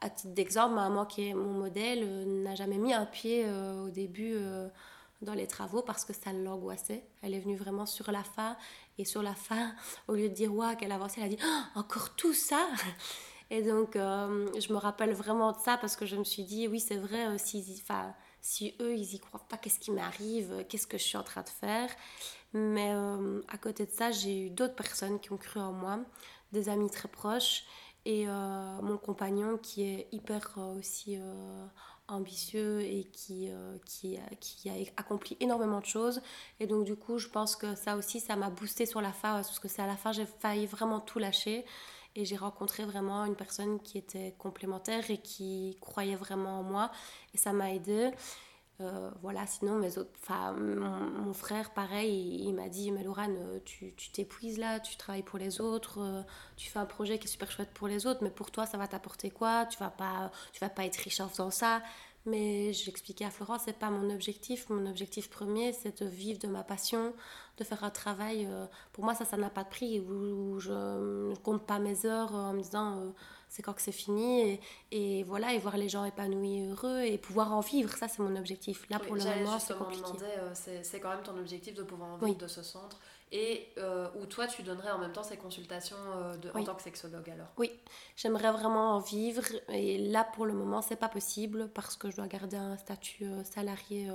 À 0.00 0.08
titre 0.08 0.34
d'exemple, 0.34 0.74
maman, 0.74 1.04
qui 1.04 1.28
est 1.28 1.34
mon 1.34 1.52
modèle, 1.52 2.00
euh, 2.02 2.24
n'a 2.24 2.54
jamais 2.54 2.78
mis 2.78 2.92
un 2.92 3.06
pied 3.06 3.44
euh, 3.46 3.84
au 3.84 3.90
début 3.90 4.34
dans 5.22 5.34
les 5.34 5.46
travaux 5.46 5.82
parce 5.82 6.04
que 6.04 6.12
ça 6.12 6.32
l'angoissait. 6.32 7.04
Elle 7.22 7.34
est 7.34 7.40
venue 7.40 7.56
vraiment 7.56 7.86
sur 7.86 8.10
la 8.12 8.22
fin. 8.22 8.56
Et 8.98 9.04
sur 9.04 9.22
la 9.22 9.34
fin, 9.34 9.72
au 10.08 10.14
lieu 10.14 10.28
de 10.28 10.34
dire 10.34 10.52
ouais, 10.54 10.76
qu'elle 10.76 10.92
avançait, 10.92 11.20
elle 11.20 11.26
a 11.26 11.36
dit 11.36 11.42
Encore 11.74 12.14
tout 12.14 12.34
ça? 12.34 12.66
Et 13.50 13.62
donc, 13.62 13.94
je 13.94 14.72
me 14.72 14.78
rappelle 14.78 15.12
vraiment 15.12 15.52
de 15.52 15.58
ça 15.58 15.76
parce 15.76 15.96
que 15.96 16.06
je 16.06 16.16
me 16.16 16.24
suis 16.24 16.44
dit 16.44 16.68
Oui, 16.68 16.80
c'est 16.80 16.96
vrai, 16.96 17.36
si. 17.38 17.64
Enfin, 17.82 18.14
si 18.42 18.74
eux, 18.80 18.94
ils 18.96 19.14
y 19.14 19.20
croient 19.20 19.44
pas, 19.48 19.56
qu'est-ce 19.56 19.78
qui 19.78 19.90
m'arrive, 19.90 20.64
qu'est-ce 20.68 20.86
que 20.86 20.98
je 20.98 21.02
suis 21.02 21.16
en 21.16 21.22
train 21.22 21.42
de 21.42 21.48
faire? 21.48 21.90
Mais 22.52 22.92
euh, 22.92 23.42
à 23.48 23.58
côté 23.58 23.86
de 23.86 23.90
ça, 23.90 24.10
j'ai 24.10 24.46
eu 24.46 24.50
d'autres 24.50 24.74
personnes 24.74 25.20
qui 25.20 25.32
ont 25.32 25.36
cru 25.36 25.60
en 25.60 25.72
moi, 25.72 26.00
des 26.52 26.68
amis 26.68 26.90
très 26.90 27.08
proches 27.08 27.64
et 28.06 28.26
euh, 28.26 28.80
mon 28.82 28.96
compagnon 28.96 29.58
qui 29.58 29.82
est 29.82 30.08
hyper 30.10 30.54
euh, 30.56 30.78
aussi 30.78 31.18
ambitieux 32.08 32.80
et 32.80 33.04
qui, 33.12 33.50
qui, 33.84 34.18
qui, 34.40 34.68
a 34.68 34.72
accompli 34.96 35.36
énormément 35.38 35.78
de 35.80 35.86
choses. 35.86 36.20
Et 36.58 36.66
donc 36.66 36.84
du 36.84 36.96
coup, 36.96 37.18
je 37.18 37.28
pense 37.28 37.54
que 37.54 37.76
ça 37.76 37.96
aussi, 37.96 38.18
ça 38.18 38.34
m'a 38.34 38.50
boosté 38.50 38.84
sur 38.84 39.00
la 39.00 39.12
fin, 39.12 39.34
parce 39.34 39.60
que 39.60 39.68
c'est 39.68 39.82
à 39.82 39.86
la 39.86 39.96
fin, 39.96 40.10
j'ai 40.10 40.26
failli 40.26 40.66
vraiment 40.66 40.98
tout 40.98 41.20
lâcher. 41.20 41.64
Et 42.16 42.24
j'ai 42.24 42.36
rencontré 42.36 42.84
vraiment 42.84 43.24
une 43.24 43.36
personne 43.36 43.80
qui 43.80 43.98
était 43.98 44.34
complémentaire 44.38 45.10
et 45.10 45.18
qui 45.18 45.76
croyait 45.80 46.16
vraiment 46.16 46.60
en 46.60 46.62
moi. 46.62 46.90
Et 47.34 47.38
ça 47.38 47.52
m'a 47.52 47.72
aidé. 47.72 48.10
Euh, 48.80 49.10
voilà, 49.20 49.46
sinon, 49.46 49.78
mes 49.78 49.98
autres, 49.98 50.10
mon, 50.58 51.34
frère, 51.34 51.70
pareil, 51.74 52.42
il, 52.42 52.54
m'a 52.54 52.68
dit 52.68 52.90
Mais 52.90 53.02
Laurane, 53.02 53.60
tu 53.64 53.92
t'épuises 54.12 54.58
là, 54.58 54.80
tu 54.80 54.96
travailles 54.96 55.22
pour 55.22 55.38
les 55.38 55.60
autres, 55.60 56.00
euh, 56.00 56.22
tu 56.56 56.70
fais 56.70 56.78
un 56.78 56.86
projet 56.86 57.18
qui 57.18 57.26
est 57.26 57.30
super 57.30 57.50
chouette 57.50 57.70
pour 57.74 57.88
les 57.88 58.06
autres, 58.06 58.20
mais 58.22 58.30
pour 58.30 58.50
toi, 58.50 58.64
ça 58.64 58.78
va 58.78 58.88
t'apporter 58.88 59.30
quoi? 59.30 59.66
Tu 59.66 59.78
vas 59.78 59.90
pas, 59.90 60.30
tu 60.52 60.60
vas 60.60 60.70
pas 60.70 60.86
être 60.86 60.96
riche 60.96 61.20
en 61.20 61.28
faisant 61.28 61.50
ça. 61.50 61.82
Mais 62.26 62.72
j'expliquais 62.74 63.24
à 63.24 63.30
Florence, 63.30 63.62
c'est 63.64 63.78
pas 63.78 63.90
mon 63.90 64.10
objectif. 64.10 64.68
Mon 64.68 64.86
objectif 64.86 65.30
premier, 65.30 65.72
c'est 65.72 66.02
de 66.02 66.08
vivre 66.08 66.38
de 66.38 66.48
ma 66.48 66.62
passion, 66.62 67.14
de 67.56 67.64
faire 67.64 67.82
un 67.82 67.90
travail. 67.90 68.46
Euh, 68.46 68.66
pour 68.92 69.04
moi, 69.04 69.14
ça, 69.14 69.24
ça 69.24 69.38
n'a 69.38 69.48
pas 69.48 69.64
de 69.64 69.70
prix. 69.70 70.00
Où, 70.00 70.60
je 70.60 70.70
ne 71.30 71.34
compte 71.36 71.66
pas 71.66 71.78
mes 71.78 72.04
heures 72.04 72.34
en 72.34 72.52
me 72.52 72.62
disant 72.62 72.98
euh, 72.98 73.10
c'est 73.48 73.62
quand 73.62 73.72
que 73.72 73.80
c'est 73.80 73.90
fini. 73.90 74.60
Et, 74.90 75.22
voilà, 75.22 75.54
et 75.54 75.58
voir 75.58 75.78
les 75.78 75.88
gens 75.88 76.04
épanouis, 76.04 76.66
heureux 76.66 77.00
et 77.00 77.16
pouvoir 77.16 77.54
en 77.54 77.60
vivre, 77.60 77.90
ça, 77.96 78.06
c'est 78.06 78.22
mon 78.22 78.36
objectif. 78.36 78.86
Là, 78.90 78.98
pour 78.98 79.16
le 79.16 79.24
moment, 79.24 79.58
c'est 79.58 79.76
compliqué. 79.76 80.04
Euh, 80.38 80.52
c'est 80.54 81.00
quand 81.00 81.10
même 81.10 81.22
ton 81.22 81.38
objectif 81.38 81.74
de 81.74 81.82
pouvoir 81.82 82.10
en 82.10 82.18
vivre 82.18 82.38
de 82.38 82.48
ce 82.48 82.62
centre 82.62 83.00
et 83.32 83.68
euh, 83.78 84.08
où 84.20 84.26
toi 84.26 84.46
tu 84.46 84.62
donnerais 84.62 84.90
en 84.90 84.98
même 84.98 85.12
temps 85.12 85.22
ces 85.22 85.36
consultations 85.36 85.96
euh, 86.16 86.36
de, 86.36 86.50
en 86.52 86.64
tant 86.64 86.74
que 86.74 86.82
sexologue 86.82 87.28
alors? 87.30 87.46
Oui, 87.58 87.70
j'aimerais 88.16 88.50
vraiment 88.50 88.96
en 88.96 89.00
vivre. 89.00 89.44
Et 89.68 89.98
là 89.98 90.24
pour 90.24 90.46
le 90.46 90.52
moment 90.52 90.82
c'est 90.82 90.96
pas 90.96 91.08
possible 91.08 91.68
parce 91.72 91.96
que 91.96 92.10
je 92.10 92.16
dois 92.16 92.26
garder 92.26 92.56
un 92.56 92.76
statut 92.76 93.24
euh, 93.24 93.44
salarié 93.44 94.08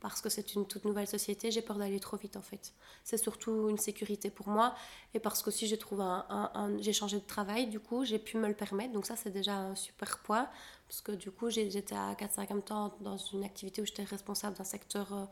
parce 0.00 0.20
que 0.20 0.28
c'est 0.28 0.54
une 0.54 0.66
toute 0.66 0.84
nouvelle 0.84 1.06
société, 1.08 1.50
j'ai 1.50 1.62
peur 1.62 1.78
d'aller 1.78 1.98
trop 1.98 2.18
vite 2.18 2.36
en 2.36 2.42
fait. 2.42 2.74
C'est 3.02 3.16
surtout 3.16 3.70
une 3.70 3.78
sécurité 3.78 4.30
pour 4.30 4.48
moi. 4.48 4.74
Et 5.14 5.20
parce 5.20 5.42
que 5.42 5.50
si 5.50 5.66
j'ai 5.66 5.78
trouvé 5.78 6.04
un, 6.04 6.26
un, 6.28 6.78
j'ai 6.78 6.92
changé 6.92 7.18
de 7.18 7.26
travail 7.26 7.68
du 7.68 7.80
coup 7.80 8.04
j'ai 8.04 8.18
pu 8.18 8.36
me 8.36 8.48
le 8.48 8.54
permettre. 8.54 8.92
Donc 8.92 9.06
ça 9.06 9.16
c'est 9.16 9.30
déjà 9.30 9.56
un 9.56 9.74
super 9.74 10.18
point 10.18 10.46
parce 10.88 11.00
que 11.00 11.12
du 11.12 11.30
coup 11.30 11.48
j'étais 11.48 11.94
à 11.94 12.12
4-5 12.12 12.62
temps 12.62 12.94
dans 13.00 13.16
une 13.16 13.44
activité 13.44 13.80
où 13.80 13.86
j'étais 13.86 14.04
responsable 14.04 14.58
d'un 14.58 14.64
secteur 14.64 15.28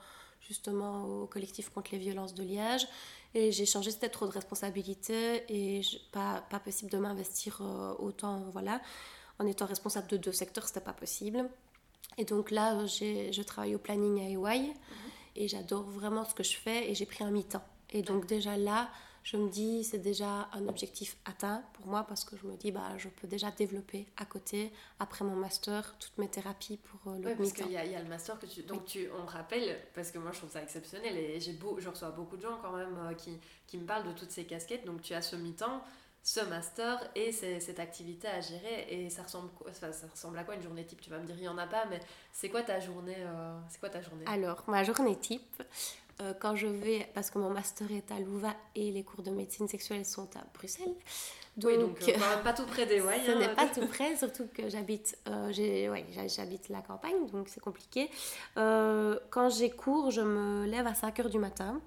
justement 0.47 1.05
au 1.05 1.27
collectif 1.27 1.71
contre 1.71 1.91
les 1.93 1.99
violences 1.99 2.35
de 2.35 2.43
Liège. 2.43 2.87
Et 3.35 3.51
j'ai 3.51 3.67
changé, 3.67 3.91
c'était 3.91 4.09
trop 4.09 4.27
de 4.27 4.33
responsabilités 4.33 5.45
et 5.49 5.81
pas, 6.13 6.45
pas 6.51 6.61
possible 6.61 6.91
de 6.91 6.99
m'investir 6.99 7.61
euh, 7.61 7.95
autant, 7.99 8.45
voilà. 8.53 8.81
En 9.41 9.47
étant 9.47 9.67
responsable 9.67 10.07
de 10.07 10.17
deux 10.17 10.33
secteurs, 10.33 10.69
c'était 10.69 10.81
pas 10.81 10.93
possible. 10.93 11.49
Et 12.17 12.25
donc 12.25 12.51
là, 12.53 12.87
je 12.87 13.43
travaille 13.43 13.75
au 13.75 13.79
planning 13.79 14.21
à 14.21 14.29
EY 14.29 14.61
mhm. 14.61 14.75
et 15.35 15.49
j'adore 15.49 15.83
vraiment 15.83 16.25
ce 16.25 16.35
que 16.35 16.45
je 16.45 16.57
fais 16.57 16.89
et 16.91 16.95
j'ai 16.95 17.07
pris 17.07 17.25
un 17.25 17.31
mi-temps. 17.31 17.65
Et 17.91 18.03
donc 18.03 18.27
déjà 18.27 18.57
là, 18.57 18.89
je 19.25 19.39
me 19.39 19.49
dis 19.49 19.83
c'est 19.83 19.99
déjà 19.99 20.49
un 20.53 20.69
objectif 20.69 21.17
atteint 21.25 21.65
pour 21.73 21.87
moi 21.87 22.05
parce 22.07 22.25
que 22.25 22.37
je 22.37 22.47
me 22.47 22.57
dis 22.57 22.71
bah 22.71 22.93
je 22.99 23.09
peux 23.09 23.27
déjà 23.27 23.51
développer 23.51 24.07
à 24.19 24.27
côté 24.27 24.71
après 24.99 25.25
mon 25.25 25.35
master 25.35 25.97
toutes 25.99 26.17
mes 26.19 26.29
thérapies 26.29 26.77
pour 26.77 27.13
euh, 27.13 27.19
le 27.19 27.25
ouais, 27.27 27.35
parce 27.35 27.53
qu'il 27.53 27.73
y, 27.73 27.77
a 27.77 28.03
le 28.03 28.09
master 28.09 28.39
que 28.39 28.47
tu 28.47 28.63
donc 28.63 28.85
tu 28.85 29.09
on 29.19 29.25
rappelle 29.25 29.81
parce 29.95 30.11
que 30.11 30.19
moi 30.19 30.31
je 30.33 30.39
trouve 30.39 30.51
ça 30.51 30.63
exceptionnel 30.63 31.17
et 31.17 31.41
j'ai 31.41 31.55
beau 31.55 31.79
je 31.81 31.89
reçois 31.89 32.11
beaucoup 32.11 32.37
de 32.37 32.43
gens 32.43 32.59
quand 32.61 32.77
même 32.77 32.97
euh, 32.99 33.15
qui, 33.15 33.39
qui 33.67 33.79
me 33.79 33.87
parlent 33.87 34.07
de 34.07 34.13
toutes 34.13 34.31
ces 34.31 34.45
casquettes. 34.45 34.85
Donc 34.85 35.01
tu 35.01 35.15
as 35.15 35.23
ce 35.23 35.37
mi-temps 35.37 35.83
ce 36.23 36.41
master 36.41 36.99
et 37.15 37.33
cette 37.33 37.79
activité 37.79 38.27
à 38.29 38.41
gérer 38.41 38.87
et 38.89 39.11
ça 39.11 39.25
ressemble 39.25 39.51
ça, 39.73 39.93
ça, 39.93 40.07
ressemble 40.11 40.39
à 40.39 40.45
quoi 40.45 40.55
une 40.55 40.63
journée 40.63 40.85
type? 40.87 41.03
Tu 41.03 41.11
vas 41.11 41.19
me 41.19 41.27
dire 41.27 41.37
il 41.37 41.45
y 41.45 41.49
en 41.49 41.59
a 41.59 41.67
pas 41.67 41.85
mais 41.91 42.01
c'est 42.33 42.49
quoi 42.49 42.63
ta 42.63 42.81
journée 42.81 43.17
euh, 43.19 43.59
c'est 43.69 43.79
quoi 43.79 43.91
ta 43.91 44.01
journée? 44.01 44.25
Alors 44.27 44.65
ma 44.67 44.83
journée 44.85 45.17
type 45.17 45.63
quand 46.41 46.55
je 46.57 46.67
vais, 46.67 47.09
parce 47.15 47.31
que 47.31 47.39
mon 47.39 47.51
master 47.51 47.91
est 47.91 48.11
à 48.13 48.19
Louvain 48.21 48.55
et 48.75 48.91
les 48.91 49.03
cours 49.03 49.23
de 49.23 49.31
médecine 49.31 49.69
sexuelle 49.69 50.05
sont 50.07 50.29
à 50.37 50.45
Bruxelles. 50.55 50.95
Donc, 51.57 51.73
oui, 51.73 51.79
donc 51.79 52.43
pas 52.43 52.53
tout 52.53 52.67
près 52.67 52.87
des 52.87 53.01
Ce 53.27 53.39
n'est 53.39 53.55
pas 53.55 53.67
tout 53.69 53.87
près, 53.87 54.17
surtout 54.17 54.47
que 54.53 54.69
j'habite 54.69 55.17
ouais, 55.27 56.07
j'habite 56.29 56.69
la 56.69 56.83
campagne, 56.83 57.27
donc 57.33 57.49
c'est 57.49 57.61
compliqué. 57.61 58.11
quand 58.55 59.49
j'ai 59.51 59.71
cours, 59.71 60.11
je 60.11 60.21
me 60.21 60.67
lève 60.67 60.87
à 60.87 60.93
5h 60.93 61.31
du 61.31 61.39
matin 61.39 61.81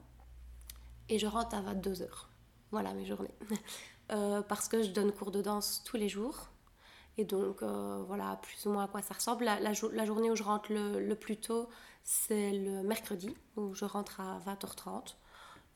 et 1.09 1.19
je 1.19 1.27
rentre 1.27 1.55
à 1.55 1.61
22h. 1.61 2.07
Voilà 2.71 2.93
mes 2.93 3.05
journées. 3.05 3.33
Euh, 4.09 4.41
parce 4.41 4.69
que 4.69 4.81
je 4.83 4.91
donne 4.91 5.11
cours 5.11 5.31
de 5.31 5.41
danse 5.41 5.83
tous 5.83 5.97
les 5.97 6.07
jours. 6.07 6.47
Et 7.17 7.25
donc, 7.25 7.61
euh, 7.61 8.01
voilà 8.07 8.39
plus 8.41 8.65
ou 8.65 8.71
moins 8.71 8.85
à 8.85 8.87
quoi 8.87 9.01
ça 9.01 9.13
ressemble. 9.13 9.43
La, 9.43 9.59
la, 9.59 9.73
journée 9.73 10.31
où 10.31 10.35
je 10.37 10.43
rentre 10.43 10.71
le, 10.71 11.13
plus 11.15 11.35
tôt, 11.35 11.67
c'est 12.09 12.53
le 12.53 12.83
mercredi, 12.83 13.35
où 13.57 13.73
je 13.75 13.83
rentre 13.83 14.21
à 14.21 14.39
20h30. 14.39 15.15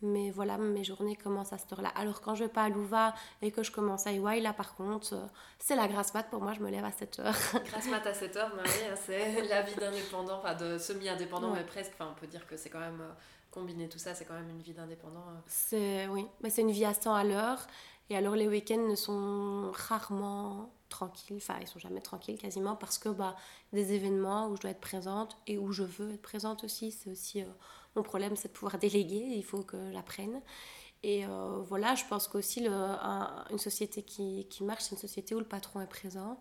Mais 0.01 0.31
voilà, 0.31 0.57
mes 0.57 0.85
journées 0.85 1.17
commencent 1.17 1.51
à 1.51 1.57
cette 1.57 1.73
heure-là. 1.73 1.89
Alors, 1.89 2.21
quand 2.21 2.35
je 2.35 2.45
vais 2.45 2.49
pas 2.49 2.63
à 2.63 2.69
Louva 2.69 3.13
et 3.41 3.51
que 3.51 3.63
je 3.63 3.71
commence 3.71 4.07
à 4.07 4.13
EY, 4.13 4.39
là, 4.39 4.53
par 4.53 4.73
contre, 4.75 5.13
euh, 5.13 5.27
c'est 5.59 5.75
la 5.75 5.89
grasse 5.89 6.13
mat. 6.13 6.23
Pour 6.23 6.41
moi, 6.41 6.53
je 6.53 6.61
me 6.61 6.69
lève 6.71 6.85
à 6.85 6.89
7h. 6.89 7.21
grasse 7.65 7.87
mat 7.89 8.07
à 8.07 8.13
7h, 8.13 8.49
mais 8.55 8.63
oui, 8.63 8.97
c'est 9.05 9.41
la 9.49 9.61
vie 9.63 9.75
d'indépendant, 9.75 10.37
enfin 10.37 10.55
de 10.55 10.77
semi-indépendant, 10.77 11.53
mais 11.53 11.65
presque. 11.65 11.91
Enfin, 11.95 12.09
on 12.15 12.19
peut 12.19 12.27
dire 12.27 12.47
que 12.47 12.55
c'est 12.55 12.69
quand 12.69 12.79
même 12.79 13.03
combiner 13.51 13.89
tout 13.89 13.99
ça, 13.99 14.15
c'est 14.15 14.23
quand 14.23 14.33
même 14.33 14.49
une 14.49 14.61
vie 14.61 14.73
d'indépendant. 14.73 15.25
Euh. 15.27 15.39
C'est 15.47 16.07
oui, 16.07 16.25
mais 16.41 16.49
c'est 16.49 16.61
une 16.61 16.71
vie 16.71 16.85
à 16.85 16.93
100 16.93 17.13
à 17.13 17.25
l'heure. 17.25 17.67
Et 18.09 18.15
alors 18.15 18.35
les 18.35 18.47
week-ends 18.47 18.87
ne 18.89 18.95
sont 18.95 19.71
rarement 19.73 20.71
tranquilles, 20.91 21.37
enfin 21.37 21.57
ils 21.59 21.67
sont 21.67 21.79
jamais 21.79 22.01
tranquilles 22.01 22.37
quasiment 22.37 22.75
parce 22.75 22.99
que 22.99 23.09
bah 23.09 23.35
des 23.73 23.93
événements 23.93 24.47
où 24.49 24.55
je 24.55 24.61
dois 24.61 24.71
être 24.71 24.81
présente 24.81 25.37
et 25.47 25.57
où 25.57 25.71
je 25.71 25.83
veux 25.83 26.13
être 26.13 26.21
présente 26.21 26.63
aussi, 26.63 26.91
c'est 26.91 27.09
aussi 27.09 27.41
euh, 27.41 27.45
mon 27.95 28.03
problème, 28.03 28.35
c'est 28.35 28.49
de 28.49 28.53
pouvoir 28.53 28.77
déléguer. 28.79 29.23
Il 29.35 29.43
faut 29.43 29.63
que 29.63 29.91
j'apprenne. 29.91 30.41
Et 31.03 31.25
euh, 31.25 31.61
voilà, 31.63 31.95
je 31.95 32.05
pense 32.05 32.27
qu'aussi 32.27 32.67
une 32.67 33.57
société 33.57 34.03
qui, 34.03 34.47
qui 34.49 34.63
marche, 34.63 34.83
c'est 34.83 34.91
une 34.91 35.01
société 35.01 35.33
où 35.33 35.39
le 35.39 35.47
patron 35.47 35.81
est 35.81 35.87
présent. 35.87 36.39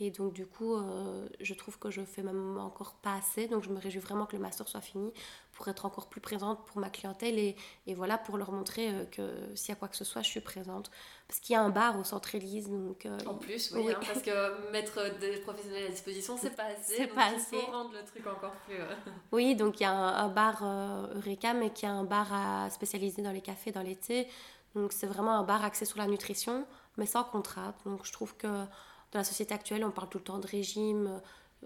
Et 0.00 0.12
donc, 0.12 0.32
du 0.32 0.46
coup, 0.46 0.74
euh, 0.74 1.28
je 1.40 1.54
trouve 1.54 1.76
que 1.78 1.90
je 1.90 2.02
fais 2.02 2.22
même 2.22 2.56
encore 2.58 2.94
pas 2.94 3.14
assez. 3.14 3.48
Donc, 3.48 3.64
je 3.64 3.70
me 3.70 3.80
réjouis 3.80 4.00
vraiment 4.00 4.26
que 4.26 4.36
le 4.36 4.42
master 4.42 4.68
soit 4.68 4.80
fini 4.80 5.12
pour 5.52 5.66
être 5.66 5.86
encore 5.86 6.08
plus 6.08 6.20
présente 6.20 6.64
pour 6.66 6.78
ma 6.78 6.88
clientèle 6.88 7.36
et, 7.36 7.56
et 7.88 7.94
voilà, 7.94 8.16
pour 8.16 8.38
leur 8.38 8.52
montrer 8.52 8.90
euh, 8.90 9.04
que 9.06 9.56
s'il 9.56 9.70
y 9.70 9.72
a 9.72 9.74
quoi 9.74 9.88
que 9.88 9.96
ce 9.96 10.04
soit, 10.04 10.22
je 10.22 10.28
suis 10.28 10.40
présente. 10.40 10.88
Parce 11.26 11.40
qu'il 11.40 11.54
y 11.54 11.56
a 11.56 11.62
un 11.62 11.70
bar 11.70 11.98
au 11.98 12.04
centre 12.04 12.32
Élise. 12.36 12.68
Donc, 12.68 13.06
euh, 13.06 13.18
en 13.26 13.34
plus, 13.34 13.72
oui, 13.74 13.90
hein, 13.90 13.98
parce 14.00 14.22
que 14.22 14.70
mettre 14.70 15.18
des 15.18 15.38
professionnels 15.38 15.86
à 15.86 15.90
disposition, 15.90 16.36
c'est 16.36 16.54
pas 16.54 16.66
assez. 16.66 16.94
C'est 16.96 17.06
pas 17.08 17.26
assez. 17.26 17.56
Il 17.56 17.60
faut 17.62 17.72
rendre 17.72 17.92
le 17.92 18.04
truc 18.04 18.24
encore 18.24 18.54
plus. 18.66 18.76
oui, 19.32 19.56
donc 19.56 19.80
il 19.80 19.82
y 19.82 19.86
a 19.86 19.92
un, 19.92 20.28
bar 20.28 20.62
Eureka, 21.16 21.54
mais 21.54 21.70
qui 21.70 21.86
a 21.86 21.90
un 21.90 22.04
bar 22.04 22.32
à, 22.32 22.70
spécialisé 22.70 23.22
dans 23.22 23.32
les 23.32 23.42
cafés, 23.42 23.72
dans 23.72 23.82
l'été. 23.82 24.28
Donc, 24.76 24.92
c'est 24.92 25.08
vraiment 25.08 25.32
un 25.32 25.42
bar 25.42 25.64
axé 25.64 25.84
sur 25.84 25.98
la 25.98 26.06
nutrition, 26.06 26.64
mais 26.96 27.06
sans 27.06 27.24
contrat. 27.24 27.74
Donc, 27.84 28.06
je 28.06 28.12
trouve 28.12 28.36
que 28.36 28.64
dans 29.12 29.20
la 29.20 29.24
société 29.24 29.54
actuelle, 29.54 29.84
on 29.84 29.90
parle 29.90 30.08
tout 30.08 30.18
le 30.18 30.24
temps 30.24 30.38
de 30.38 30.46
régime. 30.46 31.20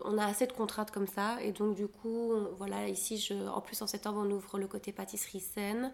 On 0.04 0.16
a 0.16 0.24
assez 0.24 0.46
de 0.46 0.52
contraintes 0.52 0.90
comme 0.90 1.06
ça. 1.06 1.42
Et 1.42 1.52
donc, 1.52 1.74
du 1.74 1.86
coup, 1.86 2.32
voilà, 2.56 2.88
ici, 2.88 3.18
je, 3.18 3.34
en 3.48 3.60
plus, 3.60 3.82
en 3.82 3.86
septembre, 3.86 4.22
on 4.24 4.30
ouvre 4.30 4.58
le 4.58 4.66
côté 4.66 4.92
pâtisserie 4.92 5.40
saine. 5.40 5.92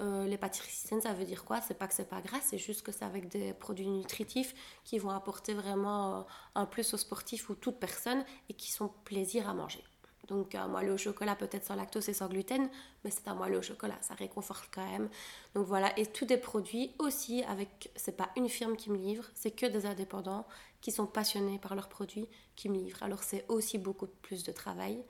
Euh, 0.00 0.26
les 0.26 0.38
pâtisseries 0.38 0.70
saines, 0.70 1.00
ça 1.00 1.12
veut 1.12 1.24
dire 1.24 1.44
quoi? 1.44 1.60
C'est 1.60 1.74
pas 1.74 1.88
que 1.88 1.94
c'est 1.94 2.08
pas 2.08 2.20
gras, 2.20 2.40
c'est 2.42 2.58
juste 2.58 2.82
que 2.82 2.92
c'est 2.92 3.04
avec 3.04 3.28
des 3.28 3.52
produits 3.52 3.88
nutritifs 3.88 4.54
qui 4.84 4.98
vont 4.98 5.10
apporter 5.10 5.52
vraiment 5.54 6.20
euh, 6.20 6.22
un 6.54 6.66
plus 6.66 6.94
aux 6.94 6.96
sportifs 6.96 7.50
ou 7.50 7.54
toute 7.54 7.78
personne 7.78 8.24
et 8.48 8.54
qui 8.54 8.70
sont 8.70 8.88
plaisir 9.04 9.48
à 9.48 9.54
manger. 9.54 9.89
Donc 10.30 10.54
un 10.54 10.68
moelleux 10.68 10.94
au 10.94 10.96
chocolat 10.96 11.34
peut-être 11.34 11.66
sans 11.66 11.74
lactose 11.74 12.08
et 12.08 12.14
sans 12.14 12.28
gluten, 12.28 12.70
mais 13.04 13.10
c'est 13.10 13.26
un 13.26 13.34
moelleux 13.34 13.58
au 13.58 13.62
chocolat, 13.62 13.98
ça 14.00 14.14
réconforte 14.14 14.70
quand 14.72 14.88
même. 14.88 15.10
Donc 15.54 15.66
voilà, 15.66 15.96
et 15.98 16.06
tous 16.06 16.24
des 16.24 16.36
produits 16.36 16.94
aussi 16.98 17.42
avec, 17.42 17.90
c'est 17.96 18.16
pas 18.16 18.30
une 18.36 18.48
firme 18.48 18.76
qui 18.76 18.90
me 18.90 18.96
livre, 18.96 19.24
c'est 19.34 19.50
que 19.50 19.66
des 19.66 19.86
indépendants 19.86 20.46
qui 20.80 20.92
sont 20.92 21.06
passionnés 21.06 21.58
par 21.58 21.74
leurs 21.74 21.88
produits 21.88 22.28
qui 22.54 22.68
me 22.68 22.78
livrent. 22.78 23.02
Alors 23.02 23.24
c'est 23.24 23.44
aussi 23.48 23.76
beaucoup 23.76 24.06
plus 24.06 24.44
de 24.44 24.52
travail. 24.52 25.02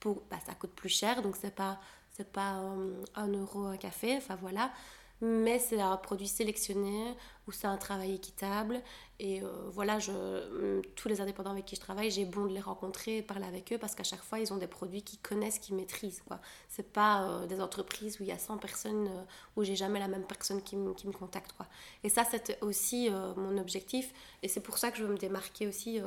Pour, 0.00 0.22
bah, 0.30 0.38
ça 0.44 0.54
coûte 0.54 0.72
plus 0.72 0.88
cher, 0.88 1.22
donc 1.22 1.36
c'est 1.36 1.54
pas 1.54 1.78
c'est 2.12 2.32
pas 2.32 2.58
euh, 2.58 3.04
un 3.14 3.28
euro 3.28 3.66
un 3.66 3.76
café, 3.76 4.16
enfin 4.16 4.34
voilà 4.34 4.72
mais 5.20 5.58
c'est 5.58 5.80
un 5.80 5.96
produit 5.96 6.28
sélectionné 6.28 7.14
où 7.46 7.52
c'est 7.52 7.66
un 7.66 7.76
travail 7.76 8.14
équitable. 8.14 8.80
Et 9.18 9.42
euh, 9.42 9.48
voilà, 9.70 9.98
je, 9.98 10.12
mm, 10.12 10.82
tous 10.96 11.08
les 11.08 11.20
indépendants 11.20 11.50
avec 11.50 11.66
qui 11.66 11.76
je 11.76 11.80
travaille, 11.80 12.10
j'ai 12.10 12.24
bon 12.24 12.46
de 12.46 12.54
les 12.54 12.60
rencontrer 12.60 13.18
et 13.18 13.22
parler 13.22 13.44
avec 13.44 13.72
eux 13.72 13.78
parce 13.78 13.94
qu'à 13.94 14.04
chaque 14.04 14.22
fois, 14.22 14.38
ils 14.38 14.52
ont 14.52 14.56
des 14.56 14.66
produits 14.66 15.02
qu'ils 15.02 15.18
connaissent, 15.18 15.58
qu'ils 15.58 15.74
maîtrisent. 15.74 16.22
Ce 16.28 16.34
C'est 16.68 16.92
pas 16.92 17.28
euh, 17.28 17.46
des 17.46 17.60
entreprises 17.60 18.18
où 18.18 18.22
il 18.22 18.28
y 18.28 18.32
a 18.32 18.38
100 18.38 18.58
personnes, 18.58 19.08
euh, 19.08 19.22
où 19.56 19.64
j'ai 19.64 19.76
jamais 19.76 19.98
la 19.98 20.08
même 20.08 20.24
personne 20.24 20.62
qui, 20.62 20.76
qui 20.96 21.06
me 21.06 21.12
contacte. 21.12 21.52
Quoi. 21.52 21.66
Et 22.02 22.08
ça, 22.08 22.24
c'était 22.24 22.58
aussi 22.62 23.10
mon 23.36 23.58
objectif. 23.58 24.12
Et 24.42 24.48
c'est 24.48 24.60
pour 24.60 24.78
ça 24.78 24.90
que 24.90 24.98
je 24.98 25.04
veux 25.04 25.12
me 25.12 25.18
démarquer 25.18 25.66
aussi 25.66 26.00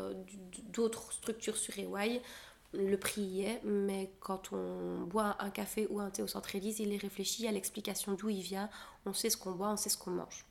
d'autres 0.71 1.11
structures 1.11 1.57
sur 1.57 1.77
EY 1.77 2.21
le 2.73 2.97
prix 2.97 3.21
y 3.21 3.45
est, 3.45 3.61
mais 3.63 4.11
quand 4.19 4.51
on 4.51 5.01
boit 5.05 5.35
un 5.39 5.51
café 5.51 5.87
ou 5.89 5.99
un 5.99 6.09
thé 6.09 6.23
au 6.23 6.27
centre 6.27 6.55
Élise, 6.55 6.79
il 6.79 6.91
est 6.91 6.97
réfléchi 6.97 7.47
à 7.47 7.51
l'explication 7.51 8.13
d'où 8.13 8.29
il 8.29 8.41
vient, 8.41 8.69
on 9.05 9.13
sait 9.13 9.29
ce 9.29 9.37
qu'on 9.37 9.51
boit, 9.51 9.69
on 9.69 9.77
sait 9.77 9.89
ce 9.89 9.97
qu'on 9.97 10.11
mange. 10.11 10.45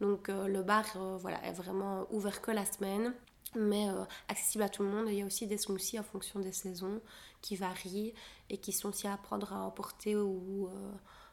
Donc 0.00 0.28
euh, 0.28 0.46
le 0.46 0.62
bar 0.62 0.84
euh, 0.96 1.16
voilà, 1.18 1.44
est 1.44 1.52
vraiment 1.52 2.06
ouvert 2.10 2.40
que 2.40 2.50
la 2.50 2.64
semaine, 2.64 3.14
mais 3.56 3.88
euh, 3.88 4.04
accessible 4.28 4.64
à 4.64 4.68
tout 4.68 4.82
le 4.82 4.88
monde. 4.88 5.08
il 5.08 5.14
y 5.14 5.22
a 5.22 5.26
aussi 5.26 5.46
des 5.46 5.58
smoothies 5.58 5.98
en 5.98 6.04
fonction 6.04 6.40
des 6.40 6.52
saisons 6.52 7.00
qui 7.40 7.56
varient 7.56 8.14
et 8.50 8.58
qui 8.58 8.72
sont 8.72 8.90
aussi 8.90 9.08
à 9.08 9.16
prendre 9.16 9.52
à 9.52 9.60
emporter 9.60 10.16
ou 10.16 10.70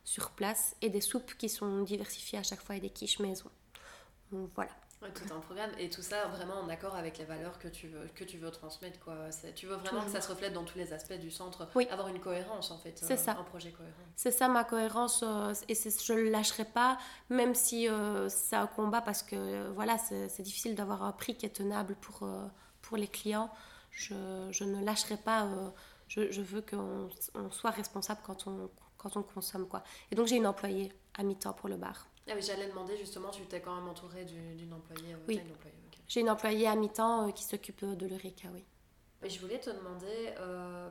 sur 0.04 0.32
place, 0.32 0.76
et 0.82 0.90
des 0.90 1.02
soupes 1.02 1.34
qui 1.36 1.50
sont 1.50 1.82
diversifiées 1.82 2.38
à 2.38 2.44
chaque 2.44 2.62
fois 2.62 2.76
et 2.76 2.80
des 2.80 2.92
quiches 2.92 3.20
maison. 3.20 3.50
Donc 4.32 4.52
voilà 4.54 4.72
tout 5.14 5.34
un 5.34 5.40
programme 5.40 5.72
et 5.78 5.90
tout 5.90 6.02
ça 6.02 6.28
vraiment 6.28 6.60
en 6.60 6.70
accord 6.70 6.96
avec 6.96 7.18
les 7.18 7.26
valeurs 7.26 7.60
que 7.60 7.68
tu 7.68 7.88
veux, 7.88 8.08
que 8.16 8.24
tu 8.24 8.38
veux 8.38 8.50
transmettre. 8.52 9.00
Quoi. 9.00 9.16
Tu 9.56 9.68
veux 9.68 9.76
vraiment 9.76 10.04
que 10.04 10.12
ça 10.12 10.22
se 10.22 10.30
reflète 10.30 10.54
dans 10.54 10.64
tous 10.64 10.78
les 10.78 10.94
aspects 10.94 11.20
du 11.20 11.32
centre, 11.32 11.68
oui. 11.76 11.88
avoir 11.90 12.08
une 12.08 12.20
cohérence 12.20 12.72
en 12.72 12.78
fait, 12.78 12.94
c'est 12.98 13.14
euh, 13.14 13.18
ça. 13.18 13.32
un 13.32 13.44
projet 13.44 13.72
cohérent. 13.72 13.94
C'est 14.16 14.32
ça 14.32 14.48
ma 14.48 14.64
cohérence 14.64 15.24
euh, 15.24 15.54
et 15.68 15.76
je 15.76 16.14
ne 16.14 16.22
le 16.22 16.30
lâcherai 16.30 16.66
pas, 16.66 16.98
même 17.30 17.56
si 17.56 17.88
euh, 17.88 18.30
c'est 18.30 18.56
un 18.56 18.68
combat 18.68 19.02
parce 19.02 19.24
que 19.24 19.70
voilà, 19.72 19.98
c'est 19.98 20.42
difficile 20.42 20.76
d'avoir 20.76 21.04
un 21.04 21.12
prix 21.12 21.36
qui 21.36 21.46
est 21.46 21.56
tenable 21.56 21.96
pour, 21.96 22.28
pour 22.82 22.98
les 22.98 23.08
clients. 23.08 23.52
Je, 23.92 24.14
je 24.52 24.64
ne 24.64 24.84
lâcherai 24.84 25.18
pas, 25.18 25.48
je, 26.08 26.32
je, 26.32 26.42
veux 26.42 26.62
qu'on 26.62 27.10
on 27.34 27.52
soit 27.52 27.72
responsable 27.72 28.20
quand 28.26 28.48
on, 28.48 28.70
quand 28.98 29.16
on 29.16 29.24
consomme. 29.24 29.68
Quoi. 29.68 29.84
Et 30.12 30.16
donc 30.16 30.28
j'ai 30.28 30.36
une 30.36 30.48
employée 30.48 30.92
à 31.18 31.24
mi-temps 31.24 31.54
pour 31.54 31.70
le 31.70 31.78
bar. 31.78 32.08
Ah 32.28 32.34
oui, 32.36 32.42
j'allais 32.42 32.68
demander 32.68 32.98
justement, 32.98 33.30
tu 33.30 33.44
t'es 33.44 33.62
quand 33.62 33.76
même 33.76 33.88
entourée 33.88 34.26
d'une 34.26 34.74
employée. 34.74 35.14
Euh, 35.14 35.38
j'ai 36.08 36.22
une 36.22 36.30
employée 36.30 36.68
à 36.68 36.76
mi-temps 36.76 37.28
euh, 37.28 37.32
qui 37.32 37.44
s'occupe 37.44 37.84
euh, 37.84 37.96
de 37.96 38.08
l'Eureka, 38.08 38.48
oui. 38.52 38.64
Et 39.24 39.30
je 39.30 39.40
voulais 39.40 39.60
te 39.60 39.72
demander, 39.72 40.36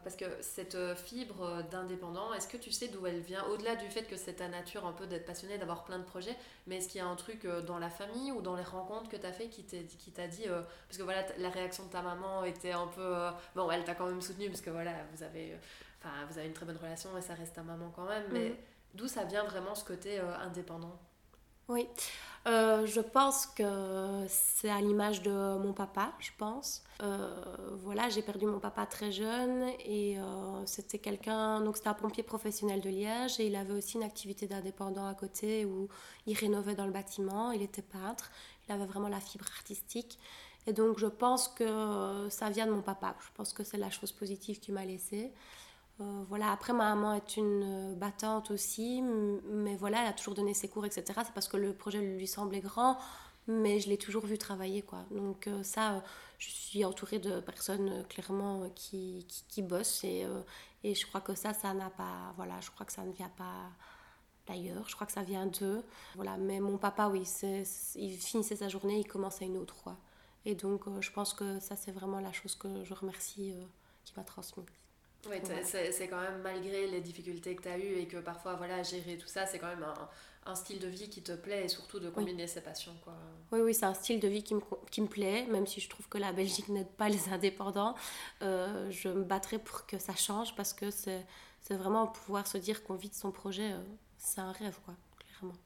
parce 0.02 0.16
que 0.16 0.24
cette 0.40 0.76
fibre 0.96 1.62
d'indépendant, 1.70 2.34
est-ce 2.34 2.48
que 2.48 2.56
tu 2.56 2.72
sais 2.72 2.88
d'où 2.88 3.06
elle 3.06 3.20
vient? 3.20 3.44
Au-delà 3.44 3.76
du 3.76 3.86
fait 3.86 4.02
que 4.08 4.16
c'est 4.16 4.34
ta 4.34 4.48
nature 4.48 4.86
un 4.86 4.92
peu 4.92 5.06
d'être 5.06 5.24
passionné, 5.24 5.56
d'avoir 5.56 5.84
plein 5.84 6.00
de 6.00 6.04
projets, 6.04 6.34
mais 6.66 6.78
est-ce 6.78 6.88
qu'il 6.88 6.98
y 6.98 7.04
a 7.04 7.06
un 7.06 7.14
truc 7.14 7.46
dans 7.46 7.78
la 7.78 7.90
famille 7.90 8.32
ou 8.32 8.40
dans 8.40 8.56
les 8.56 8.64
rencontres 8.64 9.08
que 9.08 9.16
tu 9.16 9.24
as 9.24 9.32
fait 9.32 9.46
qui 9.48 9.62
t'a 9.62 10.26
dit, 10.26 10.46
parce 10.48 10.98
que 10.98 11.04
voilà, 11.04 11.24
la 11.38 11.48
réaction 11.48 11.84
de 11.84 11.90
ta 11.90 12.02
maman 12.02 12.42
était 12.42 12.72
un 12.72 12.88
peu... 12.88 13.14
bon, 13.54 13.70
elle 13.70 13.84
t'a 13.84 13.94
quand 13.94 14.06
même 14.06 14.22
soutenu, 14.22 14.48
parce 14.48 14.62
que 14.62 14.70
voilà, 14.70 14.94
vous 15.12 15.22
avez, 15.22 15.56
enfin, 16.00 16.10
vous 16.28 16.36
avez 16.36 16.48
une 16.48 16.54
très 16.54 16.66
bonne 16.66 16.78
relation 16.78 17.16
et 17.16 17.22
ça 17.22 17.34
reste 17.34 17.54
ta 17.54 17.62
maman 17.62 17.92
quand 17.94 18.06
même, 18.06 18.24
mais 18.32 18.48
mhm. 18.48 18.56
d'où 18.94 19.06
ça 19.06 19.22
vient 19.22 19.44
vraiment 19.44 19.76
ce 19.76 19.84
côté 19.84 20.18
indépendant? 20.18 20.98
Oui, 21.68 21.88
euh, 22.46 22.84
je 22.84 23.00
pense 23.00 23.46
que 23.46 24.26
c'est 24.28 24.68
à 24.68 24.80
l'image 24.80 25.22
de 25.22 25.30
mon 25.30 25.72
papa, 25.72 26.12
je 26.18 26.30
pense. 26.36 26.82
Euh, 27.02 27.56
voilà, 27.82 28.10
j'ai 28.10 28.20
perdu 28.20 28.44
mon 28.44 28.58
papa 28.58 28.84
très 28.84 29.12
jeune 29.12 29.64
et 29.84 30.18
euh, 30.18 30.66
c'était 30.66 30.98
quelqu'un, 30.98 31.62
donc 31.62 31.78
c'était 31.78 31.88
un 31.88 31.94
pompier 31.94 32.22
professionnel 32.22 32.82
de 32.82 32.90
Liège 32.90 33.40
et 33.40 33.46
il 33.46 33.56
avait 33.56 33.72
aussi 33.72 33.96
une 33.96 34.02
activité 34.02 34.46
d'indépendant 34.46 35.06
à 35.06 35.14
côté 35.14 35.64
où 35.64 35.88
il 36.26 36.36
rénovait 36.36 36.74
dans 36.74 36.86
le 36.86 36.92
bâtiment, 36.92 37.50
il 37.50 37.62
était 37.62 37.82
peintre, 37.82 38.30
il 38.68 38.72
avait 38.72 38.86
vraiment 38.86 39.08
la 39.08 39.20
fibre 39.20 39.46
artistique. 39.56 40.18
Et 40.66 40.74
donc 40.74 40.98
je 40.98 41.06
pense 41.06 41.48
que 41.48 42.26
ça 42.30 42.50
vient 42.50 42.66
de 42.66 42.72
mon 42.72 42.82
papa, 42.82 43.16
je 43.20 43.28
pense 43.34 43.54
que 43.54 43.64
c'est 43.64 43.78
la 43.78 43.90
chose 43.90 44.12
positive 44.12 44.60
qu'il 44.60 44.74
m'a 44.74 44.84
laissée. 44.84 45.32
Euh, 46.00 46.24
voilà, 46.28 46.50
après 46.50 46.72
ma 46.72 46.94
maman 46.94 47.14
est 47.14 47.36
une 47.36 47.92
euh, 47.92 47.94
battante 47.94 48.50
aussi, 48.50 49.00
mais 49.02 49.76
voilà, 49.76 50.02
elle 50.02 50.08
a 50.08 50.12
toujours 50.12 50.34
donné 50.34 50.52
ses 50.52 50.68
cours, 50.68 50.84
etc. 50.84 51.04
C'est 51.24 51.32
parce 51.32 51.46
que 51.48 51.56
le 51.56 51.72
projet 51.72 52.00
lui 52.00 52.26
semblait 52.26 52.60
grand, 52.60 52.98
mais 53.46 53.78
je 53.78 53.88
l'ai 53.88 53.98
toujours 53.98 54.26
vu 54.26 54.36
travailler, 54.36 54.82
quoi. 54.82 55.04
Donc 55.12 55.46
euh, 55.46 55.62
ça, 55.62 56.02
je 56.38 56.50
suis 56.50 56.84
entourée 56.84 57.20
de 57.20 57.38
personnes 57.40 58.04
clairement 58.08 58.68
qui, 58.74 59.26
qui, 59.48 59.62
bossent 59.62 60.02
et, 60.04 60.26
et, 60.82 60.94
je 60.94 61.06
crois 61.06 61.20
que 61.20 61.34
ça, 61.34 61.54
ça 61.54 61.72
n'a 61.74 61.90
pas, 61.90 62.32
voilà, 62.36 62.60
je 62.60 62.70
crois 62.70 62.86
que 62.86 62.92
ça 62.92 63.02
ne 63.04 63.12
vient 63.12 63.28
pas 63.30 63.70
d'ailleurs, 64.46 64.88
je 64.88 64.94
crois 64.96 65.06
que 65.06 65.12
ça 65.12 65.22
vient 65.22 65.46
d'eux. 65.46 65.84
Voilà, 66.16 66.36
mais 66.38 66.60
mon 66.60 66.76
papa, 66.78 67.08
oui, 67.08 67.22
il 67.96 68.18
finissait 68.18 68.56
sa 68.56 68.68
journée, 68.68 68.98
il 69.00 69.06
commençait 69.06 69.46
une 69.46 69.56
autre, 69.58 69.76
quoi. 69.82 69.96
Et 70.44 70.54
donc 70.54 70.82
je 71.00 71.10
pense 71.12 71.34
que 71.34 71.60
ça, 71.60 71.76
c'est 71.76 71.92
vraiment 71.92 72.20
la 72.20 72.32
chose 72.32 72.56
que 72.56 72.84
je 72.84 72.94
remercie 72.94 73.54
qui 74.04 74.12
m'a 74.16 74.24
transmise. 74.24 74.66
Oui, 75.30 75.36
c'est 75.64 76.08
quand 76.08 76.20
même 76.20 76.40
malgré 76.42 76.86
les 76.86 77.00
difficultés 77.00 77.54
que 77.56 77.62
tu 77.62 77.68
as 77.68 77.78
eues 77.78 77.98
et 77.98 78.06
que 78.06 78.18
parfois, 78.18 78.54
voilà, 78.54 78.82
gérer 78.82 79.16
tout 79.16 79.28
ça, 79.28 79.46
c'est 79.46 79.58
quand 79.58 79.68
même 79.68 79.82
un, 79.84 80.50
un, 80.50 80.54
style 80.54 80.78
de 80.78 80.88
vie 80.88 81.08
qui 81.08 81.22
te 81.22 81.32
plaît 81.32 81.64
et 81.64 81.68
surtout 81.68 82.00
de 82.00 82.10
combiner 82.10 82.46
ses 82.46 82.60
passions. 82.60 82.94
Quoi. 83.02 83.14
Oui, 83.52 83.60
oui, 83.60 83.74
c'est 83.74 83.86
un 83.86 83.94
style 83.94 84.20
de 84.20 84.28
vie 84.28 84.42
qui 84.42 84.54
me, 84.54 84.60
qui 84.90 85.00
me 85.00 85.06
plaît, 85.06 85.46
même 85.46 85.66
si 85.66 85.80
je 85.80 85.88
trouve 85.88 86.08
que 86.08 86.18
la 86.18 86.32
Belgique 86.32 86.68
n'aide 86.68 86.90
pas 86.90 87.08
les 87.08 87.28
indépendants. 87.28 87.94
Euh, 88.42 88.90
je 88.90 89.08
me 89.08 89.24
battrai 89.24 89.58
pour 89.58 89.86
que 89.86 89.98
ça 89.98 90.14
change 90.14 90.54
parce 90.56 90.72
que 90.72 90.90
c'est 90.90 91.24
vraiment 91.70 92.06
pouvoir 92.06 92.46
se 92.46 92.58
dire 92.58 92.84
qu'on 92.84 92.94
vit 92.94 93.08
de 93.10 93.14
son 93.14 93.30
projet, 93.30 93.72
euh, 93.72 93.82
c'est 94.18 94.40
un 94.40 94.52
rêve, 94.52 94.78
quoi, 94.84 94.94
clairement. 95.18 95.58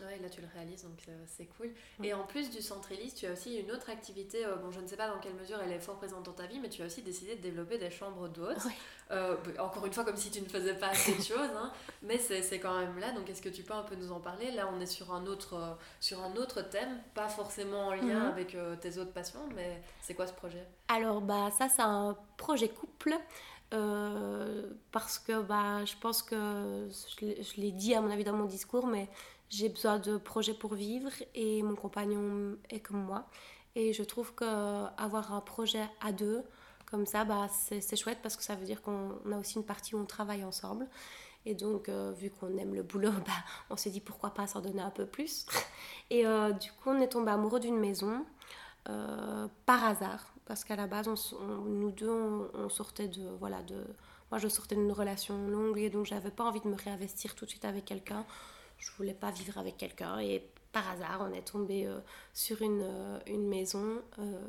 Ouais, 0.00 0.18
là 0.22 0.28
tu 0.28 0.40
le 0.40 0.46
réalises, 0.54 0.84
donc 0.84 1.00
euh, 1.08 1.24
c'est 1.26 1.46
cool. 1.46 1.70
Et 2.04 2.14
en 2.14 2.24
plus 2.24 2.50
du 2.50 2.62
centre 2.62 2.92
Élise, 2.92 3.14
tu 3.14 3.26
as 3.26 3.32
aussi 3.32 3.56
une 3.56 3.72
autre 3.72 3.90
activité, 3.90 4.44
euh, 4.44 4.54
bon 4.54 4.70
je 4.70 4.80
ne 4.80 4.86
sais 4.86 4.96
pas 4.96 5.08
dans 5.08 5.18
quelle 5.18 5.34
mesure 5.34 5.58
elle 5.64 5.72
est 5.72 5.80
fort 5.80 5.96
présente 5.96 6.24
dans 6.24 6.32
ta 6.32 6.46
vie, 6.46 6.60
mais 6.60 6.68
tu 6.68 6.82
as 6.82 6.86
aussi 6.86 7.02
décidé 7.02 7.34
de 7.34 7.42
développer 7.42 7.78
des 7.78 7.90
chambres 7.90 8.28
d'hôtes. 8.28 8.66
Euh, 9.10 9.36
encore 9.58 9.86
une 9.86 9.92
fois, 9.94 10.04
comme 10.04 10.18
si 10.18 10.30
tu 10.30 10.42
ne 10.42 10.46
faisais 10.46 10.74
pas 10.74 10.88
assez 10.88 11.14
de 11.14 11.22
choses, 11.22 11.48
hein, 11.56 11.72
mais 12.02 12.18
c'est 12.18 12.60
quand 12.60 12.78
même 12.78 12.98
là, 12.98 13.10
donc 13.12 13.30
est-ce 13.30 13.40
que 13.40 13.48
tu 13.48 13.62
peux 13.62 13.72
un 13.72 13.82
peu 13.82 13.94
nous 13.94 14.12
en 14.12 14.20
parler? 14.20 14.50
Là 14.50 14.68
on 14.70 14.78
est 14.80 14.86
sur 14.86 15.14
un 15.14 15.24
autre, 15.26 15.78
sur 15.98 16.22
un 16.22 16.36
autre 16.36 16.60
thème, 16.60 17.00
pas 17.14 17.26
forcément 17.26 17.86
en 17.86 17.94
lien 17.94 18.20
mhm. 18.20 18.26
avec 18.26 18.54
tes 18.82 18.98
autres 18.98 19.12
passions, 19.12 19.48
mais 19.56 19.82
c'est 20.02 20.12
quoi 20.12 20.26
ce 20.26 20.34
projet? 20.34 20.62
Alors 20.88 21.22
bah 21.22 21.50
ça 21.56 21.70
c'est 21.70 21.80
un 21.80 22.18
projet 22.36 22.68
couple. 22.68 23.16
parce 23.70 25.18
que 25.18 25.40
bah, 25.40 25.86
je 25.86 25.94
pense 25.98 26.22
que 26.22 26.90
je 27.18 27.60
l'ai 27.62 27.72
dit 27.72 27.94
à 27.94 28.02
mon 28.02 28.10
avis 28.10 28.24
dans 28.24 28.34
mon 28.34 28.44
discours, 28.44 28.86
mais 28.86 29.08
j'ai 29.50 29.68
besoin 29.68 29.98
de 29.98 30.18
projets 30.18 30.54
pour 30.54 30.74
vivre 30.74 31.10
et 31.34 31.62
mon 31.62 31.74
compagnon 31.74 32.56
est 32.70 32.80
comme 32.80 33.02
moi. 33.02 33.26
Et 33.74 33.92
je 33.92 34.02
trouve 34.02 34.34
qu'avoir 34.34 35.32
un 35.32 35.40
projet 35.40 35.84
à 36.00 36.12
deux, 36.12 36.42
comme 36.90 37.06
ça, 37.06 37.24
bah, 37.24 37.48
c'est 37.48 37.96
chouette 37.96 38.18
parce 38.22 38.36
que 38.36 38.42
ça 38.42 38.54
veut 38.54 38.64
dire 38.64 38.82
qu'on 38.82 39.10
a 39.30 39.36
aussi 39.38 39.56
une 39.56 39.64
partie 39.64 39.94
où 39.94 39.98
on 39.98 40.06
travaille 40.06 40.44
ensemble. 40.44 40.88
Et 41.46 41.54
donc, 41.54 41.88
euh, 41.88 42.12
vu 42.12 42.30
qu'on 42.30 42.56
aime 42.58 42.74
le 42.74 42.82
boulot, 42.82 43.10
bah, 43.26 43.32
on 43.70 43.76
s'est 43.76 43.90
dit 43.90 44.00
pourquoi 44.00 44.30
pas 44.30 44.46
s'en 44.46 44.60
donner 44.60 44.82
un 44.82 44.90
peu 44.90 45.06
plus. 45.06 45.46
Et 46.10 46.26
euh, 46.26 46.52
du 46.52 46.72
coup, 46.72 46.90
on 46.90 47.00
est 47.00 47.08
tombé 47.08 47.30
amoureux 47.30 47.60
d'une 47.60 47.78
maison 47.78 48.24
euh, 48.88 49.46
par 49.66 49.84
hasard. 49.84 50.32
Parce 50.46 50.64
qu'à 50.64 50.76
la 50.76 50.86
base, 50.86 51.08
nous 51.66 51.90
deux, 51.90 52.10
on, 52.10 52.68
sortait 52.70 53.08
de, 53.08 53.28
voilà, 53.38 53.62
de... 53.62 53.84
Moi, 54.30 54.38
je 54.38 54.48
sortais 54.48 54.76
d'une 54.76 54.92
relation 54.92 55.46
longue 55.46 55.78
et 55.78 55.90
donc 55.90 56.06
j'avais 56.06 56.30
pas 56.30 56.44
envie 56.44 56.60
de 56.60 56.68
me 56.68 56.74
réinvestir 56.74 57.34
tout 57.34 57.44
de 57.44 57.50
suite 57.50 57.66
avec 57.66 57.84
quelqu'un 57.84 58.24
je 58.78 58.90
voulais 58.92 59.14
pas 59.14 59.30
vivre 59.30 59.58
avec 59.58 59.76
quelqu'un 59.76 60.18
et 60.20 60.42
par 60.72 60.88
hasard 60.90 61.26
on 61.28 61.32
est 61.32 61.42
tombé 61.42 61.86
euh, 61.86 61.98
sur 62.32 62.62
une, 62.62 62.82
euh, 62.82 63.18
une 63.26 63.48
maison 63.48 64.00
euh, 64.18 64.40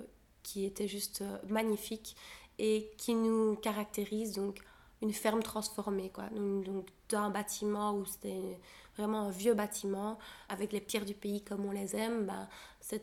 qui 0.44 0.66
était 0.66 0.88
juste 0.88 1.24
magnifique 1.48 2.16
et 2.58 2.92
qui 2.98 3.14
nous 3.14 3.56
caractérise 3.56 4.34
donc 4.34 4.60
une 5.02 5.14
ferme 5.14 5.42
transformée 5.42 6.10
quoi. 6.10 6.26
Donc 6.34 6.88
d'un 7.10 7.30
bâtiment 7.30 7.94
où 7.94 8.06
c'était 8.06 8.60
vraiment 8.98 9.22
un 9.22 9.32
vieux 9.32 9.54
bâtiment 9.54 10.20
avec 10.50 10.74
les 10.74 10.82
pierres 10.82 11.06
du 11.06 11.14
pays 11.14 11.42
comme 11.42 11.66
on 11.66 11.72
les 11.72 11.96
aime 11.96 12.26
bah, 12.26 12.50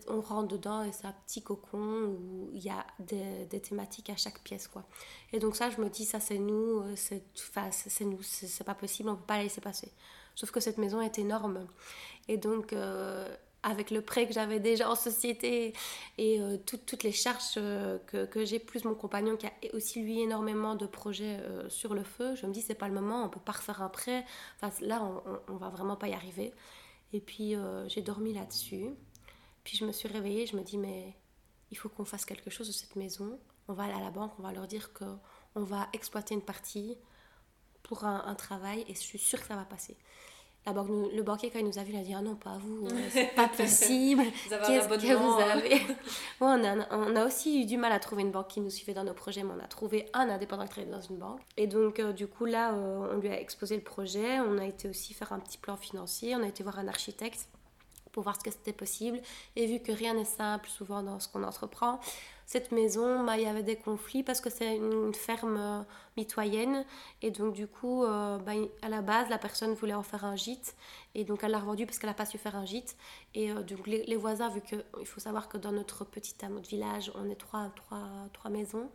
on 0.09 0.21
rentre 0.21 0.49
dedans 0.49 0.83
et 0.83 0.93
c'est 0.93 1.07
un 1.07 1.15
petit 1.27 1.43
cocon 1.43 1.79
où 1.79 2.51
il 2.53 2.63
y 2.63 2.69
a 2.69 2.87
des, 2.99 3.61
thématiques 3.61 4.11
à 4.11 4.17
chaque 4.17 4.41
pièce 4.43 4.69
quoi. 4.69 4.85
Et 5.33 5.39
donc 5.39 5.57
ça 5.57 5.71
je 5.71 5.81
me 5.81 5.89
dis 5.89 6.05
ça 6.05 6.21
c'est 6.21 6.39
nous 6.39 6.83
c'est 6.97 7.23
c'est 7.71 8.05
nous 8.05 8.23
c'est 8.23 8.65
pas 8.65 8.75
possible 8.75 9.09
on 9.09 9.17
peut 9.17 9.27
pas 9.27 9.39
la 9.39 9.45
laisser 9.45 9.61
passer 9.61 9.91
Sauf 10.37 10.51
que 10.51 10.61
cette 10.61 10.79
maison 10.79 11.01
est 11.01 11.19
énorme. 11.19 11.67
Et 12.29 12.37
donc, 12.37 12.73
euh, 12.73 13.27
avec 13.63 13.91
le 13.91 14.03
prêt 14.03 14.27
que 14.27 14.35
j'avais 14.35 14.61
déjà 14.61 14.89
en 14.89 14.95
société 14.95 15.73
et 16.19 16.41
euh, 16.41 16.59
toutes 16.59 17.03
les 17.03 17.11
charges 17.11 17.55
euh, 17.57 17.99
que, 18.07 18.27
que 18.27 18.45
j'ai, 18.45 18.59
plus 18.59 18.85
mon 18.85 18.95
compagnon 18.95 19.37
qui 19.37 19.47
a 19.47 19.53
aussi 19.73 20.03
lui 20.03 20.21
énormément 20.21 20.77
de 20.77 20.87
projets 20.87 21.41
sur 21.69 21.95
le 21.95 22.05
feu, 22.05 22.37
je 22.37 22.47
me 22.47 22.53
dis 22.53 22.61
c'est 22.61 22.75
pas 22.75 22.87
le 22.87 22.95
moment, 22.95 23.25
on 23.25 23.29
peut 23.31 23.41
pas 23.41 23.53
refaire 23.53 23.83
un 23.83 23.89
prêt. 23.89 24.25
Enfin, 24.61 24.71
là, 24.85 25.03
on, 25.03 25.55
on 25.55 25.57
va 25.57 25.71
vraiment 25.71 25.97
pas 25.97 26.09
y 26.09 26.13
arriver. 26.13 26.53
Et 27.15 27.21
puis, 27.21 27.55
j'ai 27.89 28.03
dormi 28.03 28.35
là-dessus. 28.35 28.91
Puis, 29.65 29.79
je 29.79 29.87
me 29.87 29.93
suis 29.93 30.09
réveillée, 30.09 30.47
je 30.47 30.57
me 30.57 30.63
dis 30.63 30.77
mais 30.77 31.17
il 31.71 31.79
faut 31.79 31.89
qu'on 31.89 32.05
fasse 32.05 32.27
quelque 32.27 32.51
chose 32.51 32.69
de 32.69 32.73
cette 32.73 32.95
maison. 32.95 33.41
On 33.69 33.73
va 33.73 33.85
aller 33.85 33.95
à 33.95 34.01
la 34.01 34.11
banque, 34.11 34.33
on 34.39 34.43
va 34.43 34.53
leur 34.53 34.67
dire 34.67 34.93
qu'on 34.93 35.63
va 35.63 35.89
exploiter 35.95 36.35
une 36.35 36.43
partie 36.43 36.99
pour 37.87 38.05
un, 38.05 38.35
travail 38.35 38.85
et 38.89 38.95
je 38.95 39.01
suis 39.01 39.19
sûre 39.19 39.41
que 39.41 39.47
ça 39.47 39.57
va 39.57 39.65
passer. 39.65 39.97
La 40.67 40.73
banque, 40.73 40.89
le 41.15 41.23
banquier, 41.23 41.51
quand 41.51 41.61
il 41.61 41.65
nous 41.65 41.79
a 41.79 41.85
vu, 41.85 41.93
il 41.93 41.99
a 42.01 42.03
dit 42.03 42.13
Ah 42.13 42.21
non, 42.21 42.35
pas 42.35 42.59
vous, 42.59 42.89
c'est 43.11 43.33
pas 43.37 43.47
possible. 43.57 44.25
Qu'est-ce 44.49 44.89
que 44.89 45.15
vous 45.15 45.41
avez? 45.41 45.81
On, 46.41 46.65
a, 46.65 46.87
on 46.91 47.15
a 47.15 47.25
aussi 47.25 47.63
eu 47.63 47.65
du 47.65 47.77
mal 47.77 47.93
à 47.93 48.01
trouver 48.01 48.23
une 48.23 48.33
banque 48.33 48.49
qui 48.49 48.61
nous 48.61 48.71
suivait 48.71 48.93
dans 48.93 49.05
nos 49.05 49.15
projets, 49.15 49.45
mais 49.45 49.53
on 49.57 49.65
a 49.65 49.69
trouvé 49.69 50.07
un 50.13 50.29
indépendant 50.29 50.65
qui 50.65 50.71
travaillait 50.71 50.93
dans 50.93 51.01
une 51.01 51.19
banque. 51.19 51.41
Et 51.57 51.69
donc, 51.69 52.01
euh, 52.01 52.13
du 52.13 52.27
coup, 52.27 52.47
là, 52.47 52.73
euh, 52.73 53.15
on 53.15 53.21
lui 53.21 53.29
a 53.29 53.41
exposé 53.41 53.77
le 53.77 53.83
projet. 53.83 54.41
On 54.41 54.59
a 54.59 54.65
été 54.65 54.89
aussi 54.89 55.15
faire 55.15 55.33
un 55.33 55.39
petit 55.39 55.59
plan 55.59 55.77
financier. 55.77 56.35
On 56.35 56.43
a 56.43 56.49
été 56.49 56.65
voir 56.65 56.81
un 56.81 56.89
architecte 56.89 57.49
pour 58.11 58.25
voir 58.25 58.35
ce 58.35 58.41
que 58.41 58.51
c'était 58.51 58.73
possible. 58.73 59.21
Et 59.55 59.67
vu 59.67 59.79
que 59.79 59.93
rien 59.93 60.15
n'est 60.15 60.25
simple 60.25 60.69
souvent 60.69 61.03
dans 61.03 61.21
ce 61.21 61.29
qu'on 61.29 61.45
entreprend, 61.45 62.01
cette 62.47 62.71
maison, 62.71 63.25
bah, 63.25 63.37
il 63.37 63.43
y 63.43 63.47
avait 63.47 63.65
des 63.65 63.75
conflits 63.75 64.23
parce 64.23 64.41
que 64.41 64.51
c'est 64.51 64.77
une, 64.77 65.13
ferme 65.13 65.57
euh, 65.59 65.83
mitoyenne. 66.17 66.87
Et 67.21 67.33
donc, 67.33 67.55
du 67.55 67.67
coup, 67.67 68.05
euh, 68.05 68.39
bah, 68.39 68.53
à 68.83 68.89
la 68.89 69.03
base, 69.03 69.29
la 69.29 69.39
personne 69.39 69.75
voulait 69.75 69.95
en 69.95 70.05
faire 70.05 70.25
un 70.25 70.37
gîte. 70.37 70.77
Et 71.17 71.25
donc, 71.25 71.43
elle 71.43 71.51
l'a 71.51 71.59
revendu 71.59 71.87
parce 71.87 71.99
qu'elle 71.99 72.09
n'a 72.09 72.15
pas 72.15 72.25
su 72.25 72.39
faire 72.39 72.55
un 72.55 72.65
gîte. 72.65 72.97
Et 73.35 73.51
euh, 73.51 73.63
donc, 73.63 73.85
les, 73.89 74.17
voisins, 74.17 74.49
vu 74.49 74.61
qu'il 74.61 75.07
faut 75.07 75.19
savoir 75.19 75.49
que 75.49 75.59
dans 75.59 75.73
notre 75.73 76.05
petit 76.05 76.35
notre 76.49 76.69
village, 76.69 77.11
on 77.17 77.29
est 77.29 77.35
trois, 77.35 77.73
trois, 77.75 78.07
trois 78.33 78.51
maisons. 78.51 78.89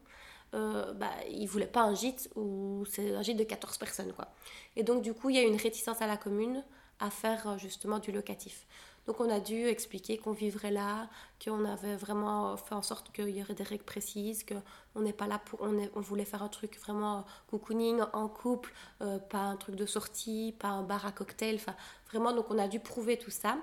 Euh, 0.54 0.94
bah, 0.94 1.12
ils 1.30 1.48
voulaient 1.48 1.68
pas 1.68 1.82
un 1.82 1.94
gîte 1.94 2.30
ou 2.36 2.86
c'est 2.90 3.14
un 3.16 3.22
gîte 3.22 3.38
de 3.38 3.44
14 3.44 3.78
personnes. 3.78 4.14
quoi. 4.14 4.30
Et 4.78 4.84
donc, 4.84 5.02
du 5.02 5.14
coup, 5.14 5.30
il 5.30 5.36
y 5.36 5.40
a 5.40 5.44
une 5.44 5.58
réticence 5.58 6.02
à 6.02 6.08
la 6.08 6.16
commune 6.16 6.64
à 7.02 7.10
faire 7.10 7.58
justement 7.58 8.00
du 8.00 8.14
locatif. 8.14 8.66
Donc 9.08 9.20
on 9.20 9.30
a 9.30 9.40
dû 9.40 9.66
expliquer 9.66 10.18
qu'on 10.18 10.32
vivrait 10.32 10.72
là, 10.72 11.10
qu'on 11.44 11.66
avait 11.66 11.96
vraiment 11.96 12.56
fait 12.56 12.76
en 12.76 12.82
sorte 12.82 13.12
qu'il 13.12 13.30
y 13.30 13.42
aurait 13.42 13.56
des 13.56 13.64
règles 13.64 13.84
précises, 13.84 14.46
qu'on 14.46 15.02
n'est 15.02 15.14
pas 15.14 15.28
là 15.28 15.40
pour... 15.40 15.62
On, 15.62 15.76
on, 15.96 16.02
voulait 16.02 16.26
faire 16.26 16.44
un 16.44 16.50
truc 16.50 16.80
vraiment 16.80 17.26
cocooning, 17.50 18.02
en 18.14 18.28
couple, 18.28 18.72
euh, 19.02 19.18
pas 19.18 19.40
un 19.40 19.56
truc 19.56 19.76
de 19.76 19.86
sortie, 19.86 20.56
pas 20.60 20.70
un 20.70 20.84
bar 20.84 21.06
à 21.06 21.12
cocktail, 21.12 21.56
enfin 21.56 21.76
vraiment, 22.10 22.32
donc 22.32 22.52
on 22.52 22.60
a 22.60 22.68
dû 22.68 22.80
prouver 22.80 23.18
tout 23.18 23.32
ça. 23.32 23.58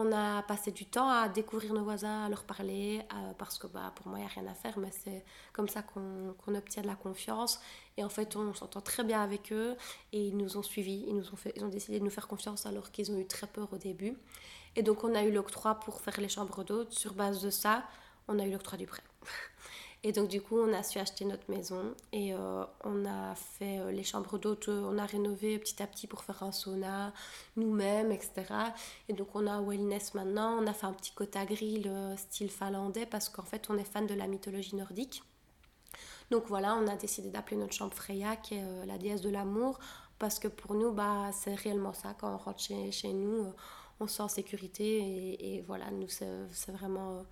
On 0.00 0.12
a 0.12 0.42
passé 0.44 0.70
du 0.70 0.86
temps 0.86 1.08
à 1.08 1.28
découvrir 1.28 1.74
nos 1.74 1.82
voisins, 1.82 2.24
à 2.24 2.28
leur 2.28 2.44
parler, 2.44 3.02
parce 3.36 3.58
que 3.58 3.66
bah, 3.66 3.92
pour 3.96 4.06
moi, 4.06 4.18
il 4.18 4.22
n'y 4.22 4.28
a 4.28 4.30
rien 4.30 4.46
à 4.46 4.54
faire, 4.54 4.78
mais 4.78 4.92
c'est 4.92 5.24
comme 5.52 5.68
ça 5.68 5.82
qu'on 5.82 6.54
obtient 6.54 6.82
de 6.82 6.86
la 6.86 6.94
confiance. 6.94 7.60
Et 7.96 8.04
en 8.04 8.08
fait, 8.08 8.36
on 8.36 8.54
s'entend 8.54 8.80
très 8.80 9.02
bien 9.02 9.20
avec 9.20 9.52
eux 9.52 9.76
et 10.12 10.28
ils 10.28 10.36
nous 10.36 10.56
ont 10.56 10.62
suivis, 10.62 11.04
ils, 11.08 11.16
nous 11.16 11.26
ont, 11.26 11.36
ils 11.56 11.64
ont 11.64 11.68
décidé 11.68 11.98
de 11.98 12.04
nous 12.04 12.12
faire 12.12 12.28
confiance 12.28 12.64
alors 12.64 12.92
qu'ils 12.92 13.10
ont 13.10 13.18
eu 13.18 13.26
très 13.26 13.48
peur 13.48 13.66
au 13.72 13.76
début. 13.76 14.16
Et 14.78 14.82
donc, 14.84 15.02
on 15.02 15.12
a 15.16 15.24
eu 15.24 15.32
l'octroi 15.32 15.74
pour 15.74 16.00
faire 16.00 16.20
les 16.20 16.28
chambres 16.28 16.62
d'hôtes. 16.62 16.92
Sur 16.92 17.12
base 17.12 17.42
de 17.42 17.50
ça, 17.50 17.82
on 18.28 18.38
a 18.38 18.46
eu 18.46 18.52
l'octroi 18.52 18.78
du 18.78 18.86
prêt. 18.86 19.02
Et 20.04 20.12
donc, 20.12 20.28
du 20.28 20.40
coup, 20.40 20.56
on 20.56 20.72
a 20.72 20.84
su 20.84 21.00
acheter 21.00 21.24
notre 21.24 21.50
maison 21.50 21.96
et 22.12 22.32
euh, 22.32 22.64
on 22.84 23.04
a 23.04 23.34
fait 23.34 23.80
euh, 23.80 23.90
les 23.90 24.04
chambres 24.04 24.38
d'hôtes, 24.38 24.68
euh, 24.68 24.88
on 24.88 24.96
a 24.96 25.04
rénové 25.04 25.58
petit 25.58 25.82
à 25.82 25.88
petit 25.88 26.06
pour 26.06 26.22
faire 26.22 26.44
un 26.44 26.52
sauna 26.52 27.12
nous-mêmes, 27.56 28.12
etc. 28.12 28.44
Et 29.08 29.14
donc, 29.14 29.34
on 29.34 29.48
a 29.48 29.60
wellness 29.60 30.14
maintenant. 30.14 30.62
On 30.62 30.68
a 30.68 30.72
fait 30.72 30.86
un 30.86 30.92
petit 30.92 31.10
côte 31.10 31.36
grill 31.48 31.90
style 32.16 32.48
finlandais 32.48 33.06
parce 33.06 33.28
qu'en 33.28 33.42
fait, 33.42 33.66
on 33.70 33.76
est 33.76 33.82
fan 33.82 34.06
de 34.06 34.14
la 34.14 34.28
mythologie 34.28 34.76
nordique. 34.76 35.24
Donc 36.30 36.44
voilà, 36.46 36.76
on 36.76 36.86
a 36.86 36.94
décidé 36.94 37.30
d'appeler 37.30 37.56
notre 37.56 37.72
chambre 37.72 37.94
Freya, 37.94 38.36
qui 38.36 38.54
est 38.54 38.86
la 38.86 38.96
déesse 38.96 39.22
de 39.22 39.30
l'amour, 39.30 39.80
parce 40.20 40.38
que 40.38 40.46
pour 40.46 40.74
nous, 40.74 40.92
bah, 40.92 41.30
c'est 41.32 41.56
réellement 41.56 41.94
ça. 41.94 42.14
Quand 42.16 42.32
on 42.32 42.36
rentre 42.36 42.60
chez 42.60 43.12
nous, 43.12 43.52
on 44.00 44.06
se 44.06 44.16
sent 44.16 44.22
en 44.22 44.28
sécurité 44.28 45.56
et, 45.56 45.62
voilà, 45.62 45.90
nous, 45.90 46.08
c'est 46.08 46.72
vraiment 46.72 47.24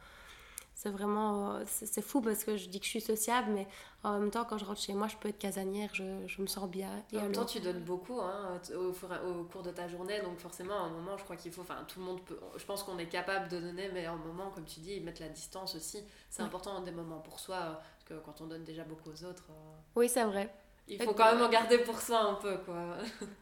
c'est 0.77 0.91
vraiment 0.91 1.59
c'est 1.65 2.03
fou 2.03 2.21
parce 2.21 2.45
que 2.45 2.59
je 2.59 2.69
dis 2.69 2.79
que 2.79 2.85
je 2.85 2.91
suis 2.91 3.01
sociable 3.01 3.51
mais 3.51 3.67
en 4.05 4.19
même 4.19 4.31
temps 4.31 4.45
quand 4.45 4.59
je 4.59 4.67
rentre 4.67 4.83
chez 4.83 4.93
moi 4.93 5.09
je 5.09 5.17
peux 5.17 5.31
être 5.31 5.39
casanière 5.39 5.89
je, 5.95 6.05
je 6.27 6.43
me 6.43 6.47
sens 6.47 6.69
bien. 6.69 6.91
Et 7.15 7.17
en 7.17 7.23
même 7.23 7.33
temps 7.33 7.47
tu 7.47 7.61
donnes 7.61 7.83
beaucoup 7.83 8.21
hein, 8.21 8.61
au, 8.75 8.91
au, 8.91 9.45
cours 9.45 9.63
de 9.63 9.71
ta 9.71 9.89
journée 9.89 10.21
donc 10.21 10.39
forcément 10.39 10.75
à 10.75 10.83
un 10.83 10.91
moment 10.91 11.17
je 11.17 11.25
crois 11.25 11.37
qu'il 11.37 11.51
faut 11.51 11.63
enfin 11.63 11.83
tout 11.89 12.01
le 12.01 12.05
monde 12.05 12.23
peut 12.27 12.39
je 12.59 12.65
pense 12.67 12.83
qu'on 12.83 12.99
est 12.99 13.09
capable 13.09 13.49
de 13.49 13.59
donner 13.59 13.89
mais 13.95 14.05
à 14.05 14.13
un 14.13 14.17
moment 14.17 14.51
comme 14.51 14.67
tu 14.67 14.81
dis 14.81 15.01
mettre 15.01 15.23
la 15.23 15.31
distance 15.31 15.75
aussi. 15.75 16.05
C'est 16.29 16.43
important 16.43 16.83
des 16.83 16.91
moments 16.91 17.21
pour 17.21 17.41
soi 17.41 17.57
parce 17.57 18.05
que 18.05 18.15
quand 18.27 18.43
on 18.43 18.47
donne 18.47 18.65
déjà 18.65 18.85
beaucoup 18.85 19.09
aux 19.09 19.25
autres 19.25 19.47
euh, 19.49 19.77
oui 19.95 20.11
c'est 20.11 20.25
vrai 20.25 20.53
il 20.89 21.03
faut 21.03 21.15
quand 21.15 21.33
même 21.33 21.43
en 21.43 21.49
garder 21.49 21.79
pour 21.79 22.01
soi 22.01 22.21
un 22.21 22.35
peu, 22.35 22.59
quoi. 22.59 22.97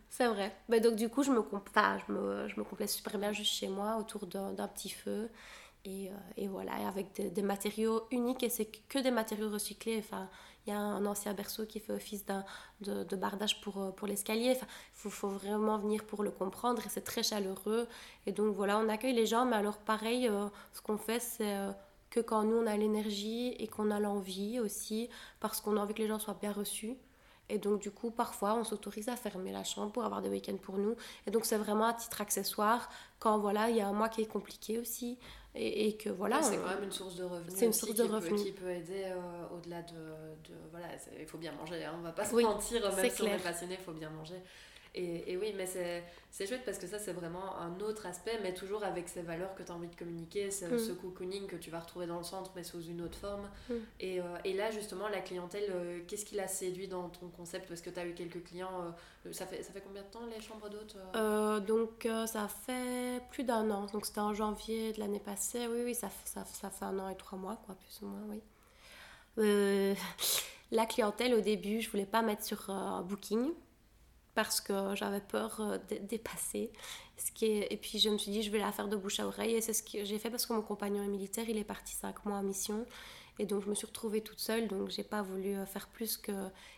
C'est 0.09 0.27
vrai. 0.27 0.57
Mais 0.69 0.81
donc, 0.81 0.95
du 0.95 1.09
coup, 1.09 1.23
je 1.23 1.31
me, 1.31 1.41
enfin, 1.53 1.99
je 2.07 2.13
me, 2.13 2.49
je 2.49 2.59
me 2.59 2.65
complète 2.65 2.89
super 2.89 3.19
bien 3.19 3.33
juste 3.33 3.53
chez 3.53 3.69
moi, 3.69 3.97
autour 3.99 4.27
d'un 4.27 4.69
petit 4.69 4.89
feu. 4.91 5.31
Et, 5.85 6.09
euh, 6.09 6.15
et, 6.39 6.49
voilà, 6.49 6.73
avec 6.89 7.13
des, 7.13 7.43
matériaux 7.43 8.07
uniques, 8.11 8.43
et 8.43 8.49
c'est 8.49 8.67
que 8.89 8.99
des 8.99 9.11
matériaux 9.11 9.51
recyclés. 9.51 9.99
Enfin, 9.99 10.31
il 10.67 10.71
y 10.71 10.73
a 10.73 10.79
un 10.79 11.05
ancien 11.05 11.35
berceau 11.35 11.67
qui 11.67 11.79
fait 11.81 11.93
office 11.93 12.25
de, 12.81 13.05
de, 13.05 13.17
bardage 13.17 13.61
pour, 13.61 13.79
euh, 13.83 13.91
pour 13.91 14.07
l'escalier. 14.09 14.53
Enfin, 14.57 14.67
il 14.71 14.97
faut, 14.99 15.11
faut, 15.11 15.29
vraiment 15.29 15.77
venir 15.77 16.05
pour 16.05 16.23
le 16.23 16.31
comprendre, 16.31 16.87
et 16.87 16.89
c'est 16.89 17.05
très 17.05 17.23
chaleureux. 17.23 17.87
Et 18.25 18.33
donc 18.33 18.55
voilà, 18.57 18.79
on 18.79 18.89
accueille 18.89 19.15
les 19.15 19.27
gens, 19.27 19.45
mais 19.45 19.57
alors 19.57 19.77
pareil, 19.77 20.29
euh, 20.29 20.47
ce 20.73 20.81
qu'on 20.81 20.97
fait, 20.97 21.21
c'est 21.21 21.55
que 22.09 22.21
quand 22.21 22.45
nous, 22.45 22.57
on 22.57 22.67
a 22.67 22.77
l'énergie 22.77 23.49
et 23.59 23.67
qu'on 23.67 23.91
a 23.91 24.01
l'envie 24.01 24.61
aussi, 24.61 25.11
parce 25.41 25.61
qu'on 25.61 25.77
a 25.77 25.81
envie 25.81 25.93
que 25.93 26.03
les 26.03 26.09
gens 26.09 26.19
soient 26.19 26.39
bien 26.41 26.53
reçus 26.53 26.97
Et 27.49 27.59
donc, 27.59 27.81
du 27.81 27.91
coup, 27.91 28.11
parfois, 28.11 28.55
on 28.55 28.65
s'autorise 28.65 29.09
à 29.09 29.17
fermer 29.17 29.53
la 29.53 29.65
chambre 29.65 29.93
pour 29.93 30.05
avoir 30.05 30.23
des 30.23 30.29
week-ends 30.29 30.57
pour 30.57 30.79
nous. 30.79 30.97
Et 31.27 31.31
donc, 31.31 31.45
c'est 31.45 31.59
vraiment 31.59 31.87
un 31.87 31.93
titre 31.93 32.21
accessoire 32.21 32.89
quand, 33.19 33.39
voilà, 33.39 33.69
il 33.69 33.77
y 33.77 33.81
a 33.81 33.87
un 33.87 33.93
mois 33.93 34.09
qui 34.09 34.23
est 34.23 34.27
compliqué 34.27 34.79
aussi. 34.79 35.19
Et, 35.57 35.97
que, 35.97 36.09
voilà. 36.09 36.43
c'est 36.43 36.57
quand 36.57 36.69
même 36.69 36.83
une 36.83 36.91
source 36.91 37.15
de 37.15 37.23
revenus. 37.23 37.55
C'est 37.55 37.67
une 37.67 37.73
source 37.73 37.95
de 37.95 38.03
revenus. 38.03 38.43
qui 38.43 38.51
peut 38.51 38.71
aider 38.71 39.05
euh, 39.05 39.57
au-delà 39.57 39.83
de, 39.83 39.95
de, 39.95 40.55
Voilà, 40.73 40.89
il 41.17 41.27
faut 41.27 41.39
bien 41.39 41.53
manger. 41.53 41.85
Hein, 41.85 41.95
on 41.97 42.03
va 42.03 42.11
pas 42.11 42.25
se 42.25 42.35
mentir, 42.35 42.83
même 42.83 43.11
si 43.11 43.23
on 43.23 43.27
est 43.27 43.39
passionné, 43.39 43.77
il 43.79 43.85
faut 43.85 43.93
bien 43.93 44.11
manger. 44.11 44.43
Et, 44.97 45.37
oui, 45.37 45.53
mais 45.57 45.67
c'est 45.67 46.47
chouette 46.47 46.63
parce 46.65 46.79
que 46.79 46.87
ça, 46.87 47.01
c'est 47.01 47.13
vraiment 47.13 47.57
un 47.59 47.81
autre 47.81 48.07
aspect, 48.07 48.39
mais 48.45 48.55
toujours 48.55 48.85
avec 48.85 49.09
ces 49.09 49.23
valeurs 49.23 49.53
que 49.57 49.65
tu 49.65 49.73
as 49.73 49.75
envie 49.75 49.89
de 49.89 49.97
communiquer, 49.97 50.53
ce, 50.53 50.67
mm. 50.67 50.79
ce, 50.79 50.93
cocooning 50.93 51.49
que 51.49 51.57
tu 51.57 51.71
vas 51.71 51.81
retrouver 51.81 52.07
dans 52.07 52.19
le 52.19 52.23
centre, 52.25 52.53
mais 52.55 52.63
sous 52.63 52.81
une 52.81 53.03
autre 53.03 53.19
forme. 53.19 53.49
Mm. 53.69 53.75
Et, 53.99 54.21
euh, 54.21 54.25
et, 54.45 54.53
là, 54.53 54.71
justement, 54.71 55.09
la 55.09 55.21
clientèle, 55.21 55.65
euh, 55.71 56.01
qu'est-ce 56.07 56.25
qui 56.25 56.37
l'a 56.37 56.47
séduit 56.47 56.87
dans 56.87 57.09
ton 57.09 57.27
concept? 57.29 57.67
Parce 57.67 57.81
que 57.81 57.91
tu 57.91 57.99
as 57.99 58.07
eu 58.07 58.15
quelques 58.15 58.45
clients. 58.45 58.95
Euh, 59.27 59.33
ça, 59.33 59.47
fait, 59.47 59.65
ça 59.65 59.73
fait 59.73 59.81
combien 59.81 60.03
de 60.03 60.09
temps 60.09 60.27
les 60.27 60.41
chambres 60.41 60.69
d'hôtes 60.71 60.97
Donc, 61.67 62.07
ça 62.29 62.47
fait 62.47 63.21
plus 63.33 63.43
d'un 63.43 63.69
an. 63.71 63.87
Donc, 63.87 64.07
c'était 64.07 64.21
en 64.21 64.33
janvier 64.33 64.93
de 64.93 65.01
l'année 65.01 65.19
passée. 65.19 65.67
Oui, 65.67 65.83
oui, 65.85 65.95
ça, 65.97 66.09
ça, 66.25 66.45
ça, 66.45 66.71
fait 66.71 66.85
un 66.85 67.01
an 67.01 67.09
et 67.09 67.17
trois 67.17 67.39
mois, 67.39 67.59
quoi, 67.67 67.75
plus 67.75 68.03
ou 68.03 68.07
moins, 68.07 68.23
oui. 68.29 68.41
la 70.71 70.87
clientèle, 70.87 71.35
au 71.35 71.41
début, 71.41 71.81
je 71.81 71.91
voulais 71.91 72.07
pas 72.07 72.23
mettre 72.23 72.45
sur 72.45 72.73
Booking 73.09 73.51
parce 74.35 74.61
que 74.61 74.95
j'avais 74.95 75.21
peur 75.21 75.61
euh, 75.61 75.79
de 75.91 75.97
dépasser. 75.99 76.71
Ce 77.17 77.31
qui. 77.33 77.47
Et 77.47 77.77
puis 77.77 77.99
je 77.99 78.09
me 78.09 78.19
suis 78.19 78.33
dit, 78.33 78.43
je 78.43 78.51
vais 78.51 78.59
la 78.59 78.73
faire 78.73 78.89
de 78.89 78.97
bouche 78.97 79.21
à 79.21 79.27
oreille. 79.27 79.55
Et 79.55 79.61
c'est 79.61 79.73
ce 79.73 79.83
que 79.83 80.05
j'ai 80.05 80.19
fait 80.19 80.31
parce 80.31 80.47
que 80.47 80.53
mon 80.53 80.63
compagnon 80.63 81.03
est 81.03 81.09
militaire, 81.09 81.49
il 81.49 81.59
est 81.59 81.65
parti 81.65 81.95
cinq 81.95 82.25
mois 82.25 82.39
en 82.39 82.43
mission. 82.43 82.87
Et 83.41 83.47
donc 83.47 83.65
je 83.65 83.69
me 83.69 83.75
suis 83.75 83.87
retrouvée 83.87 84.21
toute 84.21 84.39
seule, 84.39 84.69
donc 84.69 84.91
j'ai 84.91 85.03
pas 85.03 85.23
voulu 85.23 85.55
euh, 85.55 85.67
faire 85.67 85.89
plus 85.89 86.17
que. 86.17 86.31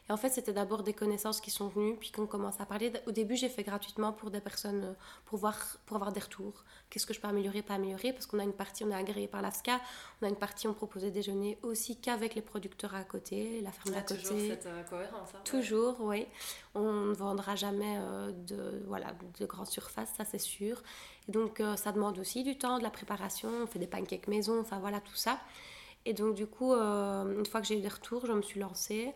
Et 0.09 0.13
en 0.13 0.17
fait, 0.17 0.31
c'était 0.31 0.55
d'abord 0.55 0.83
des 0.83 0.95
connaissances 0.95 1.41
qui 1.41 1.51
sont 1.51 1.69
venues, 1.69 1.97
puis 1.97 2.11
qu'on 2.13 2.27
commence 2.27 2.61
à 2.61 2.67
parler. 2.67 2.93
Au 3.07 3.11
début, 3.11 3.37
j'ai 3.37 3.51
fait 3.51 3.63
gratuitement 3.63 4.13
pour 4.13 4.31
des 4.31 4.41
personnes, 4.41 4.85
euh, 4.85 4.93
pour, 5.27 5.39
voir, 5.39 5.59
pour 5.85 5.97
avoir 5.97 6.13
des 6.13 6.21
retours. 6.21 6.65
Qu'est-ce 6.89 7.05
que 7.05 7.13
je 7.13 7.21
peux 7.21 7.29
améliorer, 7.29 7.61
pas 7.61 7.75
améliorer? 7.75 8.13
Parce 8.13 8.25
qu'on 8.25 8.39
a 8.39 8.45
une 8.45 8.55
partie, 8.55 8.85
on 8.85 8.91
est 8.91 8.95
agréé 8.95 9.29
par 9.29 9.43
l'AFSCA, 9.43 9.81
on 10.23 10.27
a 10.27 10.29
une 10.31 10.37
partie, 10.37 10.67
on 10.67 10.73
proposait 10.73 11.11
déjeuner 11.11 11.59
aussi 11.63 12.01
qu'avec 12.01 12.35
les 12.35 12.41
producteurs 12.41 12.95
à 12.95 13.05
côté, 13.05 13.61
la 13.61 13.73
ferme 13.73 13.95
d'à 13.95 14.03
côté. 14.03 14.23
Toujours 14.23 14.39
cette 14.39 14.67
euh, 14.67 14.83
cohérence. 14.85 15.29
Hein, 15.35 15.41
toujours, 15.45 15.97
oui. 16.01 16.27
On 16.75 16.93
ne 16.93 17.15
vendra 17.15 17.55
jamais 17.55 17.99
de, 18.47 18.83
voilà, 18.87 19.15
de 19.41 19.47
grandes 19.47 19.67
surfaces, 19.67 20.13
ça 20.17 20.25
c'est 20.25 20.39
sûr. 20.39 20.83
Et 21.29 21.33
donc, 21.33 21.63
ça 21.77 21.91
demande 21.91 22.19
aussi 22.19 22.45
du 22.45 22.59
temps, 22.59 22.79
de 22.79 22.83
la 22.83 22.91
préparation. 22.91 23.49
On 23.63 23.67
fait 23.67 23.79
des 23.79 23.87
pancakes 23.87 24.29
maison, 24.29 24.61
enfin 24.61 24.79
voilà, 24.79 25.01
tout 25.01 25.15
ça. 25.15 25.41
Et 26.07 26.15
donc, 26.15 26.35
du 26.37 26.47
coup, 26.47 26.73
euh, 26.73 27.37
une 27.37 27.45
fois 27.45 27.61
que 27.61 27.67
j'ai 27.67 27.77
eu 27.77 27.83
des 27.83 27.89
retours, 27.89 28.25
je 28.27 28.33
me 28.33 28.41
suis 28.41 28.61
lancée. 28.61 29.13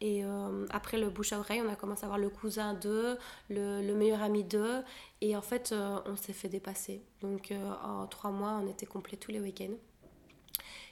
Et 0.00 0.24
euh, 0.24 0.66
après 0.70 0.96
le 0.96 1.10
bouche 1.10 1.34
à 1.34 1.38
oreille, 1.38 1.62
on 1.64 1.70
a 1.70 1.76
commencé 1.76 2.04
à 2.04 2.06
voir 2.06 2.18
le 2.18 2.30
cousin 2.30 2.72
d'eux, 2.72 3.18
le, 3.50 3.82
le, 3.82 3.94
meilleur 3.94 4.22
ami 4.22 4.42
d'eux. 4.42 4.82
Et 5.20 5.36
en 5.36 5.42
fait, 5.42 5.72
euh, 5.72 5.98
on 6.06 6.16
s'est 6.16 6.32
fait 6.32 6.48
dépasser. 6.48 7.04
Donc, 7.20 7.52
en 7.84 8.06
trois 8.06 8.30
mois, 8.30 8.58
on 8.64 8.66
était 8.66 8.86
complet 8.86 9.18
tous 9.18 9.30
les 9.30 9.40
week-ends. 9.40 9.76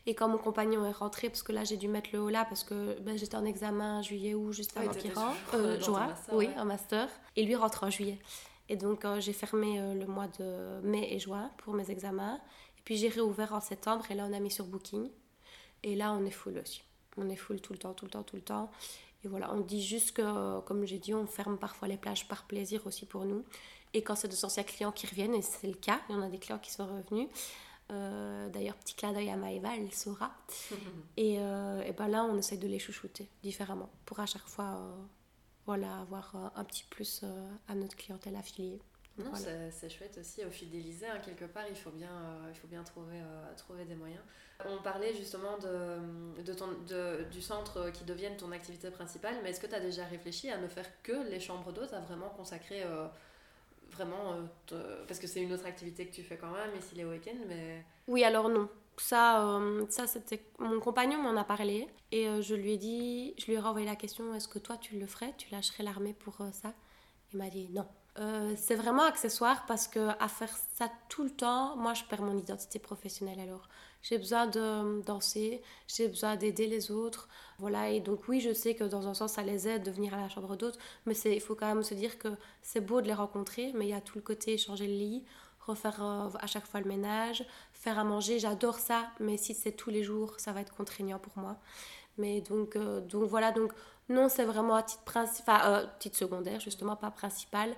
Et 0.05 0.15
quand 0.15 0.29
mon 0.29 0.37
compagnon 0.37 0.85
est 0.85 0.93
rentré, 0.93 1.29
parce 1.29 1.43
que 1.43 1.53
là 1.53 1.65
j'ai 1.65 1.77
dû 1.77 1.87
mettre 1.87 2.11
le 2.15 2.21
haut 2.21 2.31
là, 2.31 2.47
parce 2.47 2.65
que 2.65 2.99
ben, 3.01 3.19
j'étais 3.19 3.37
en 3.37 3.45
examen 3.45 4.01
juillet 4.01 4.33
ou 4.35 4.53
juste 4.53 4.75
avant 4.75 4.91
qu'il 4.93 5.13
rentre, 5.13 5.83
juin, 5.83 6.15
oui, 6.33 6.49
un 6.57 6.65
master, 6.65 7.11
et 7.37 7.45
lui 7.45 7.55
rentre 7.55 7.85
en 7.85 7.91
juillet. 7.91 8.19
Et 8.71 8.77
donc 8.77 9.05
j'ai 9.19 9.35
fermé 9.35 9.79
le 9.95 10.07
mois 10.07 10.29
de 10.39 10.81
mai 10.83 11.09
et 11.13 11.19
juin 11.19 11.51
pour 11.59 11.75
mes 11.75 11.91
examens, 11.91 12.37
et 12.79 12.81
puis 12.85 12.97
j'ai 12.97 13.09
réouvert 13.09 13.53
en 13.53 13.61
septembre, 13.61 14.07
et 14.11 14.15
là 14.15 14.27
on 14.27 14.33
a 14.33 14.41
mis 14.41 14.51
sur 14.51 14.65
Booking. 14.65 15.11
Et 15.83 15.97
là, 15.97 16.13
on 16.13 16.25
est 16.25 16.31
full 16.31 16.59
aussi. 16.59 16.83
On 17.17 17.29
est 17.29 17.37
full 17.37 17.61
tout 17.61 17.73
le 17.73 17.79
temps, 17.79 17.95
tout 17.95 18.05
le 18.05 18.11
temps, 18.11 18.23
tout 18.23 18.37
le 18.37 18.43
temps. 18.43 18.71
Et 19.25 19.29
voilà, 19.29 19.53
on 19.53 19.61
dit 19.61 19.83
juste 19.83 20.13
que, 20.13 20.61
comme 20.61 20.85
j'ai 20.87 20.99
dit, 20.99 21.15
on 21.15 21.27
ferme 21.27 21.59
parfois 21.59 21.89
les 21.89 21.97
plages 21.97 22.29
par 22.29 22.47
plaisir 22.47 22.87
aussi 22.87 23.07
pour 23.07 23.25
nous. 23.25 23.45
Et 23.95 24.03
quand 24.03 24.15
c'est 24.15 24.29
de 24.29 24.45
anciens 24.45 24.63
clients 24.63 24.93
qui 24.93 25.07
reviennent, 25.07 25.35
et 25.35 25.43
c'est 25.43 25.67
le 25.67 25.75
cas, 25.75 26.01
il 26.09 26.15
y 26.15 26.19
en 26.19 26.23
a 26.23 26.29
des 26.29 26.39
clients 26.39 26.59
qui 26.59 26.71
sont 26.71 26.87
revenus. 26.87 27.29
Euh, 27.91 28.49
d'ailleurs, 28.51 28.77
petit 28.77 28.95
clin 28.95 29.13
d'œil 29.13 29.31
à 29.31 29.37
Maëva, 29.37 29.77
elle 29.77 29.93
saura. 29.93 30.33
et, 31.17 31.37
euh, 31.39 31.83
et 31.83 31.93
ben 31.93 32.09
là, 32.09 32.25
on 32.25 32.37
essaye 32.37 32.59
de 32.59 32.69
les 32.69 32.79
chouchouter 32.79 33.29
différemment 33.43 33.91
pour 34.05 34.21
à 34.21 34.27
chaque 34.27 34.47
fois 34.47 34.77
euh, 34.77 34.97
voilà, 35.67 36.01
avoir 36.01 36.53
un 36.55 36.65
petit 36.65 36.85
plus 36.85 37.25
à 37.67 37.75
notre 37.75 37.97
clientèle 37.97 38.37
affiliée. 38.37 38.81
Non, 39.19 39.33
c'est 39.35 39.91
chouette 39.91 40.19
aussi, 40.21 40.45
au 40.45 40.51
fidéliser, 40.51 41.07
hein, 41.07 41.19
quelque 41.25 41.45
part, 41.45 41.65
il 41.69 41.77
faut 41.77 41.91
bien, 41.91 42.09
il 42.49 42.55
faut 42.55 42.69
bien 42.69 42.83
trouver, 42.85 43.21
trouver 43.57 43.85
des 43.85 43.95
moyens. 43.95 44.23
On 44.67 44.83
parlait 44.83 45.15
justement 45.15 45.57
de, 45.59 46.43
de, 46.43 46.53
ton, 46.53 46.67
de, 46.89 47.25
du 47.31 47.41
centre 47.41 47.91
qui 47.91 48.05
devienne 48.05 48.37
ton 48.37 48.51
activité 48.51 48.91
principale, 48.91 49.37
mais 49.43 49.51
est-ce 49.51 49.61
que 49.61 49.69
tu 49.69 49.75
as 49.75 49.81
déjà 49.81 50.05
réfléchi 50.05 50.51
à 50.51 50.59
ne 50.59 50.67
faire 50.67 50.87
que 51.03 51.29
les 51.31 51.39
chambres 51.39 51.73
d'hôtes, 51.73 51.93
à 51.93 52.01
vraiment 52.01 52.29
consacrer 52.31 52.83
euh, 52.83 53.07
vraiment. 53.93 54.35
Euh, 54.73 55.05
parce 55.07 55.21
que 55.21 55.29
c'est 55.29 55.41
une 55.41 55.53
autre 55.53 55.67
activité 55.67 56.07
que 56.07 56.13
tu 56.13 56.25
fais 56.25 56.37
quand 56.37 56.51
même, 56.51 56.71
ici 56.77 56.97
les 56.97 57.05
week-ends, 57.05 57.45
mais. 57.47 57.85
Oui, 58.09 58.25
alors 58.25 58.49
non. 58.49 58.69
Ça, 58.97 59.47
euh, 59.47 59.87
ça 59.91 60.09
c'était. 60.09 60.43
Mon 60.59 60.81
compagnon 60.81 61.23
m'en 61.23 61.37
a 61.37 61.45
parlé 61.45 61.87
et 62.11 62.43
je 62.43 62.57
lui 62.57 62.73
ai 62.73 62.79
dit, 62.79 63.35
je 63.39 63.47
lui 63.47 63.53
ai 63.53 63.59
renvoyé 63.61 63.87
la 63.87 63.95
question 63.95 64.35
est-ce 64.35 64.49
que 64.49 64.59
toi 64.59 64.77
tu 64.77 64.99
le 64.99 65.07
ferais? 65.07 65.35
Tu 65.39 65.53
lâcherais 65.53 65.85
l'armée 65.85 66.15
pour 66.15 66.39
ça? 66.51 66.75
Il 67.33 67.39
m'a 67.39 67.49
dit 67.49 67.69
non. 67.71 67.87
C'est 68.57 68.75
vraiment 68.75 69.05
accessoire 69.05 69.65
parce 69.67 69.87
que 69.89 70.09
à 70.19 70.29
faire 70.29 70.55
ça 70.75 70.91
tout 71.09 71.25
le 71.25 71.31
temps, 71.31 71.77
moi 71.77 71.95
je 71.95 72.05
perds 72.05 72.23
mon 72.23 72.37
identité 72.37 72.79
professionnelle 72.79 73.41
alors 73.41 73.69
j'ai 74.03 74.19
besoin 74.19 74.47
de 74.47 75.03
danser, 75.03 75.63
j'ai 75.87 76.09
besoin 76.09 76.37
d'aider 76.37 76.67
les 76.67 76.91
autres. 76.91 77.29
Voilà, 77.59 77.91
et 77.91 78.01
donc 78.01 78.29
oui, 78.29 78.41
je 78.41 78.53
sais 78.53 78.75
que 78.75 78.85
dans 78.85 79.09
un 79.09 79.15
sens, 79.15 79.33
ça 79.33 79.43
les 79.43 79.69
aide 79.69 79.83
de 79.83 79.91
venir 79.91 80.15
à 80.15 80.19
la 80.19 80.29
chambre 80.29 80.57
d'hôtes, 80.57 80.79
mais 81.07 81.15
il 81.15 81.41
faut 81.41 81.55
quand 81.55 81.67
même 81.67 81.83
se 81.83 81.95
dire 81.95 82.19
que 82.19 82.29
c'est 82.63 82.81
beau 82.81 83.01
de 83.01 83.07
les 83.07 83.15
rencontrer, 83.15 83.73
mais 83.75 83.87
il 83.87 83.91
y 83.91 83.95
a 83.95 84.01
tout 84.01 84.17
le 84.17 84.23
côté 84.23 84.57
changer 84.57 84.87
le 84.87 84.95
lit, 84.95 85.25
refaire 85.61 86.03
euh, 86.03 86.31
à 86.41 86.47
chaque 86.47 86.67
fois 86.67 86.81
le 86.81 86.87
ménage, 86.87 87.45
faire 87.73 87.99
à 87.99 88.05
manger, 88.05 88.39
j'adore 88.39 88.79
ça, 88.79 89.09
mais 89.21 89.37
si 89.37 89.55
c'est 89.55 89.73
tous 89.73 89.91
les 89.91 90.05
jours, 90.05 90.35
ça 90.39 90.53
va 90.53 90.61
être 90.61 90.75
contraignant 90.75 91.19
pour 91.19 91.37
moi. 91.37 91.57
Mais 92.17 92.41
donc, 92.41 92.77
euh, 92.77 93.01
donc 93.01 93.25
voilà, 93.25 93.53
donc 93.53 93.73
non, 94.09 94.29
c'est 94.29 94.45
vraiment 94.45 94.77
à 94.77 94.83
titre, 94.83 95.03
euh, 95.49 95.87
titre 95.99 96.17
secondaire, 96.17 96.61
justement, 96.61 96.97
pas 96.97 97.11
principal. 97.11 97.75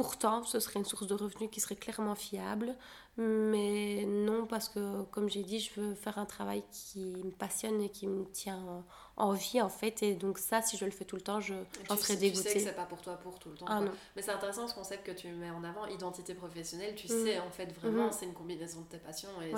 Pourtant, 0.00 0.44
ce 0.44 0.60
serait 0.60 0.78
une 0.78 0.86
source 0.86 1.06
de 1.06 1.12
revenus 1.12 1.50
qui 1.50 1.60
serait 1.60 1.76
clairement 1.76 2.14
fiable. 2.14 2.74
Mais 3.18 4.06
non, 4.06 4.46
parce 4.46 4.70
que 4.70 5.02
comme 5.10 5.28
j'ai 5.28 5.42
dit, 5.42 5.60
je 5.60 5.78
veux 5.78 5.94
faire 5.94 6.16
un 6.16 6.24
travail 6.24 6.62
qui 6.72 7.00
me 7.22 7.30
passionne 7.32 7.82
et 7.82 7.90
qui 7.90 8.06
me 8.06 8.24
tient 8.24 8.82
en 9.16 9.32
vie 9.32 9.60
en 9.60 9.68
fait. 9.68 10.02
Et 10.02 10.14
donc 10.14 10.38
ça, 10.38 10.62
si 10.62 10.78
je 10.78 10.86
le 10.86 10.90
fais 10.90 11.04
tout 11.04 11.16
le 11.16 11.22
temps, 11.22 11.38
je 11.38 11.52
serais 11.98 12.16
dégoûtée. 12.16 12.42
Tu 12.42 12.48
sais 12.48 12.54
que 12.54 12.64
c'est 12.64 12.72
pas 12.72 12.86
pour 12.86 13.02
toi 13.02 13.16
pour 13.16 13.38
tout 13.38 13.50
le 13.50 13.56
temps. 13.56 13.66
Ah, 13.68 13.82
Mais 14.16 14.22
c'est 14.22 14.30
intéressant 14.30 14.66
ce 14.68 14.74
concept 14.74 15.04
que 15.04 15.12
tu 15.12 15.28
mets 15.28 15.50
en 15.50 15.62
avant, 15.64 15.84
identité 15.84 16.32
professionnelle. 16.32 16.94
Tu 16.94 17.12
mm. 17.12 17.24
sais 17.24 17.38
en 17.40 17.50
fait 17.50 17.70
vraiment, 17.72 18.08
mm-hmm. 18.08 18.12
c'est 18.18 18.24
une 18.24 18.32
combinaison 18.32 18.80
de 18.80 18.86
tes 18.86 18.98
passions 18.98 19.28
et 19.42 19.52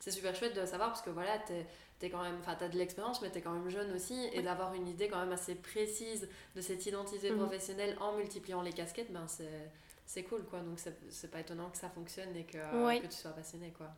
c'est 0.00 0.10
super 0.10 0.34
chouette 0.34 0.58
de 0.58 0.64
savoir 0.64 0.88
parce 0.88 1.02
que 1.02 1.10
voilà, 1.10 1.38
t'es 1.40 1.66
es 2.02 2.10
quand 2.10 2.22
même, 2.22 2.36
enfin, 2.40 2.54
t'as 2.58 2.68
de 2.68 2.76
l'expérience, 2.76 3.22
mais 3.22 3.30
t'es 3.30 3.40
quand 3.40 3.52
même 3.52 3.68
jeune 3.70 3.92
aussi, 3.92 4.28
et 4.32 4.42
d'avoir 4.42 4.74
une 4.74 4.86
idée 4.86 5.08
quand 5.08 5.20
même 5.20 5.32
assez 5.32 5.54
précise 5.54 6.28
de 6.54 6.60
cette 6.60 6.84
identité 6.86 7.30
mm-hmm. 7.30 7.36
professionnelle 7.36 7.96
en 8.00 8.16
multipliant 8.16 8.62
les 8.62 8.72
casquettes, 8.72 9.12
ben 9.12 9.26
c'est 9.26 9.70
c'est 10.06 10.22
cool, 10.22 10.44
quoi. 10.44 10.60
Donc, 10.60 10.78
c'est 11.08 11.30
pas 11.30 11.40
étonnant 11.40 11.70
que 11.70 11.78
ça 11.78 11.88
fonctionne 11.88 12.36
et 12.36 12.44
que, 12.44 12.58
que 13.00 13.06
tu 13.06 13.16
sois 13.16 13.30
passionné, 13.32 13.72
quoi. 13.76 13.88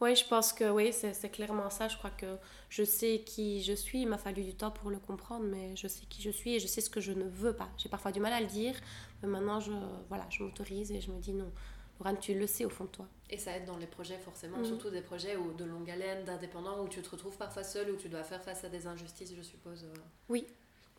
Oui, 0.00 0.14
je 0.14 0.24
pense 0.24 0.52
que 0.52 0.70
oui, 0.70 0.92
c'est 0.92 1.28
clairement 1.28 1.70
ça. 1.70 1.88
Je 1.88 1.96
crois 1.96 2.10
que 2.10 2.38
je 2.68 2.84
sais 2.84 3.22
qui 3.26 3.64
je 3.64 3.72
suis. 3.72 4.02
Il 4.02 4.08
m'a 4.08 4.18
fallu 4.18 4.44
du 4.44 4.54
temps 4.54 4.70
pour 4.70 4.90
le 4.90 4.98
comprendre, 4.98 5.44
mais 5.44 5.74
je 5.74 5.88
sais 5.88 6.06
qui 6.06 6.22
je 6.22 6.30
suis 6.30 6.54
et 6.54 6.60
je 6.60 6.68
sais 6.68 6.80
ce 6.80 6.88
que 6.88 7.00
je 7.00 7.10
ne 7.10 7.24
veux 7.24 7.52
pas. 7.52 7.68
J'ai 7.78 7.88
parfois 7.88 8.12
du 8.12 8.20
mal 8.20 8.32
à 8.32 8.40
le 8.40 8.46
dire, 8.46 8.76
mais 9.22 9.28
maintenant, 9.28 9.58
je, 9.58 9.72
voilà, 10.08 10.24
je 10.30 10.44
m'autorise 10.44 10.92
et 10.92 11.00
je 11.00 11.10
me 11.10 11.18
dis 11.18 11.32
non. 11.32 11.50
Laurent, 11.98 12.14
tu 12.16 12.34
le 12.34 12.46
sais 12.46 12.64
au 12.64 12.70
fond 12.70 12.84
de 12.84 12.90
toi. 12.90 13.06
Et 13.30 13.38
ça 13.38 13.56
aide 13.56 13.64
dans 13.64 13.76
les 13.76 13.86
projets, 13.86 14.18
forcément, 14.18 14.58
mm. 14.58 14.64
surtout 14.64 14.90
des 14.90 15.02
projets 15.02 15.36
où, 15.36 15.52
de 15.52 15.64
longue 15.64 15.90
haleine, 15.90 16.24
d'indépendants, 16.24 16.82
où 16.82 16.88
tu 16.88 17.02
te 17.02 17.10
retrouves 17.10 17.36
parfois 17.36 17.64
seul, 17.64 17.90
où 17.90 17.96
tu 17.96 18.08
dois 18.08 18.22
faire 18.22 18.42
face 18.42 18.64
à 18.64 18.68
des 18.68 18.86
injustices, 18.86 19.34
je 19.36 19.42
suppose. 19.42 19.84
Euh. 19.84 20.00
Oui, 20.28 20.46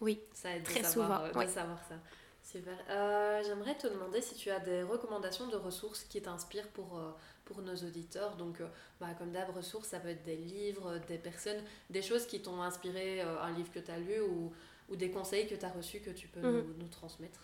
oui. 0.02 0.20
Ça 0.34 0.56
aide 0.56 0.64
Très 0.64 0.82
de 0.82 0.86
savoir, 0.86 1.28
souvent, 1.28 1.41
euh, 1.41 1.45
de 1.45 1.50
savoir 1.50 1.80
ça. 1.88 1.95
Super. 2.52 2.74
Euh, 2.89 3.43
j'aimerais 3.45 3.76
te 3.76 3.86
demander 3.86 4.22
si 4.22 4.34
tu 4.34 4.50
as 4.50 4.60
des 4.60 4.82
recommandations 4.82 5.47
de 5.47 5.56
ressources 5.56 6.04
qui 6.06 6.20
t'inspirent 6.20 6.68
pour, 6.70 6.97
euh, 6.97 7.12
pour 7.45 7.62
nos 7.62 7.76
auditeurs. 7.76 8.38
Donc, 8.38 8.60
euh, 8.60 8.68
bah, 9.00 9.10
comme 9.20 9.32
d'hab, 9.32 9.56
ressources, 9.56 9.89
ça 9.89 10.00
peut 10.00 10.10
être 10.10 10.24
des 10.24 10.36
livres, 10.36 11.00
des 11.08 11.20
personnes, 11.20 11.62
des 11.91 12.02
choses 12.02 12.26
qui 12.26 12.41
t'ont 12.41 12.62
inspiré, 12.62 13.22
un 13.22 13.52
livre 13.52 13.72
que 13.72 13.80
tu 13.80 13.91
as 13.91 14.00
lu 14.00 14.20
ou, 14.22 14.52
ou, 14.89 14.95
des 14.95 15.12
conseils 15.12 15.47
que 15.47 15.54
tu 15.54 15.64
as 15.64 15.70
reçus 15.70 16.00
que 16.00 16.10
tu 16.10 16.28
peux 16.28 16.39
nous, 16.39 16.64
mhm. 16.64 16.76
nous, 16.80 16.88
transmettre. 16.88 17.39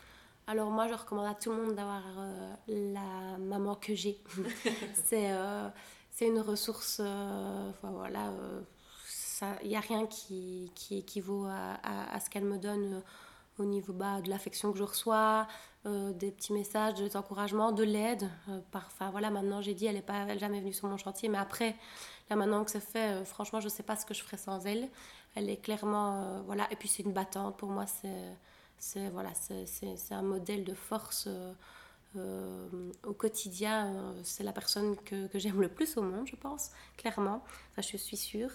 Alors, 0.47 0.69
moi, 0.69 0.87
je 0.87 0.93
recommande 0.93 1.25
à 1.25 1.33
tout 1.33 1.51
le 1.51 1.57
monde 1.57 1.75
d'avoir 1.75 2.03
la 2.67 3.37
maman 3.39 3.75
que 3.75 3.95
j'ai. 3.95 4.21
c'est 5.03 5.31
c'est 6.11 6.27
une 6.27 6.39
ressource, 6.39 7.01
voilà, 7.81 8.31
il 9.63 9.67
n'y 9.67 9.75
a 9.75 9.81
rien 9.81 10.07
qui, 10.07 10.71
qui 10.75 10.99
équivaut 10.99 11.45
à, 11.45 11.73
à, 11.83 12.15
à 12.15 12.19
ce 12.21 12.29
qu'elle 12.29 12.45
me 12.45 12.57
donne 12.57 13.03
au 13.59 13.65
niveau 13.65 13.91
bas 13.91 14.21
de 14.21 14.29
l'affection 14.29 14.71
que 14.71 14.77
je 14.77 14.83
reçois, 14.83 15.47
des 15.85 16.31
petits 16.31 16.53
messages, 16.53 16.95
des 16.95 17.17
encouragements, 17.17 17.71
de 17.71 17.83
l'aide. 17.83 18.29
enfin 18.73 19.11
voilà, 19.11 19.29
maintenant 19.29 19.61
j'ai 19.61 19.73
dit, 19.73 19.85
elle 19.85 19.95
n'est 19.95 20.01
pas 20.01 20.37
jamais 20.37 20.59
venue 20.61 20.73
sur 20.73 20.87
mon 20.87 20.97
chantier, 20.97 21.29
mais 21.29 21.37
après, 21.37 21.75
là 22.29 22.35
maintenant 22.35 22.63
que 22.63 22.71
c'est 22.71 22.79
fait, 22.79 23.25
franchement, 23.25 23.59
je 23.59 23.65
ne 23.65 23.71
sais 23.71 23.83
pas 23.83 23.95
ce 23.95 24.05
que 24.05 24.13
je 24.13 24.23
ferais 24.23 24.37
sans 24.37 24.65
elle. 24.65 24.89
Elle 25.35 25.49
est 25.49 25.57
clairement, 25.57 26.41
voilà, 26.45 26.67
et 26.71 26.75
puis 26.75 26.87
c'est 26.87 27.03
une 27.03 27.13
battante 27.13 27.57
pour 27.57 27.69
moi, 27.69 27.85
c'est 27.87 28.35
voilà, 29.11 29.32
c'est 29.34 30.13
un 30.13 30.21
modèle 30.21 30.63
de 30.63 30.73
force. 30.73 31.28
Euh, 32.17 32.91
au 33.03 33.13
quotidien, 33.13 33.88
euh, 33.88 34.13
c'est 34.23 34.43
la 34.43 34.53
personne 34.53 34.95
que, 35.05 35.28
que 35.28 35.39
j'aime 35.39 35.59
le 35.59 35.67
plus 35.67 35.97
au 35.97 36.01
monde, 36.01 36.28
je 36.28 36.36
pense, 36.36 36.71
clairement. 36.97 37.43
Je 37.78 37.97
suis 37.97 38.17
sûre. 38.17 38.49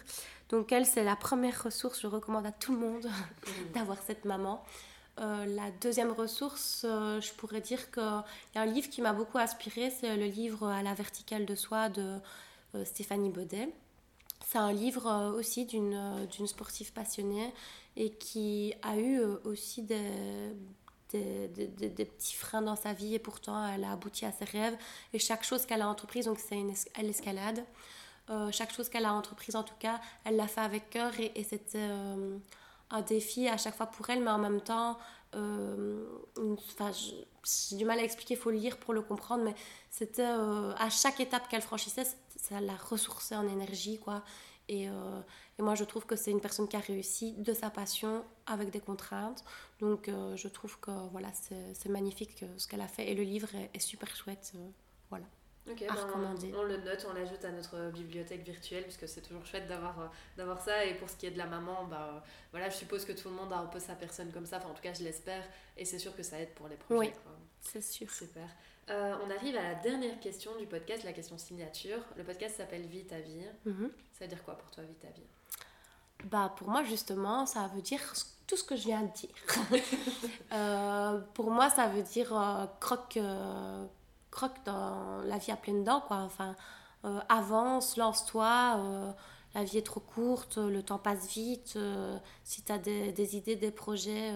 Donc, 0.48 0.72
elle, 0.72 0.86
c'est 0.86 1.04
la 1.04 1.16
première 1.16 1.62
ressource. 1.62 2.00
Je 2.00 2.06
recommande 2.06 2.46
à 2.46 2.52
tout 2.52 2.72
le 2.72 2.78
monde 2.78 3.06
d'avoir 3.74 3.98
cette 4.06 4.24
maman. 4.24 4.64
Euh, 5.18 5.44
la 5.44 5.70
deuxième 5.82 6.12
ressource, 6.12 6.80
je 6.84 7.32
pourrais 7.34 7.60
dire 7.60 7.90
qu'il 7.90 8.02
y 8.54 8.58
a 8.58 8.62
un 8.62 8.66
livre 8.66 8.88
qui 8.88 9.02
m'a 9.02 9.12
beaucoup 9.12 9.38
inspiré, 9.38 9.90
c'est 9.90 10.16
le 10.16 10.26
livre 10.26 10.66
À 10.66 10.82
la 10.82 10.94
verticale 10.94 11.44
de 11.44 11.54
soi 11.54 11.90
de 11.90 12.18
Stéphanie 12.84 13.30
Baudet. 13.30 13.68
C'est 14.50 14.58
un 14.58 14.72
livre 14.72 15.32
aussi 15.36 15.64
d'une 15.64 16.26
sportive 16.48 16.92
passionnée 16.92 17.54
et 17.94 18.10
qui 18.10 18.74
a 18.82 18.96
eu 18.96 19.20
aussi 19.44 19.82
des, 19.82 20.10
des, 21.12 22.04
petits 22.04 22.34
freins 22.34 22.60
dans 22.60 22.74
sa 22.74 22.92
vie 22.92 23.14
et 23.14 23.20
pourtant 23.20 23.64
elle 23.68 23.84
a 23.84 23.92
abouti 23.92 24.24
à 24.24 24.32
ses 24.32 24.46
rêves. 24.46 24.76
Et 25.12 25.20
chaque 25.20 25.44
chose 25.44 25.66
qu'elle 25.66 25.82
a 25.82 25.88
entreprise, 25.88 26.24
donc 26.24 26.40
c'est 26.40 26.56
une 26.56 26.74
l'escalade, 27.00 27.64
euh, 28.30 28.50
chaque 28.50 28.72
chose 28.72 28.88
qu'elle 28.88 29.04
a 29.04 29.12
entreprise 29.12 29.54
en 29.54 29.62
tout 29.62 29.74
cas, 29.78 30.00
elle 30.24 30.34
l'a 30.34 30.48
fait 30.48 30.62
avec 30.62 30.90
cœur 30.90 31.12
et, 31.20 31.44
c'était 31.48 31.78
euh, 31.78 32.36
un 32.90 33.02
défi 33.02 33.46
à 33.46 33.56
chaque 33.56 33.76
fois 33.76 33.86
pour 33.86 34.10
elle, 34.10 34.20
mais 34.20 34.32
en 34.32 34.38
même 34.38 34.60
temps, 34.60 34.98
euh, 35.36 36.04
j'ai 37.44 37.76
du 37.76 37.84
mal 37.84 38.00
à 38.00 38.02
expliquer, 38.02 38.34
il 38.34 38.40
faut 38.40 38.50
le 38.50 38.58
lire 38.58 38.78
pour 38.78 38.94
le 38.94 39.02
comprendre, 39.02 39.44
mais 39.44 39.54
c'était 39.90 40.24
à 40.24 40.90
chaque 40.90 41.20
étape 41.20 41.48
qu'elle 41.48 41.62
franchissait, 41.62 42.02
ça 42.40 42.60
la 42.60 42.76
ressourçait 42.76 43.36
en 43.36 43.48
énergie 43.48 43.98
quoi. 43.98 44.22
Et, 44.68 44.88
et 45.60 45.62
moi, 45.62 45.74
je 45.74 45.84
trouve 45.84 46.06
que 46.06 46.16
c'est 46.16 46.30
une 46.30 46.40
personne 46.40 46.66
qui 46.68 46.76
a 46.76 46.80
réussi 46.80 47.34
de 47.36 47.52
sa 47.52 47.68
passion 47.68 48.24
avec 48.46 48.70
des 48.70 48.80
contraintes. 48.80 49.44
Donc, 49.78 50.08
euh, 50.08 50.34
je 50.34 50.48
trouve 50.48 50.80
que 50.80 50.90
voilà, 51.12 51.28
c'est 51.34 51.90
magnifique 51.90 52.42
euh, 52.42 52.46
ce 52.56 52.66
qu'elle 52.66 52.80
a 52.80 52.88
fait. 52.88 53.10
Et 53.10 53.14
le 53.14 53.24
livre 53.24 53.48
est, 53.74 53.78
super 53.78 54.16
chouette. 54.16 54.52
Euh, 54.54 54.68
voilà. 55.10 55.26
Ok, 55.70 55.84
ben, 55.86 55.94
on, 56.14 56.62
le 56.62 56.78
note, 56.78 57.06
on 57.10 57.12
l'ajoute 57.12 57.44
à 57.44 57.52
notre 57.52 57.90
bibliothèque 57.90 58.42
virtuelle 58.42 58.84
puisque 58.84 59.06
c'est 59.06 59.20
toujours 59.20 59.44
chouette 59.44 59.68
d'avoir 59.68 60.10
d'avoir 60.38 60.62
ça. 60.62 60.86
Et 60.86 60.94
pour 60.94 61.10
ce 61.10 61.16
qui 61.16 61.26
est 61.26 61.30
de 61.30 61.38
la 61.38 61.44
maman, 61.44 61.84
bah, 61.84 62.24
voilà, 62.52 62.70
je 62.70 62.76
suppose 62.76 63.04
que 63.04 63.12
tout 63.12 63.28
le 63.28 63.34
monde 63.34 63.52
a 63.52 63.58
un 63.58 63.66
peu 63.66 63.80
sa 63.80 63.94
personne 63.94 64.32
comme 64.32 64.46
ça. 64.46 64.56
Enfin, 64.56 64.70
en 64.70 64.74
tout 64.74 64.82
cas, 64.82 64.94
je 64.94 65.04
l'espère. 65.04 65.44
Et 65.76 65.84
c'est 65.84 65.98
sûr 65.98 66.16
que 66.16 66.22
ça 66.22 66.40
aide 66.40 66.54
pour 66.54 66.68
les 66.68 66.76
projets. 66.76 66.98
Oui, 66.98 67.12
c'est 67.60 67.82
sûr. 67.82 68.10
Super. 68.10 68.48
On 68.90 69.30
arrive 69.30 69.56
à 69.56 69.62
la 69.62 69.74
dernière 69.76 70.18
question 70.20 70.50
du 70.58 70.66
podcast, 70.66 71.04
la 71.04 71.12
question 71.12 71.38
signature. 71.38 71.98
Le 72.16 72.24
podcast 72.24 72.56
s'appelle 72.56 72.86
Vie 72.86 73.04
ta 73.04 73.20
vie. 73.20 73.44
Mhm. 73.64 73.90
Ça 74.12 74.24
veut 74.24 74.28
dire 74.28 74.42
quoi 74.44 74.58
pour 74.58 74.70
toi, 74.70 74.82
Vie 74.84 74.94
ta 74.94 75.08
vie? 75.08 75.26
Bah, 76.24 76.52
Pour 76.56 76.68
moi, 76.68 76.84
justement, 76.84 77.46
ça 77.46 77.70
veut 77.74 77.82
dire 77.82 78.00
tout 78.46 78.56
ce 78.56 78.64
que 78.64 78.76
je 78.76 78.82
viens 78.82 79.02
de 79.02 79.12
dire. 79.12 79.30
Euh, 80.52 81.20
pour 81.34 81.52
moi, 81.52 81.70
ça 81.70 81.86
veut 81.86 82.02
dire 82.02 82.36
euh, 82.36 82.66
croque, 82.80 83.16
euh, 83.16 83.86
croque 84.32 84.56
dans 84.64 85.22
la 85.24 85.38
vie 85.38 85.52
à 85.52 85.56
pleines 85.56 85.84
dents. 85.84 86.00
Quoi. 86.00 86.16
Enfin, 86.16 86.56
avance, 87.28 87.96
lance-toi. 87.96 89.14
La 89.54 89.64
vie 89.64 89.78
est 89.78 89.86
trop 89.86 90.00
courte, 90.00 90.58
le 90.58 90.82
temps 90.82 90.98
passe 90.98 91.28
vite. 91.28 91.78
si 92.44 92.62
tu 92.62 92.72
as 92.72 92.78
des, 92.78 93.36
idées, 93.36 93.56
des 93.56 93.70
projets, 93.70 94.32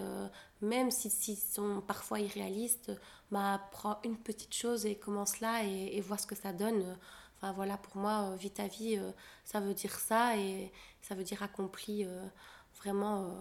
même 0.60 0.90
s'ils 0.90 1.10
si, 1.10 1.36
sont 1.36 1.80
parfois 1.86 2.20
irréalistes, 2.20 2.92
bah, 3.30 3.60
prends 3.70 3.98
une 4.04 4.16
petite 4.16 4.54
chose 4.54 4.86
et 4.86 4.96
commence 4.96 5.40
là 5.40 5.64
et, 5.64 5.96
et 5.96 6.00
vois 6.00 6.18
ce 6.18 6.26
que 6.26 6.34
ça 6.34 6.52
donne. 6.52 6.96
Enfin 7.36 7.52
voilà, 7.52 7.76
pour 7.76 7.96
moi, 7.96 8.34
vie 8.36 8.50
ta 8.50 8.66
vie, 8.66 8.98
ça 9.44 9.60
veut 9.60 9.74
dire 9.74 9.98
ça 9.98 10.36
et 10.36 10.72
ça 11.00 11.14
veut 11.14 11.24
dire 11.24 11.42
accompli 11.44 12.06
vraiment 12.82 13.32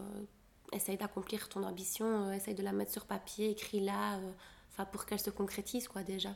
essaye 0.73 0.97
d'accomplir 0.97 1.49
ton 1.49 1.63
ambition, 1.63 2.27
euh, 2.27 2.33
essaye 2.33 2.55
de 2.55 2.63
la 2.63 2.71
mettre 2.71 2.91
sur 2.91 3.05
papier, 3.05 3.51
écris-la, 3.51 4.15
euh, 4.15 4.31
enfin 4.71 4.85
pour 4.85 5.05
qu'elle 5.05 5.19
se 5.19 5.29
concrétise 5.29 5.87
quoi 5.87 6.03
déjà. 6.03 6.35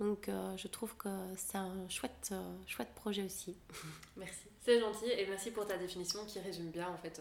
Donc 0.00 0.28
euh, 0.28 0.56
je 0.56 0.66
trouve 0.68 0.96
que 0.96 1.08
c'est 1.36 1.56
un 1.56 1.88
chouette, 1.88 2.34
chouette 2.66 2.92
projet 2.94 3.22
aussi. 3.22 3.56
Merci. 4.16 4.48
C'est 4.60 4.80
gentil 4.80 5.10
et 5.10 5.26
merci 5.26 5.50
pour 5.50 5.66
ta 5.66 5.76
définition 5.76 6.24
qui 6.24 6.40
résume 6.40 6.70
bien 6.70 6.88
en 6.88 6.96
fait. 6.96 7.20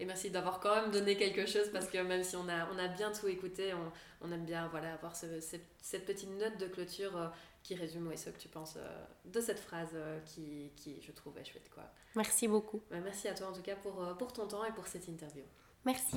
et 0.00 0.06
merci 0.06 0.30
d'avoir 0.30 0.58
quand 0.58 0.74
même 0.74 0.90
donné 0.90 1.18
quelque 1.18 1.44
chose 1.44 1.68
parce 1.70 1.86
que 1.86 1.98
même 1.98 2.24
si 2.24 2.34
on 2.34 2.48
a, 2.48 2.66
on 2.72 2.78
a 2.78 2.88
bien 2.88 3.12
tout 3.12 3.28
écouté, 3.28 3.74
on, 3.74 3.92
on 4.26 4.32
aime 4.32 4.46
bien 4.46 4.68
voilà, 4.68 4.94
avoir 4.94 5.14
ce, 5.14 5.26
cette, 5.38 6.06
petite 6.06 6.30
note 6.30 6.56
de 6.56 6.66
clôture 6.66 7.30
qui 7.62 7.74
résume 7.74 8.10
ce 8.16 8.30
que 8.30 8.38
tu 8.38 8.48
penses 8.48 8.78
de 9.26 9.38
cette 9.38 9.58
phrase 9.58 9.94
qui, 10.24 10.72
qui, 10.76 11.02
je 11.02 11.12
trouve, 11.12 11.36
est 11.36 11.44
chouette. 11.44 11.68
Quoi. 11.74 11.84
Merci 12.16 12.48
beaucoup. 12.48 12.80
Bah, 12.90 13.00
merci 13.04 13.28
à 13.28 13.34
toi 13.34 13.48
en 13.48 13.52
tout 13.52 13.60
cas 13.60 13.76
pour, 13.76 14.16
pour 14.16 14.32
ton 14.32 14.48
temps 14.48 14.64
et 14.64 14.72
pour 14.72 14.86
cette 14.86 15.08
interview. 15.08 15.44
Merci. 15.84 16.16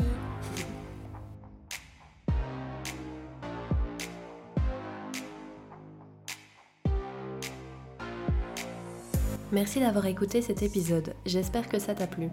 Merci 9.52 9.82
d'avoir 9.82 10.06
écouté 10.06 10.42
cet 10.42 10.64
épisode, 10.64 11.14
j'espère 11.26 11.68
que 11.68 11.78
ça 11.78 11.94
t'a 11.94 12.08
plu. 12.08 12.30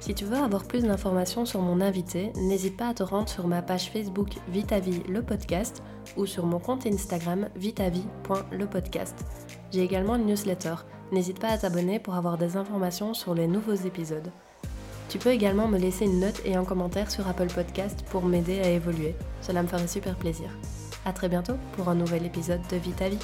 Si 0.00 0.14
tu 0.14 0.24
veux 0.24 0.38
avoir 0.38 0.64
plus 0.64 0.84
d'informations 0.84 1.44
sur 1.44 1.60
mon 1.60 1.82
invité, 1.82 2.32
n'hésite 2.36 2.78
pas 2.78 2.88
à 2.88 2.94
te 2.94 3.02
rendre 3.02 3.28
sur 3.28 3.46
ma 3.46 3.60
page 3.60 3.90
Facebook 3.90 4.30
Vitavie 4.48 5.02
le 5.06 5.22
podcast 5.22 5.82
ou 6.16 6.24
sur 6.24 6.46
mon 6.46 6.58
compte 6.58 6.86
Instagram 6.86 7.50
vitavie.lepodcast. 7.56 9.16
J'ai 9.70 9.82
également 9.82 10.16
une 10.16 10.24
newsletter, 10.24 10.76
n'hésite 11.12 11.40
pas 11.40 11.48
à 11.48 11.58
t'abonner 11.58 11.98
pour 11.98 12.14
avoir 12.14 12.38
des 12.38 12.56
informations 12.56 13.12
sur 13.12 13.34
les 13.34 13.46
nouveaux 13.46 13.74
épisodes. 13.74 14.32
Tu 15.10 15.18
peux 15.18 15.30
également 15.30 15.68
me 15.68 15.78
laisser 15.78 16.06
une 16.06 16.20
note 16.20 16.40
et 16.46 16.56
un 16.56 16.64
commentaire 16.64 17.10
sur 17.10 17.28
Apple 17.28 17.52
Podcast 17.54 18.02
pour 18.10 18.24
m'aider 18.24 18.60
à 18.60 18.70
évoluer. 18.70 19.14
Cela 19.42 19.62
me 19.62 19.68
ferait 19.68 19.86
super 19.86 20.16
plaisir. 20.16 20.48
A 21.04 21.12
très 21.12 21.28
bientôt 21.28 21.56
pour 21.76 21.90
un 21.90 21.94
nouvel 21.94 22.24
épisode 22.24 22.62
de 22.70 22.76
Vie 22.76 22.92
ta 22.92 23.10
vie. 23.10 23.18